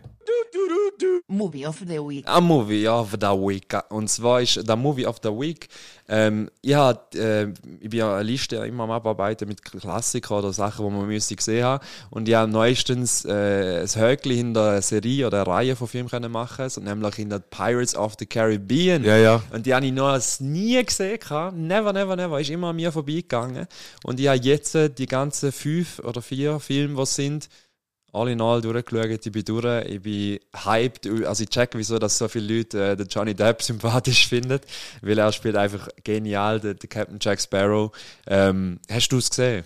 Movie 1.27 1.65
of 1.65 1.79
the 1.79 1.97
Week. 1.97 2.27
Ein 2.27 2.43
Movie 2.43 2.87
of 2.87 3.13
the 3.19 3.27
Week. 3.27 3.75
Und 3.89 4.09
zwar 4.09 4.41
ist 4.41 4.67
der 4.67 4.75
Movie 4.75 5.07
of 5.07 5.17
the 5.23 5.29
Week. 5.29 5.67
Ähm, 6.07 6.51
ich, 6.61 6.75
hab, 6.75 7.15
äh, 7.15 7.47
ich 7.79 7.89
bin 7.89 7.99
ja 7.99 8.13
eine 8.13 8.21
Liste 8.23 8.57
immer 8.57 8.83
am 8.83 8.91
Abarbeiten 8.91 9.47
mit 9.47 9.63
Klassikern 9.63 10.37
oder 10.37 10.53
Sachen, 10.53 10.85
die 10.85 10.91
man 10.91 11.07
müsste 11.07 11.35
gesehen 11.35 11.63
haben. 11.63 11.83
Und 12.11 12.29
ich 12.29 12.35
habe 12.35 12.51
neuestens 12.51 13.25
äh, 13.25 13.81
ein 13.81 13.87
Höckchen 13.87 14.33
hinter 14.33 14.69
einer 14.69 14.81
Serie 14.83 15.25
oder 15.25 15.41
einer 15.41 15.47
Reihe 15.47 15.75
von 15.75 15.87
Filmen 15.87 16.09
können 16.09 16.31
machen, 16.31 16.69
so 16.69 16.79
nämlich 16.79 17.15
hinter 17.15 17.39
Pirates 17.39 17.95
of 17.95 18.13
the 18.19 18.27
Caribbean. 18.27 19.03
Ja, 19.03 19.17
ja. 19.17 19.41
Und 19.51 19.65
die 19.65 19.73
habe 19.73 19.83
ich 19.87 19.93
noch 19.93 20.19
nie 20.41 20.83
gesehen. 20.85 21.17
Never, 21.55 21.91
never, 21.91 22.15
never. 22.15 22.39
Ist 22.39 22.51
immer 22.51 22.67
an 22.67 22.75
mir 22.75 22.91
vorbeigegangen. 22.91 23.65
Und 24.03 24.19
ich 24.19 24.27
habe 24.27 24.37
jetzt 24.37 24.77
die 24.99 25.05
ganzen 25.07 25.51
fünf 25.51 25.97
oder 25.99 26.21
vier 26.21 26.59
Filme, 26.59 26.97
die 26.97 27.01
es 27.01 27.15
sind, 27.15 27.49
all 28.15 28.29
in 28.29 28.41
all 28.41 28.61
durchgeschaut. 28.61 29.25
Ich 29.25 29.31
bin 29.31 29.45
durch. 29.45 29.85
Ich 29.85 30.01
bin 30.01 30.39
hyped. 30.65 31.07
Also 31.25 31.43
ich 31.43 31.49
check, 31.49 31.71
wieso 31.73 31.99
dass 31.99 32.17
so 32.17 32.27
viele 32.27 32.57
Leute 32.57 32.91
äh, 32.91 32.95
den 32.95 33.07
Johnny 33.07 33.33
Depp 33.33 33.61
sympathisch 33.61 34.27
finden. 34.27 34.59
Weil 35.01 35.17
er 35.17 35.31
spielt 35.31 35.55
einfach 35.55 35.87
genial, 36.03 36.59
den, 36.59 36.77
den 36.77 36.89
Captain 36.89 37.17
Jack 37.21 37.41
Sparrow. 37.41 37.91
Ähm, 38.27 38.79
hast 38.89 39.09
du 39.09 39.17
es 39.17 39.29
gesehen? 39.29 39.63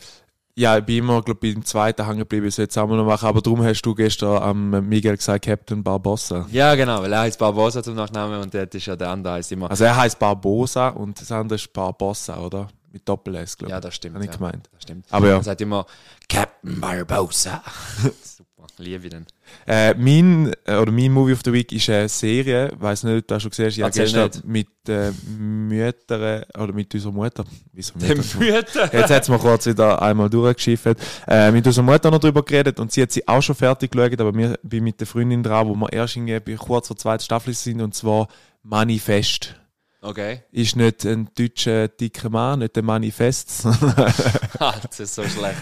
Ja, 0.56 0.78
ich 0.78 0.84
bin 0.84 0.98
immer, 0.98 1.22
glaube 1.22 1.48
ich, 1.48 1.54
beim 1.54 1.64
zweiten 1.64 2.06
hängen 2.06 2.20
geblieben, 2.20 2.48
ich 2.48 2.56
soll 2.56 2.64
jetzt 2.64 2.78
auch 2.78 2.86
noch 2.86 3.06
machen. 3.06 3.30
Aber 3.30 3.42
darum 3.42 3.64
hast 3.64 3.82
du 3.82 3.96
gestern 3.96 4.44
am 4.44 4.90
Miguel 4.90 5.16
gesagt, 5.16 5.46
Captain 5.46 5.82
Barbossa. 5.82 6.48
Ja, 6.52 6.76
genau. 6.76 7.02
Weil 7.02 7.14
er 7.14 7.22
heißt 7.22 7.40
Barbosa 7.40 7.82
zum 7.82 7.96
Nachnamen 7.96 8.42
und 8.42 8.54
dort 8.54 8.76
ist 8.76 8.86
ja 8.86 8.98
der 8.98 9.10
andere 9.10 9.36
heißt 9.36 9.54
immer. 9.54 9.72
Also 9.72 9.86
er 9.86 9.96
heißt 9.96 10.20
Barbosa 10.20 10.90
und 10.90 11.22
das 11.22 11.32
andere 11.32 11.56
ist 11.56 11.72
Barbossa, 11.72 12.38
oder? 12.40 12.68
Mit 12.92 13.08
Doppel-S, 13.08 13.58
glaube 13.58 13.70
ich. 13.70 13.74
Ja, 13.74 13.80
das 13.80 13.96
stimmt. 13.96 14.16
Habe 14.16 14.26
ich 14.26 14.32
ja. 14.32 14.38
gemeint. 14.38 14.70
Das 14.72 14.84
stimmt. 14.84 15.06
Aber 15.12 15.28
ja. 15.28 15.38
Er 15.38 15.44
sagt 15.44 15.62
immer 15.62 15.86
Captain 16.28 16.80
Barbosa. 16.80 17.62
Super. 18.24 18.68
Liebe 18.78 19.06
ich 19.06 19.10
den. 19.12 19.26
Äh, 19.68 19.94
mein, 19.96 20.54
äh, 20.66 20.76
oder 20.76 20.92
mein 20.92 21.12
Movie 21.12 21.34
of 21.34 21.42
the 21.44 21.54
Week 21.54 21.72
ist 21.72 21.90
eine 21.90 22.10
Serie, 22.10 22.72
weiß 22.78 23.04
nicht, 23.04 23.14
ob 23.14 23.28
du 23.28 23.34
das 23.34 23.44
schon 23.44 23.50
gesehen 23.52 23.66
hast. 23.68 23.78
Ich 23.78 23.84
habe 23.84 23.92
gestern 23.92 24.32
mit 24.46 24.68
äh, 24.88 25.12
Müttern, 25.28 26.44
oder 26.58 26.74
mit 26.74 26.94
unserer 26.94 27.12
Mutter, 27.12 27.44
wieso 27.74 27.94
Mütter? 27.98 28.40
Mütter. 28.40 28.94
Jetzt 28.94 29.12
hat 29.12 29.24
es 29.24 29.30
mir 29.30 29.40
kurz 29.40 29.66
wieder 29.66 30.02
einmal 30.02 30.30
durchgeschifft. 30.30 30.98
Äh, 31.28 31.52
mit 31.52 31.66
unserer 31.68 31.84
Mutter 31.84 32.10
noch 32.10 32.20
drüber 32.20 32.44
geredet 32.44 32.80
und 32.80 32.92
sie 32.92 33.02
hat 33.02 33.12
sie 33.12 33.28
auch 33.28 33.42
schon 33.42 33.56
fertig 33.56 33.92
geschaut, 33.92 34.20
aber 34.20 34.34
wir 34.34 34.58
bin 34.64 34.84
mit 34.84 35.00
der 35.00 35.08
Freundin 35.08 35.44
dran, 35.44 35.68
wo 35.68 35.76
wir 35.76 35.92
erst 35.92 36.16
irgendwie 36.16 36.56
kurz 36.56 36.88
vor 36.88 36.96
der 36.96 37.02
zweiten 37.02 37.24
Staffel 37.24 37.54
sind 37.54 37.82
und 37.82 37.94
zwar 37.94 38.28
Manifest. 38.64 39.56
Okay. 40.02 40.44
Ist 40.52 40.78
nicht 40.78 41.06
ein 41.06 41.30
deutscher 41.38 41.90
dicker 41.90 42.30
Mann, 42.30 42.60
nicht 42.60 42.76
der 42.76 42.84
Manifest, 42.84 43.66
Ah, 44.60 44.76
das 44.82 45.00
ist 45.00 45.16
so 45.16 45.24
schlecht. 45.24 45.58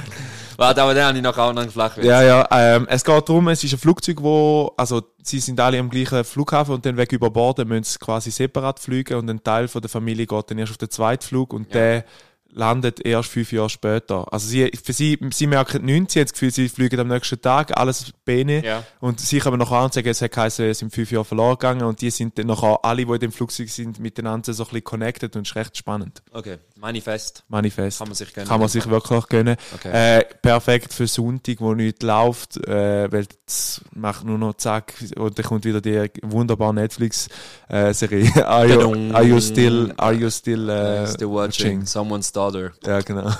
Warte, 0.57 0.81
aber 0.81 0.93
den 0.93 1.03
habe 1.05 1.17
ich 1.17 1.23
noch 1.23 1.37
auch 1.37 1.53
noch 1.53 1.69
flach. 1.71 1.97
Ja, 1.97 2.21
ja, 2.21 2.47
ähm, 2.51 2.87
es 2.89 3.03
geht 3.03 3.29
darum, 3.29 3.47
es 3.47 3.63
ist 3.63 3.73
ein 3.73 3.79
Flugzeug, 3.79 4.21
wo, 4.21 4.73
also, 4.77 5.01
sie 5.23 5.39
sind 5.39 5.59
alle 5.59 5.79
am 5.79 5.89
gleichen 5.89 6.23
Flughafen 6.23 6.75
und 6.75 6.85
dann 6.85 6.97
weg 6.97 7.11
über 7.13 7.31
Bord, 7.31 7.59
dann 7.59 7.67
müssen 7.67 7.83
sie 7.83 7.97
quasi 7.97 8.29
separat 8.29 8.79
fliegen 8.79 9.17
und 9.17 9.29
ein 9.29 9.43
Teil 9.43 9.67
von 9.67 9.81
der 9.81 9.89
Familie 9.89 10.27
geht 10.27 10.51
dann 10.51 10.59
erst 10.59 10.71
auf 10.71 10.77
den 10.77 10.91
zweiten 10.91 11.23
Flug 11.23 11.53
und 11.53 11.73
der 11.73 12.05
landet 12.51 13.05
erst 13.05 13.29
fünf 13.29 13.51
Jahre 13.51 13.69
später. 13.69 14.31
Also 14.31 14.47
sie, 14.47 14.71
für 14.83 14.93
sie, 14.93 15.19
sie 15.31 15.47
merken 15.47 15.85
nichts, 15.85 16.13
sie 16.13 16.19
haben 16.19 16.25
das 16.25 16.33
Gefühl, 16.33 16.51
sie 16.51 16.69
fliegen 16.69 16.99
am 16.99 17.07
nächsten 17.07 17.41
Tag, 17.41 17.77
alles 17.77 18.13
Bene. 18.25 18.65
Ja. 18.65 18.83
Und 18.99 19.19
sie 19.19 19.39
kommen 19.39 19.59
nachher 19.59 19.83
und 19.83 19.93
sagen, 19.93 20.07
es 20.07 20.21
hat 20.21 20.31
geheißen, 20.31 20.65
es 20.65 20.79
sind 20.79 20.93
fünf 20.93 21.11
Jahre 21.11 21.25
verloren 21.25 21.53
gegangen 21.53 21.83
und 21.83 22.01
die 22.01 22.09
sind 22.09 22.37
dann 22.37 22.47
nachher, 22.47 22.79
alle, 22.83 23.05
die 23.05 23.11
in 23.11 23.19
dem 23.19 23.31
Flugzeug 23.31 23.69
sind, 23.69 23.99
miteinander 23.99 24.53
so 24.53 24.63
ein 24.63 24.67
bisschen 24.67 24.83
connected 24.83 25.35
und 25.35 25.43
es 25.43 25.49
ist 25.49 25.55
recht 25.55 25.77
spannend. 25.77 26.21
Okay, 26.31 26.57
Manifest. 26.79 27.43
Manifest. 27.47 27.97
Kann 27.97 28.07
man 28.07 28.15
sich 28.15 28.33
gönnen. 28.33 28.47
Kann 28.47 28.59
man 28.59 28.69
sich 28.69 28.87
wirklich 28.87 29.27
gönnen. 29.27 29.55
Okay. 29.75 30.19
Äh, 30.19 30.25
perfekt 30.41 30.93
für 30.93 31.07
Sonntag, 31.07 31.59
wo 31.59 31.73
nichts 31.73 32.03
läuft, 32.03 32.57
äh, 32.67 33.11
weil 33.11 33.25
es 33.47 33.81
macht 33.93 34.25
nur 34.25 34.37
noch 34.37 34.53
zack 34.55 34.93
und 35.15 35.37
dann 35.37 35.45
kommt 35.45 35.65
wieder 35.65 35.81
die 35.81 36.09
wunderbare 36.21 36.73
Netflix-Serie. 36.73 38.45
are, 38.47 38.67
you, 38.67 39.13
are 39.13 39.23
you 39.23 39.39
still, 39.39 39.93
are 39.97 40.13
you 40.13 40.29
still, 40.29 40.69
äh, 40.69 41.07
Still 41.07 41.29
watching 41.29 41.85
someone's 41.85 42.31
daughter. 42.31 42.71
Ja, 42.85 43.01
genau. 43.01 43.29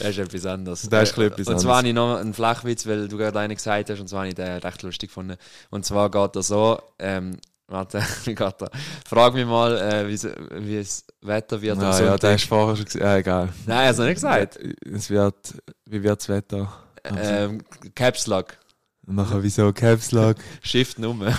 Das 0.00 0.08
ist 0.10 0.18
etwas 0.18 0.46
anderes. 0.46 0.88
Das 0.88 1.10
ist 1.10 1.18
ein 1.18 1.30
bisschen 1.30 1.32
etwas 1.32 1.48
Und 1.48 1.60
zwar 1.60 1.76
habe 1.78 1.88
ich 1.88 1.94
noch 1.94 2.16
einen 2.16 2.34
Flachwitz, 2.34 2.86
weil 2.86 3.06
du 3.06 3.18
gerade 3.18 3.38
einen 3.38 3.54
gesagt 3.54 3.90
hast, 3.90 4.00
und 4.00 4.08
zwar 4.08 4.20
habe 4.20 4.28
ich 4.28 4.34
den 4.34 4.58
recht 4.58 4.82
lustig 4.82 5.10
gefunden. 5.10 5.36
Und 5.70 5.84
zwar 5.84 6.10
geht 6.10 6.36
er 6.36 6.42
so, 6.42 6.80
ähm, 6.98 7.36
warte, 7.70 7.98
er? 8.26 8.70
Frag 9.08 9.34
mich 9.34 9.46
mal, 9.46 9.78
äh, 9.78 10.08
wie, 10.08 10.76
das 10.78 11.04
Wetter 11.22 11.62
wird 11.62 11.80
ja, 11.80 12.00
ja, 12.00 12.16
das 12.16 12.42
ist 12.42 12.48
vorher 12.48 12.76
schon 12.76 12.84
gesagt. 12.84 13.04
Ja, 13.04 13.16
egal. 13.16 13.48
Nein, 13.66 13.88
hast 13.88 13.98
du 13.98 14.02
nicht 14.02 14.14
gesagt. 14.14 14.58
Es 14.84 15.10
wird, 15.10 15.54
wie 15.86 16.02
wird 16.02 16.20
das 16.20 16.28
Wetter? 16.28 16.72
Ähm, 17.04 17.62
Caps 17.94 18.26
Lock. 18.26 18.58
Nachher 19.06 19.42
wieso 19.42 19.72
Caps 19.72 20.12
Lock? 20.12 20.36
Shift 20.62 20.98
Nummer. 20.98 21.28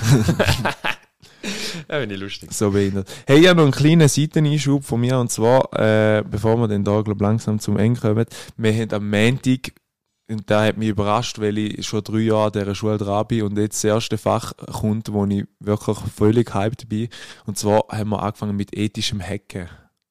ja, 1.89 1.99
finde 1.99 2.15
ich 2.15 2.21
lustig. 2.21 2.51
So 2.51 2.71
behindert. 2.71 3.09
Hey, 3.27 3.39
ich 3.39 3.47
habe 3.47 3.57
noch 3.57 3.65
einen 3.65 3.73
kleinen 3.73 4.07
Seiteneinschub 4.07 4.83
von 4.83 4.99
mir, 4.99 5.19
und 5.19 5.31
zwar, 5.31 5.71
äh, 5.79 6.23
bevor 6.23 6.57
wir 6.57 6.67
da, 6.67 7.01
glaub, 7.01 7.21
langsam 7.21 7.59
zum 7.59 7.77
Ende 7.77 7.99
kommen, 7.99 8.25
wir 8.57 8.73
haben 8.73 8.93
am 8.93 9.09
Montag, 9.09 9.73
und 10.31 10.49
der 10.49 10.61
hat 10.61 10.77
mich 10.77 10.89
überrascht, 10.89 11.39
weil 11.39 11.57
ich 11.57 11.85
schon 11.85 12.03
drei 12.03 12.19
Jahre 12.19 12.45
an 12.45 12.51
dieser 12.53 12.75
Schule 12.75 12.97
dran 12.97 13.27
bin 13.27 13.43
und 13.43 13.57
jetzt 13.57 13.83
das 13.83 13.83
erste 13.83 14.17
Fach 14.17 14.53
kommt, 14.71 15.11
wo 15.11 15.25
ich 15.25 15.45
wirklich 15.59 15.97
völlig 16.15 16.53
hyped 16.53 16.87
bin. 16.89 17.09
Und 17.45 17.57
zwar 17.57 17.85
haben 17.89 18.09
wir 18.09 18.21
angefangen 18.21 18.55
mit 18.55 18.75
ethischem 18.75 19.21
Hacken. 19.21 19.69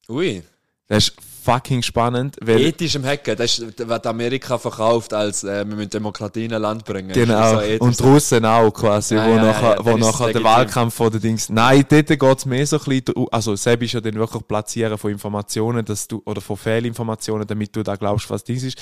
Ui. 0.09 0.43
Das 0.87 1.07
ist 1.07 1.13
fucking 1.43 1.81
spannend, 1.81 2.35
weil... 2.41 2.59
Ethischem 2.61 3.03
Hacken, 3.05 3.35
das 3.35 3.57
ist, 3.57 3.87
was 3.87 4.03
Amerika 4.03 4.57
verkauft, 4.57 5.13
als 5.13 5.43
äh, 5.43 5.65
wir 5.65 5.75
müssen 5.75 5.89
Demokratie 5.89 6.45
in 6.45 6.53
ein 6.53 6.61
Land 6.61 6.85
bringen. 6.85 7.13
Genau, 7.13 7.61
So 7.61 7.85
und 7.85 7.97
die 7.97 8.03
Russen 8.03 8.45
auch 8.45 8.71
quasi, 8.71 9.15
Ja, 9.15 9.25
wo 9.25 9.35
ja, 9.35 9.41
nachher, 9.41 9.75
ja, 9.77 9.85
wo 9.85 9.97
nachher 9.97 10.33
der. 10.33 10.43
Wahlkampf 10.43 10.93
von 10.93 11.11
den 11.11 11.21
Dings. 11.21 11.49
Nein, 11.49 11.85
dort 11.89 12.07
geht 12.07 12.37
es 12.37 12.45
mehr 12.45 12.67
so 12.67 12.77
ein 12.77 12.83
bisschen, 12.83 13.27
also 13.31 13.55
Seb 13.55 13.83
ist 13.83 13.93
ja 13.93 14.01
dann 14.01 14.15
wirklich 14.15 14.45
Platzieren 14.47 14.97
von 14.97 15.11
Informationen, 15.11 15.83
dass 15.85 16.07
du, 16.07 16.21
oder 16.25 16.41
von 16.41 16.57
Fehlinformationen, 16.57 17.47
damit 17.47 17.75
du 17.75 17.83
da 17.83 17.95
glaubst, 17.95 18.29
was 18.29 18.43
dies 18.43 18.63
ist. 18.63 18.77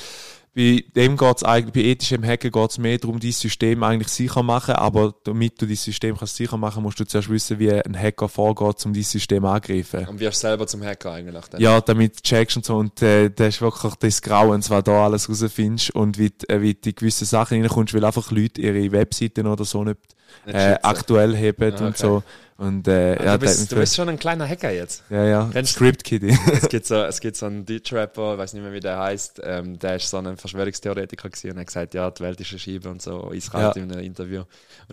Bei 0.59 0.83
dem 0.93 1.15
geht's 1.15 1.41
eigentlich, 1.45 1.71
bei 1.71 1.89
ethischem 1.89 2.21
Hacken 2.21 2.51
geht 2.51 2.69
es 2.69 2.77
mehr 2.77 2.97
darum, 2.97 3.17
dein 3.17 3.31
System 3.31 3.81
eigentlich 3.81 4.09
sicher 4.09 4.43
machen, 4.43 4.75
aber 4.75 5.15
damit 5.23 5.61
du 5.61 5.65
dein 5.65 5.77
System 5.77 6.17
kannst 6.17 6.35
sicher 6.35 6.57
machen, 6.57 6.83
musst 6.83 6.99
du 6.99 7.05
zuerst 7.05 7.29
wissen, 7.29 7.59
wie 7.59 7.71
ein 7.71 7.97
Hacker 7.97 8.27
vorgeht, 8.27 8.85
um 8.85 8.93
dein 8.93 9.03
System 9.03 9.45
angreifen. 9.45 10.05
Und 10.09 10.19
wirst 10.19 10.41
selber 10.41 10.67
zum 10.67 10.83
Hacker 10.83 11.13
eigentlich. 11.13 11.45
Dann. 11.45 11.61
Ja, 11.61 11.79
damit 11.79 12.21
checkst 12.23 12.57
und 12.57 12.65
so. 12.65 12.75
Und 12.75 13.01
äh, 13.01 13.29
das 13.29 13.55
ist 13.55 13.61
wirklich 13.61 13.93
das 13.95 14.21
Grauens, 14.21 14.69
was 14.69 14.83
da 14.83 15.05
alles 15.05 15.29
rausfindest 15.29 15.91
und 15.91 16.17
wie, 16.17 16.33
äh, 16.49 16.59
wie 16.59 16.73
du 16.73 16.89
in 16.89 16.95
gewisse 16.95 17.23
Sachen 17.23 17.61
reinkommst, 17.61 17.93
weil 17.93 18.03
einfach 18.03 18.29
Leute 18.29 18.59
ihre 18.59 18.91
Webseiten 18.91 19.47
oder 19.47 19.63
so 19.63 19.85
nicht, 19.85 19.97
äh, 20.45 20.75
aktuell 20.83 21.37
haben 21.37 21.73
Ah, 21.73 21.85
und 21.85 21.87
okay. 21.87 21.93
so. 21.95 22.23
Und 22.59 22.87
äh, 22.89 23.15
Ah, 23.17 23.23
ja, 23.23 23.37
du, 23.37 23.45
bist, 23.45 23.71
du 23.71 23.75
bist 23.77 23.95
schon 23.95 24.09
ein 24.09 24.19
kleiner 24.19 24.45
Hacker 24.47 24.69
jetzt. 24.71 25.03
ja, 25.09 25.23
ja, 25.23 25.49
Kennst- 25.51 25.73
Script 25.75 26.03
Kiddie. 26.03 26.37
es 26.53 26.67
gibt 26.67 26.85
so, 26.85 26.95
es 27.03 27.19
gibt 27.21 27.37
so 27.37 27.45
einen 27.45 27.65
Deutsch-Rapper, 27.65 28.33
ich 28.33 28.37
weiß 28.37 28.53
nicht 28.53 28.61
mehr, 28.63 28.73
wie 28.73 28.81
der 28.81 28.99
heißt, 28.99 29.39
ähm, 29.45 29.79
der 29.79 29.95
ist 29.95 30.09
so 30.09 30.17
ein 30.17 30.35
Verschwörungstheoretiker 30.35 31.29
gewesen 31.29 31.51
und 31.51 31.59
hat 31.59 31.67
gesagt, 31.67 31.93
ja, 31.93 32.11
die 32.11 32.21
Welt 32.21 32.39
ist 32.41 32.49
eine 32.51 32.59
Scheibe 32.59 32.89
und 32.89 33.01
so, 33.01 33.31
eiskalt 33.31 33.77
Ja. 33.77 33.81
in 33.81 33.91
einem 33.91 34.03
Interview. 34.03 34.41
Und 34.41 34.47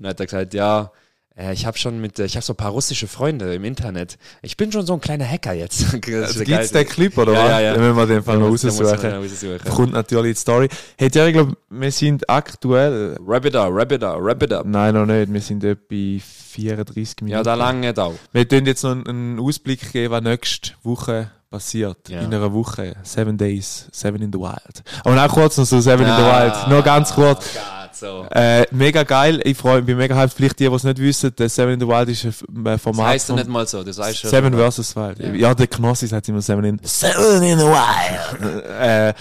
dann 0.05 0.11
hat 0.11 0.21
er 0.21 0.27
gesagt, 0.27 0.55
ja, 0.55 0.93
ich 1.53 1.67
habe 1.67 1.77
schon 1.77 2.01
mit, 2.01 2.19
äh, 2.19 2.25
ich 2.25 2.35
habe 2.37 2.45
so 2.45 2.55
ein 2.55 2.57
paar 2.57 2.71
russische 2.71 3.07
Freunde 3.09 3.55
im 3.55 3.65
Internet. 3.65 4.17
Ich 4.43 4.57
bin 4.57 4.73
schon 4.73 4.87
so 4.87 4.95
ein 4.95 5.01
kleiner 5.01 5.27
Hacker 5.29 5.53
jetzt. 5.53 5.85
Also, 6.07 6.39
der 6.45 6.45
Gibt's 6.47 6.73
den 6.73 6.87
Clip, 6.87 7.17
oder 7.19 7.33
Ja, 7.35 7.43
was? 7.45 7.51
ja, 7.51 7.61
ja. 7.61 7.77
Müssen 7.79 7.97
wir 7.97 8.07
den 8.07 8.23
Fall 8.23 8.39
noch 8.39 8.49
raussuchen. 8.49 9.59
Kommt 9.75 9.93
natürlich 9.93 10.37
die 10.37 10.41
Story. 10.41 10.69
Hey, 10.97 11.11
ja, 11.13 11.27
ich 11.27 11.33
glaube, 11.35 11.57
wir 11.69 11.93
sind 11.93 12.29
aktuell, 12.31 13.17
Wrap 13.21 13.45
it 13.45 13.55
up, 13.55 13.73
wrap 13.73 13.93
it 13.93 14.03
up, 14.03 14.19
wrap 14.21 14.43
it 14.43 14.53
up. 14.53 14.65
nein, 14.67 14.95
noch 14.95 15.05
nicht, 15.07 15.33
wir 15.33 15.41
sind 15.41 15.63
etwa 15.65 15.81
bei 15.91 16.21
34 16.21 17.17
Minuten. 17.23 17.37
Ja, 17.37 17.43
da 17.43 17.55
lange 17.55 17.93
auch. 17.99 18.15
Wir 18.33 18.49
tun 18.49 18.65
jetzt 18.67 18.83
noch 18.83 18.93
einen- 18.93 19.39
Ausblick 19.39 19.93
geben, 19.93 20.13
was 20.13 20.23
nächste 20.23 20.71
Woche 20.83 21.31
passiert. 21.51 22.09
Ja. 22.09 22.21
In 22.21 22.33
einer 22.35 22.53
Woche. 22.53 22.97
Seven 23.03 23.37
Days, 23.37 23.89
Seven 23.93 24.23
in 24.23 24.33
the 24.33 24.39
Wild. 24.39 24.83
Und 25.05 25.19
auch 25.19 25.29
kurz 25.29 25.57
noch 25.59 25.67
so 25.67 25.81
Seven 25.81 26.07
in 26.07 26.15
the 26.17 26.23
Ah, 26.23 26.45
Wild. 26.45 26.69
Nur 26.69 26.83
ganz 26.83 27.13
kurz. 27.15 27.53
Gott. 27.55 27.63
So. 27.99 28.27
Äh, 28.31 28.67
mega 28.71 29.03
geil, 29.03 29.41
ich 29.45 29.57
freue 29.57 29.83
bin 29.83 29.97
mega 29.97 30.15
hyped. 30.15 30.35
Vielleicht 30.35 30.59
die, 30.61 30.69
die 30.69 30.75
es 30.75 30.85
nicht 30.85 30.99
wissen, 30.99 31.35
der 31.37 31.49
Seven 31.49 31.75
in 31.75 31.81
the 31.81 31.87
Wild 31.87 32.09
ist 32.09 32.25
ein 32.25 32.67
äh, 32.67 32.79
Format. 32.79 33.07
Das 33.07 33.13
heisst 33.13 33.29
ja 33.29 33.35
nicht 33.35 33.49
mal 33.49 33.67
so, 33.67 33.83
das 33.83 33.99
heißt 33.99 34.19
schon. 34.19 34.31
Seven 34.31 34.55
vs. 34.55 34.97
Wild. 34.97 35.37
Ja, 35.37 35.55
der 35.55 35.67
Knossi 35.67 36.07
sagt 36.07 36.29
immer 36.29 36.43
Seven 36.43 36.65
in, 36.65 36.81
Seven 36.83 37.43
in 37.43 37.59
the 37.59 37.65
Wild. 37.65 38.65
äh, 38.81 39.15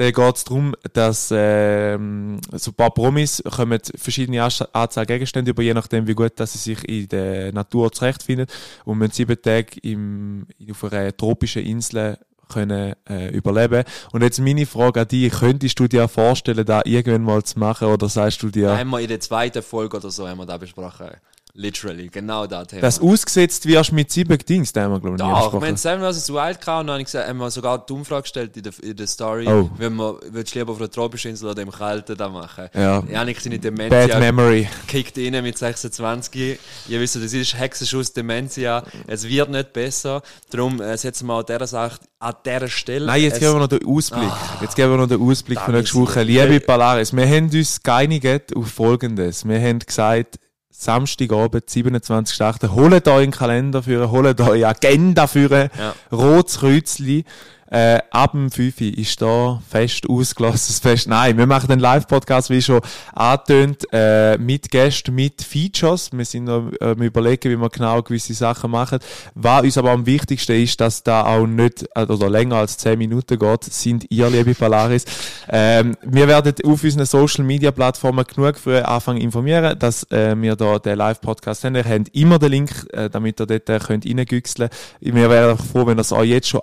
da 0.00 0.10
geht 0.10 0.36
es 0.36 0.44
darum, 0.44 0.74
dass 0.94 1.28
ähm, 1.30 2.40
so 2.52 2.70
ein 2.70 2.74
paar 2.74 2.90
Promis 2.90 3.42
kommen 3.54 3.78
verschiedene 3.96 4.42
Anzahl 4.42 5.04
Gegenstände 5.04 5.50
über, 5.50 5.62
je 5.62 5.74
nachdem, 5.74 6.06
wie 6.06 6.14
gut 6.14 6.32
dass 6.36 6.54
sie 6.54 6.58
sich 6.58 6.88
in 6.88 7.06
der 7.08 7.52
Natur 7.52 7.92
zurechtfinden 7.92 8.46
und 8.86 8.96
müssen 8.96 9.12
sieben 9.12 9.42
Tage 9.42 9.78
im, 9.82 10.46
auf 10.70 10.84
einer 10.84 11.14
tropischen 11.14 11.66
Insel 11.66 12.16
können 12.50 12.94
äh, 13.08 13.28
überleben. 13.28 13.84
Und 14.12 14.22
jetzt 14.22 14.40
meine 14.40 14.66
Frage 14.66 15.00
an 15.00 15.08
dich, 15.08 15.32
könntest 15.32 15.78
du 15.78 15.88
dir 15.88 16.08
vorstellen, 16.08 16.64
da 16.66 16.82
irgendwann 16.84 17.22
mal 17.22 17.42
zu 17.42 17.58
machen 17.58 17.88
oder 17.88 18.08
sagst 18.08 18.42
du 18.42 18.50
dir, 18.50 18.76
Haben 18.76 18.90
wir 18.90 19.00
in 19.00 19.08
der 19.08 19.20
zweiten 19.20 19.62
Folge 19.62 19.96
oder 19.96 20.10
so 20.10 20.28
haben 20.28 20.38
wir 20.38 20.46
da 20.46 20.58
besprochen. 20.58 21.10
Literally, 21.54 22.08
genau 22.08 22.46
das 22.46 22.68
Thema. 22.68 22.82
dass 22.82 23.00
ausgesetzt 23.00 23.66
wirst 23.66 23.92
mit 23.92 24.10
sieben 24.10 24.38
Dings, 24.38 24.72
da 24.72 24.82
haben 24.82 24.92
wir 24.92 25.00
glaube 25.00 25.16
ich 25.16 25.22
Doch, 25.22 25.52
wir 25.60 25.66
haben 25.68 25.76
Seven 25.76 26.12
vs. 26.12 26.28
Wild 26.32 26.60
gehabt 26.60 26.80
und 26.80 26.86
dann 26.86 26.94
habe 26.94 27.00
ich 27.00 27.06
gesagt, 27.06 27.28
haben 27.28 27.38
wir 27.38 27.50
sogar 27.50 27.84
die 27.84 27.92
Umfrage 27.92 28.22
gestellt 28.22 28.56
in 28.56 28.62
der, 28.62 28.72
in 28.82 28.96
der 28.96 29.06
Story, 29.06 29.46
Oh. 29.48 29.70
wenn 29.76 29.94
man, 29.94 30.14
würdest 30.30 30.54
du 30.54 30.58
lieber 30.60 30.72
auf 30.72 30.78
einer 30.78 30.90
tropischen 30.90 31.32
Insel 31.32 31.50
oder 31.50 31.62
im 31.62 31.70
Kalten 31.70 32.16
da 32.16 32.28
machen? 32.28 32.68
Ja. 32.74 33.02
Janik 33.10 33.40
seine 33.40 33.56
Bad 33.58 33.64
Dementia 33.64 34.18
Memory. 34.18 34.68
kickt 34.86 35.18
rein 35.18 35.42
mit 35.42 35.58
26. 35.58 36.58
Ihr 36.88 37.00
wisst, 37.00 37.16
das 37.16 37.32
ist 37.32 37.58
Hexenschuss 37.58 38.12
Dementia. 38.12 38.82
Es 39.06 39.26
wird 39.28 39.50
nicht 39.50 39.72
besser. 39.72 40.22
Darum 40.50 40.80
äh, 40.80 40.96
setzen 40.96 41.26
wir 41.26 41.34
an 41.34 41.44
dieser 41.46 41.66
Sache, 41.66 41.98
an 42.18 42.34
dieser 42.44 42.68
Stelle. 42.68 43.06
Nein, 43.06 43.22
jetzt 43.22 43.40
geben 43.40 43.54
wir 43.54 43.60
noch 43.60 43.66
den 43.68 43.84
Ausblick. 43.86 44.30
jetzt 44.60 44.76
geben 44.76 44.90
wir 44.92 44.98
noch 44.98 45.08
den 45.08 45.20
Ausblick 45.20 45.58
von 45.58 45.72
Damit 45.72 45.82
nächster 45.84 46.00
Woche. 46.00 46.22
Liebe 46.22 46.60
Polaris, 46.60 47.12
wir 47.14 47.26
haben 47.26 47.50
uns 47.50 47.82
geeinigt 47.82 48.54
auf 48.56 48.68
Folgendes. 48.68 49.46
Wir 49.46 49.60
haben 49.60 49.78
gesagt, 49.80 50.38
Samstagabend, 50.80 51.68
27.8. 51.68 52.70
Holt 52.70 53.06
euch 53.06 53.22
einen 53.22 53.32
Kalender 53.32 53.82
für, 53.82 54.10
holt 54.10 54.40
euch 54.40 54.64
eine 54.64 54.68
Agenda 54.68 55.26
für, 55.26 55.50
Ja. 55.50 55.94
rotes 56.10 56.60
Kreuzli. 56.60 57.24
Äh, 57.70 58.00
ab 58.10 58.32
dem 58.32 58.50
5 58.50 58.80
Uhr 58.80 58.98
ist 58.98 59.22
da 59.22 59.62
fest 59.68 60.08
ausgelassenes 60.08 60.78
Fest. 60.80 61.06
Nein, 61.06 61.38
wir 61.38 61.46
machen 61.46 61.68
den 61.68 61.78
Live-Podcast, 61.78 62.50
wie 62.50 62.60
schon 62.60 62.80
angetönt, 63.12 63.86
äh, 63.92 64.36
mit 64.38 64.72
Gästen, 64.72 65.14
mit 65.14 65.40
Features. 65.40 66.10
Wir 66.12 66.24
sind 66.24 66.44
noch 66.44 66.72
äh, 66.80 66.92
überlegen, 66.92 67.48
wie 67.48 67.56
wir 67.56 67.68
genau 67.68 68.02
gewisse 68.02 68.34
Sachen 68.34 68.72
machen. 68.72 68.98
Was 69.34 69.62
uns 69.62 69.78
aber 69.78 69.92
am 69.92 70.04
wichtigsten 70.04 70.60
ist, 70.60 70.80
dass 70.80 71.04
da 71.04 71.24
auch 71.24 71.46
nicht, 71.46 71.84
äh, 71.94 72.02
oder 72.02 72.28
länger 72.28 72.56
als 72.56 72.76
10 72.78 72.98
Minuten 72.98 73.38
geht, 73.38 73.64
sind 73.64 74.04
ihr, 74.10 74.28
liebe 74.28 74.52
Polaris. 74.54 75.04
Ähm, 75.48 75.96
wir 76.02 76.26
werden 76.26 76.52
auf 76.64 76.82
unseren 76.82 77.06
Social-Media-Plattformen 77.06 78.24
genug 78.24 78.58
früh 78.58 78.78
anfangen 78.78 79.20
informieren, 79.20 79.78
dass 79.78 80.02
äh, 80.10 80.34
wir 80.36 80.56
da 80.56 80.80
den 80.80 80.98
Live-Podcast 80.98 81.62
haben. 81.62 81.76
Ihr 81.76 81.84
habt 81.84 82.08
immer 82.16 82.40
den 82.40 82.50
Link, 82.50 82.70
äh, 82.92 83.08
damit 83.08 83.40
ihr 83.40 83.46
dort 83.46 83.68
äh, 83.68 83.78
könnt 83.78 84.04
reingüchseln 84.06 84.70
könnt. 85.00 85.14
Wir 85.14 85.30
wären 85.30 85.56
froh, 85.56 85.86
wenn 85.86 85.98
ihr 85.98 86.00
es 86.00 86.12
auch 86.12 86.24
jetzt 86.24 86.48
schon 86.48 86.60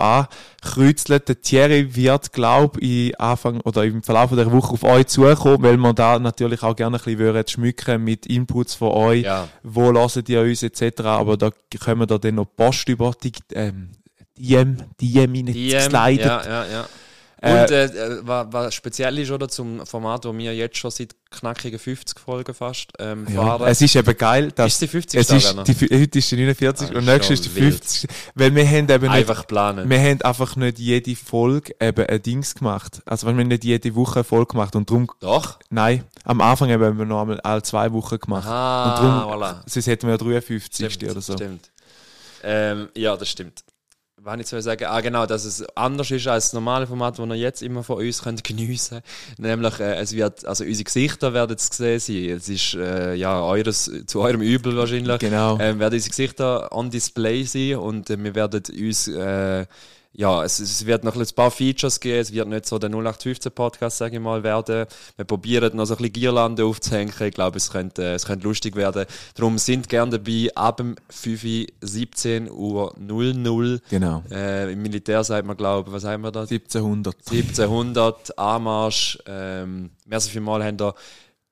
ankreuzelt. 0.98 1.28
Der 1.30 1.42
Thierry 1.42 1.96
wird, 1.96 2.34
glaube 2.34 2.80
ich, 2.80 3.20
Anfang 3.20 3.62
oder 3.62 3.84
im 3.84 4.04
Verlauf 4.04 4.32
der 4.36 4.52
Woche 4.52 4.74
auf 4.74 4.84
euch 4.84 5.08
zukommen, 5.08 5.64
weil 5.64 5.78
wir 5.78 5.94
da 5.94 6.20
natürlich 6.20 6.64
auch 6.64 6.76
gerne 6.76 6.98
ein 6.98 7.04
bisschen 7.04 7.20
würden 7.20 7.48
schmücken 7.48 8.04
mit 8.04 8.26
Inputs 8.26 8.76
von 8.76 8.92
euch. 8.92 9.24
Ja. 9.24 9.48
Wo 9.64 9.92
lasst 9.92 10.28
ihr 10.30 10.42
uns 10.42 10.64
etc. 10.64 11.02
Aber 11.04 11.38
da 11.38 11.52
kommen 11.84 12.08
da 12.08 12.18
dann 12.18 12.36
noch 12.36 12.46
Post 12.56 12.90
über 12.90 13.14
die, 13.22 13.32
ähm, 13.54 13.90
DM, 14.38 14.78
DM 15.02 15.34
DM, 15.34 15.48
ja, 16.20 16.44
ja, 16.46 16.66
ja. 16.66 16.86
Äh, 17.40 17.62
Und 17.64 17.72
äh, 17.72 17.86
äh, 17.86 18.20
was, 18.24 18.48
was 18.52 18.74
speziell 18.74 19.20
ist, 19.20 19.30
oder, 19.30 19.48
zum 19.48 19.86
Format, 19.86 20.26
wo 20.26 20.36
wir 20.36 20.56
jetzt 20.56 20.78
schon 20.78 20.90
seit 20.90 21.16
knackigen 21.30 21.78
50 21.78 22.20
Folgen 22.20 22.54
fast 22.54 22.92
ähm, 22.98 23.28
Ja, 23.30 23.44
fahren. 23.58 23.68
es 23.68 23.80
ist 23.82 23.96
eben 23.96 24.18
geil, 24.18 24.52
dass 24.54 24.74
Ist 24.74 24.82
die 24.82 24.88
50. 24.88 25.20
es 25.20 25.30
ist 25.30 25.56
die, 25.68 26.02
heute 26.02 26.18
ist 26.20 26.32
die 26.32 26.36
49 26.36 26.90
Ah, 26.90 26.98
und 26.98 27.06
nächstes 27.06 27.40
ist 27.42 27.46
die 27.46 27.56
wild. 27.56 27.74
50. 27.76 28.10
Weil 28.34 28.56
wir 28.56 28.66
haben 28.68 28.90
eben 28.90 29.02
nicht, 29.04 29.12
Einfach 29.12 29.46
planen. 29.46 29.88
wir 29.90 30.00
haben 30.00 30.22
einfach 30.24 30.56
nicht 30.56 30.80
jede 30.80 31.16
Folge 31.16 31.76
eben 31.80 32.06
ein 32.08 32.22
Dings 32.24 32.56
gemacht. 32.56 33.02
Also 33.06 33.28
wir 33.28 33.34
haben 33.36 33.48
nicht 33.48 33.64
jede 33.64 33.94
Woche 33.94 34.16
eine 34.16 34.24
Folge 34.24 34.54
gemacht 34.54 34.76
und 34.76 34.90
darum, 34.90 35.08
Doch. 35.20 35.60
nein, 35.70 36.06
am 36.24 36.42
Anfang 36.42 36.72
haben 36.72 36.98
wir 36.98 37.06
noch 37.06 37.22
einmal 37.22 37.40
alle 37.42 37.62
zwei 37.62 37.92
Wochen 37.94 38.18
gemacht. 38.18 38.48
Ah, 38.48 38.96
und 38.96 39.04
darum, 39.04 39.44
voilà. 39.44 39.58
sonst 39.68 39.86
hätten 39.86 40.08
wir 40.08 40.14
ja 40.14 40.18
53. 40.18 40.92
Stimmt, 40.94 41.12
oder 41.12 41.22
so. 41.22 41.34
Stimmt. 41.34 41.70
Ähm, 42.44 42.90
ja, 42.96 43.16
das 43.16 43.30
stimmt. 43.30 43.64
Was 44.28 44.52
ich 44.52 44.62
sagen, 44.62 44.84
ah 44.84 45.00
genau, 45.00 45.26
dass 45.26 45.46
es 45.46 45.64
anders 45.74 46.12
ist 46.12 46.28
als 46.28 46.48
das 46.48 46.54
normale 46.54 46.86
Format, 46.86 47.18
das 47.18 47.26
ihr 47.30 47.36
jetzt 47.36 47.62
immer 47.62 47.82
von 47.82 48.00
uns 48.00 48.22
könnt 48.22 48.44
geniessen 48.44 49.00
Nämlich, 49.38 49.80
äh, 49.80 49.96
es 49.96 50.14
wird, 50.14 50.46
also 50.46 50.66
unsere 50.66 50.84
Gesichter 50.84 51.34
werden 51.34 51.58
zu 51.58 51.72
sehen 51.72 52.00
sein. 52.00 52.38
Es 52.38 52.50
ist, 52.50 52.74
äh, 52.74 53.14
ja, 53.14 53.42
eures, 53.42 53.90
zu 54.06 54.20
eurem 54.20 54.42
Übel 54.42 54.76
wahrscheinlich. 54.76 55.20
Genau. 55.20 55.58
Ähm, 55.62 55.80
werden 55.80 55.94
unsere 55.94 56.10
Gesichter 56.10 56.74
on 56.74 56.90
Display 56.90 57.44
sein 57.44 57.78
und 57.78 58.10
äh, 58.10 58.22
wir 58.22 58.36
werden 58.36 58.62
uns, 58.78 59.08
äh, 59.08 59.66
ja, 60.18 60.44
es, 60.44 60.60
es 60.60 60.88
wird 60.88 61.04
noch 61.04 61.16
ein 61.16 61.26
paar 61.36 61.52
Features 61.52 62.00
geben, 62.00 62.20
es 62.20 62.34
wird 62.34 62.48
nicht 62.48 62.66
so 62.66 62.80
der 62.80 62.90
0815 62.90 63.52
Podcast, 63.52 64.00
sage 64.00 64.16
ich 64.16 64.22
mal, 64.22 64.42
werden. 64.42 64.88
Wir 65.16 65.26
probieren 65.26 65.78
noch 65.78 65.86
so 65.86 65.94
ein 65.94 65.98
bisschen 65.98 66.14
Girlande 66.14 66.66
aufzuhängen, 66.66 67.14
ich 67.20 67.34
glaube, 67.36 67.58
es 67.58 67.70
könnte, 67.70 68.14
es 68.14 68.26
könnte 68.26 68.48
lustig 68.48 68.76
werden. 68.76 69.06
Darum 69.36 69.60
sind 69.60 69.88
gerne 69.88 70.18
dabei, 70.18 70.50
ab 70.56 70.78
dem 70.78 70.96
5 71.10 71.44
Uhr, 71.44 71.66
17 71.82 72.50
Uhr 72.50 72.96
00. 72.98 73.80
Genau. 73.92 74.24
Äh, 74.32 74.74
Im 74.74 74.82
Militär 74.82 75.24
sagt 75.24 75.46
man, 75.46 75.56
glaube 75.56 75.92
was 75.92 76.04
haben 76.04 76.24
wir 76.24 76.32
da? 76.32 76.42
1700. 76.42 77.16
1700, 77.16 78.40
Anmarsch. 78.40 79.20
Ähm, 79.28 79.92
merci 80.08 80.32
vielmals, 80.32 80.66
haben 80.66 80.78
da 80.78 80.96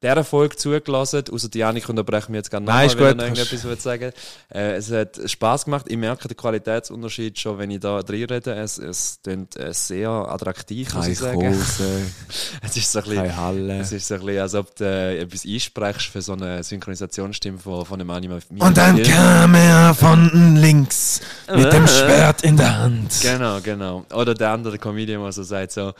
dieser 0.05 0.23
Folge 0.23 0.55
zugelassen. 0.55 1.23
Außer 1.31 1.49
die 1.49 1.59
Janik 1.59 1.89
unterbrechen 1.89 2.33
wir 2.33 2.37
jetzt 2.37 2.49
gerne 2.49 2.65
nochmal, 2.65 2.87
wenn 2.97 3.17
gut, 3.17 3.27
irgendetwas 3.27 3.83
sagen 3.83 4.11
äh, 4.53 4.75
Es 4.75 4.91
hat 4.91 5.19
Spaß 5.25 5.65
gemacht. 5.65 5.85
Ich 5.89 5.97
merke 5.97 6.27
den 6.27 6.37
Qualitätsunterschied 6.37 7.37
schon, 7.39 7.57
wenn 7.57 7.71
ich 7.71 7.79
da 7.79 8.01
drin 8.01 8.25
rede. 8.25 8.53
Es, 8.53 8.77
es 8.77 9.19
klingt 9.23 9.55
äh, 9.57 9.73
sehr 9.73 10.09
attraktiv, 10.09 10.93
muss 10.93 11.03
Keine 11.03 11.13
ich 11.13 11.19
sagen. 11.19 11.49
Hose, 11.49 12.01
Es 12.61 12.77
ist 12.77 12.91
so 12.91 12.99
ein 12.99 13.05
bisschen, 13.05 13.17
keine 13.17 13.37
Halle. 13.37 13.79
es 13.79 13.91
ist 13.91 14.07
so 14.07 14.15
ein 14.15 14.21
bisschen, 14.21 14.41
als 14.41 14.55
ob 14.55 14.75
du 14.75 14.85
äh, 14.85 15.19
etwas 15.19 15.45
einsprechst 15.45 16.07
für 16.07 16.21
so 16.21 16.33
eine 16.33 16.63
Synchronisationsstimme 16.63 17.59
von, 17.59 17.85
von 17.85 17.99
einem 17.99 18.09
Anime. 18.09 18.39
Und 18.59 18.77
dann 18.77 19.01
kam 19.03 19.55
er 19.55 19.93
von 19.93 20.55
links 20.55 21.21
mit 21.53 21.71
dem 21.71 21.87
Schwert 21.87 22.43
in 22.43 22.57
der 22.57 22.77
Hand. 22.79 23.13
Genau, 23.21 23.59
genau. 23.61 24.05
Oder 24.13 24.33
der 24.33 24.51
andere 24.51 24.77
Comedian, 24.77 25.21
der 25.21 25.31
so 25.31 25.43
sagt 25.43 25.71
so, 25.71 25.93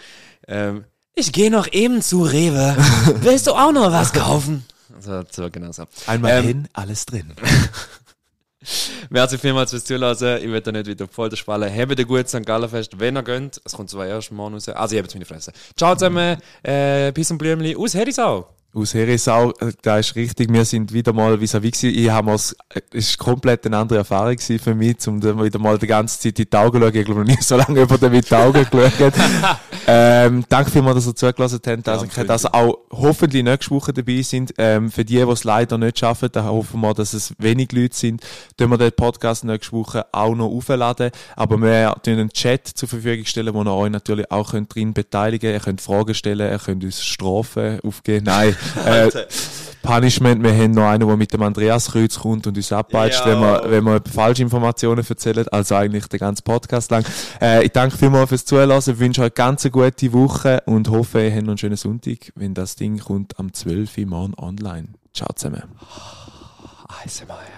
ähm, 0.48 0.86
ich 1.16 1.32
gehe 1.32 1.50
noch 1.50 1.72
eben 1.72 2.02
zu 2.02 2.24
Rewe. 2.24 2.76
Willst 3.22 3.48
du 3.48 3.52
auch 3.52 3.72
noch 3.72 3.92
was 3.92 4.14
kaufen? 4.14 4.66
So, 5.00 5.24
so 5.32 5.50
genau 5.50 5.72
so. 5.72 5.84
Einmal 6.08 6.32
Ähm, 6.32 6.46
hin, 6.46 6.68
alles 6.74 7.06
drin. 7.06 7.34
Merci 9.10 9.38
vielmals 9.38 9.70
fürs 9.72 9.86
Zuhören. 9.86 10.42
Ich 10.42 10.50
will 10.50 10.62
da 10.62 10.72
nicht 10.72 10.88
wieder 10.88 11.06
auf 11.06 11.12
Folter 11.12 11.36
spannen. 11.38 11.70
Habt 11.72 12.00
ein 12.00 12.08
gutes 12.08 12.32
St. 12.32 12.46
Gallenfest, 12.46 13.00
wenn 13.00 13.16
ihr 13.16 13.24
könnt. 13.24 13.62
Es 13.64 13.74
kommt 13.74 13.90
zwar 13.92 14.08
erst 14.08 14.32
morgen 14.32 14.56
raus. 14.56 14.68
Also, 14.70 14.96
ich 14.96 15.00
habe 15.00 15.06
jetzt 15.08 15.14
meine 15.14 15.26
Fresse. 15.26 15.52
Ciao 15.78 15.94
zusammen. 15.96 16.38
Äh, 16.64 17.12
Peace 17.12 17.30
und 17.32 17.38
Blümli 17.38 17.76
aus 17.76 17.94
Herisau. 17.94 18.48
Aus 18.76 18.94
Herisau, 18.94 19.52
äh, 19.62 19.72
da 19.84 20.00
ist 20.00 20.18
richtig, 20.18 20.52
wir 20.52 20.66
sind 20.66 20.92
wieder 20.92 21.14
mal 21.14 21.40
vis-à-vis 21.40 21.80
gewesen. 21.80 21.98
Ich 21.98 22.10
habe 22.10 22.34
es, 22.34 22.54
es 22.92 23.12
ist 23.12 23.18
komplett 23.18 23.66
eine 23.66 23.78
andere 23.78 24.00
Erfahrung 24.00 24.38
für 24.38 24.76
mich, 24.76 24.98
um 25.08 25.22
dann 25.22 25.42
wieder 25.42 25.60
mal 25.60 25.78
die 25.78 25.88
ganze 25.88 26.20
Zeit 26.20 26.38
in 26.40 26.48
die 26.52 26.58
Augen 26.58 26.82
zu 26.82 26.86
schauen. 26.86 26.96
Ich 26.96 27.06
glaube 27.06 27.22
noch 27.22 27.28
nie 27.28 27.38
so 27.42 27.56
lange 27.56 27.82
über 27.82 27.98
den 27.98 28.12
mit 28.12 28.30
die 28.30 28.36
Augen 28.36 28.66
geschaut. 28.72 29.14
ähm, 29.88 30.44
danke 30.50 30.72
vielmals, 30.72 30.98
dass 30.98 31.08
ihr 31.08 31.16
zugelassen 31.16 31.62
habt, 31.66 31.88
dass, 31.88 32.18
Ja, 32.18 32.24
dass 32.26 32.46
auch 32.54 32.80
hoffentlich 32.92 33.46
nächste 33.46 33.72
Woche 33.72 33.94
dabei 33.94 34.22
sind. 34.24 34.54
Ähm, 34.58 34.92
für 34.92 35.06
die, 35.06 35.16
die 35.16 35.22
es 35.22 35.46
leider 35.46 35.78
nicht 35.78 36.00
schaffen, 36.00 36.28
da 36.34 36.44
hoffen 36.44 36.82
wir, 36.82 36.94
dass 36.94 37.14
es 37.14 37.34
wenig 37.38 37.72
Leute 37.72 37.96
sind, 37.96 38.24
tun 38.58 38.72
wir 38.72 38.78
den 38.78 38.92
Podcast 38.92 39.46
nächste 39.46 39.72
Woche 39.72 40.06
auch 40.12 40.36
noch 40.36 40.48
aufladen. 40.50 41.12
Aber 41.38 41.62
wir 41.62 41.96
tun 42.04 42.16
einen 42.16 42.30
Chat 42.30 42.68
zur 42.68 42.90
Verfügung 42.90 43.24
stellen, 43.26 43.54
wo 43.54 43.64
ihr 43.64 43.72
euch 43.72 43.90
natürlich 43.90 44.30
auch 44.30 44.52
könnt 44.52 44.76
drin 44.76 44.94
beteiligen 44.94 45.52
könnt. 45.52 45.62
Ihr 45.62 45.64
könnt 45.64 45.80
Fragen 45.80 46.14
stellen, 46.14 46.52
ihr 46.52 46.60
könnt 46.60 46.84
uns 46.84 47.02
Strafen 47.02 47.80
aufgeben. 47.80 48.26
Nein, 48.26 48.54
äh, 48.86 49.10
Punishment. 49.86 50.44
Wir 50.44 50.54
haben 50.54 50.72
noch 50.72 50.88
einen, 50.88 51.08
der 51.08 51.18
mit 51.18 51.32
dem 51.32 51.42
Andreas 51.42 51.92
Kreuz 51.92 52.20
kommt 52.20 52.48
und 52.48 52.58
uns 52.58 52.72
abpeitscht, 52.72 53.26
wenn 53.26 53.40
wir, 53.40 53.64
wenn 53.68 53.84
wir 53.84 54.02
falsche 54.12 54.42
Informationen 54.42 55.06
erzählen. 55.08 55.48
Also 55.50 55.76
eigentlich 55.76 56.08
den 56.08 56.20
ganzen 56.20 56.44
Podcast 56.44 56.92
lang. 56.92 57.06
Äh, 57.42 57.66
ich 57.66 57.72
danke 57.72 57.98
vielmals 57.98 58.30
fürs 58.30 58.46
Zuhören, 58.46 58.82
wünsche 59.00 59.22
euch 59.22 59.34
ganz 59.34 59.64
eine 59.66 59.72
gute 59.72 60.14
Woche 60.14 60.62
und 60.66 60.90
hoffe, 60.90 61.24
ihr 61.24 61.32
habt 61.32 61.44
noch 61.44 61.50
einen 61.50 61.58
schönen 61.58 61.78
Sonntag, 61.78 62.32
wenn 62.36 62.54
das 62.54 62.76
Ding 62.76 63.00
kommt 63.00 63.40
am 63.40 63.54
12. 63.54 63.98
Uhr 64.00 64.06
morgen 64.08 64.34
online. 64.38 64.90
Ciao 65.14 65.32
zusammen. 65.34 65.64
ASMR. 67.04 67.55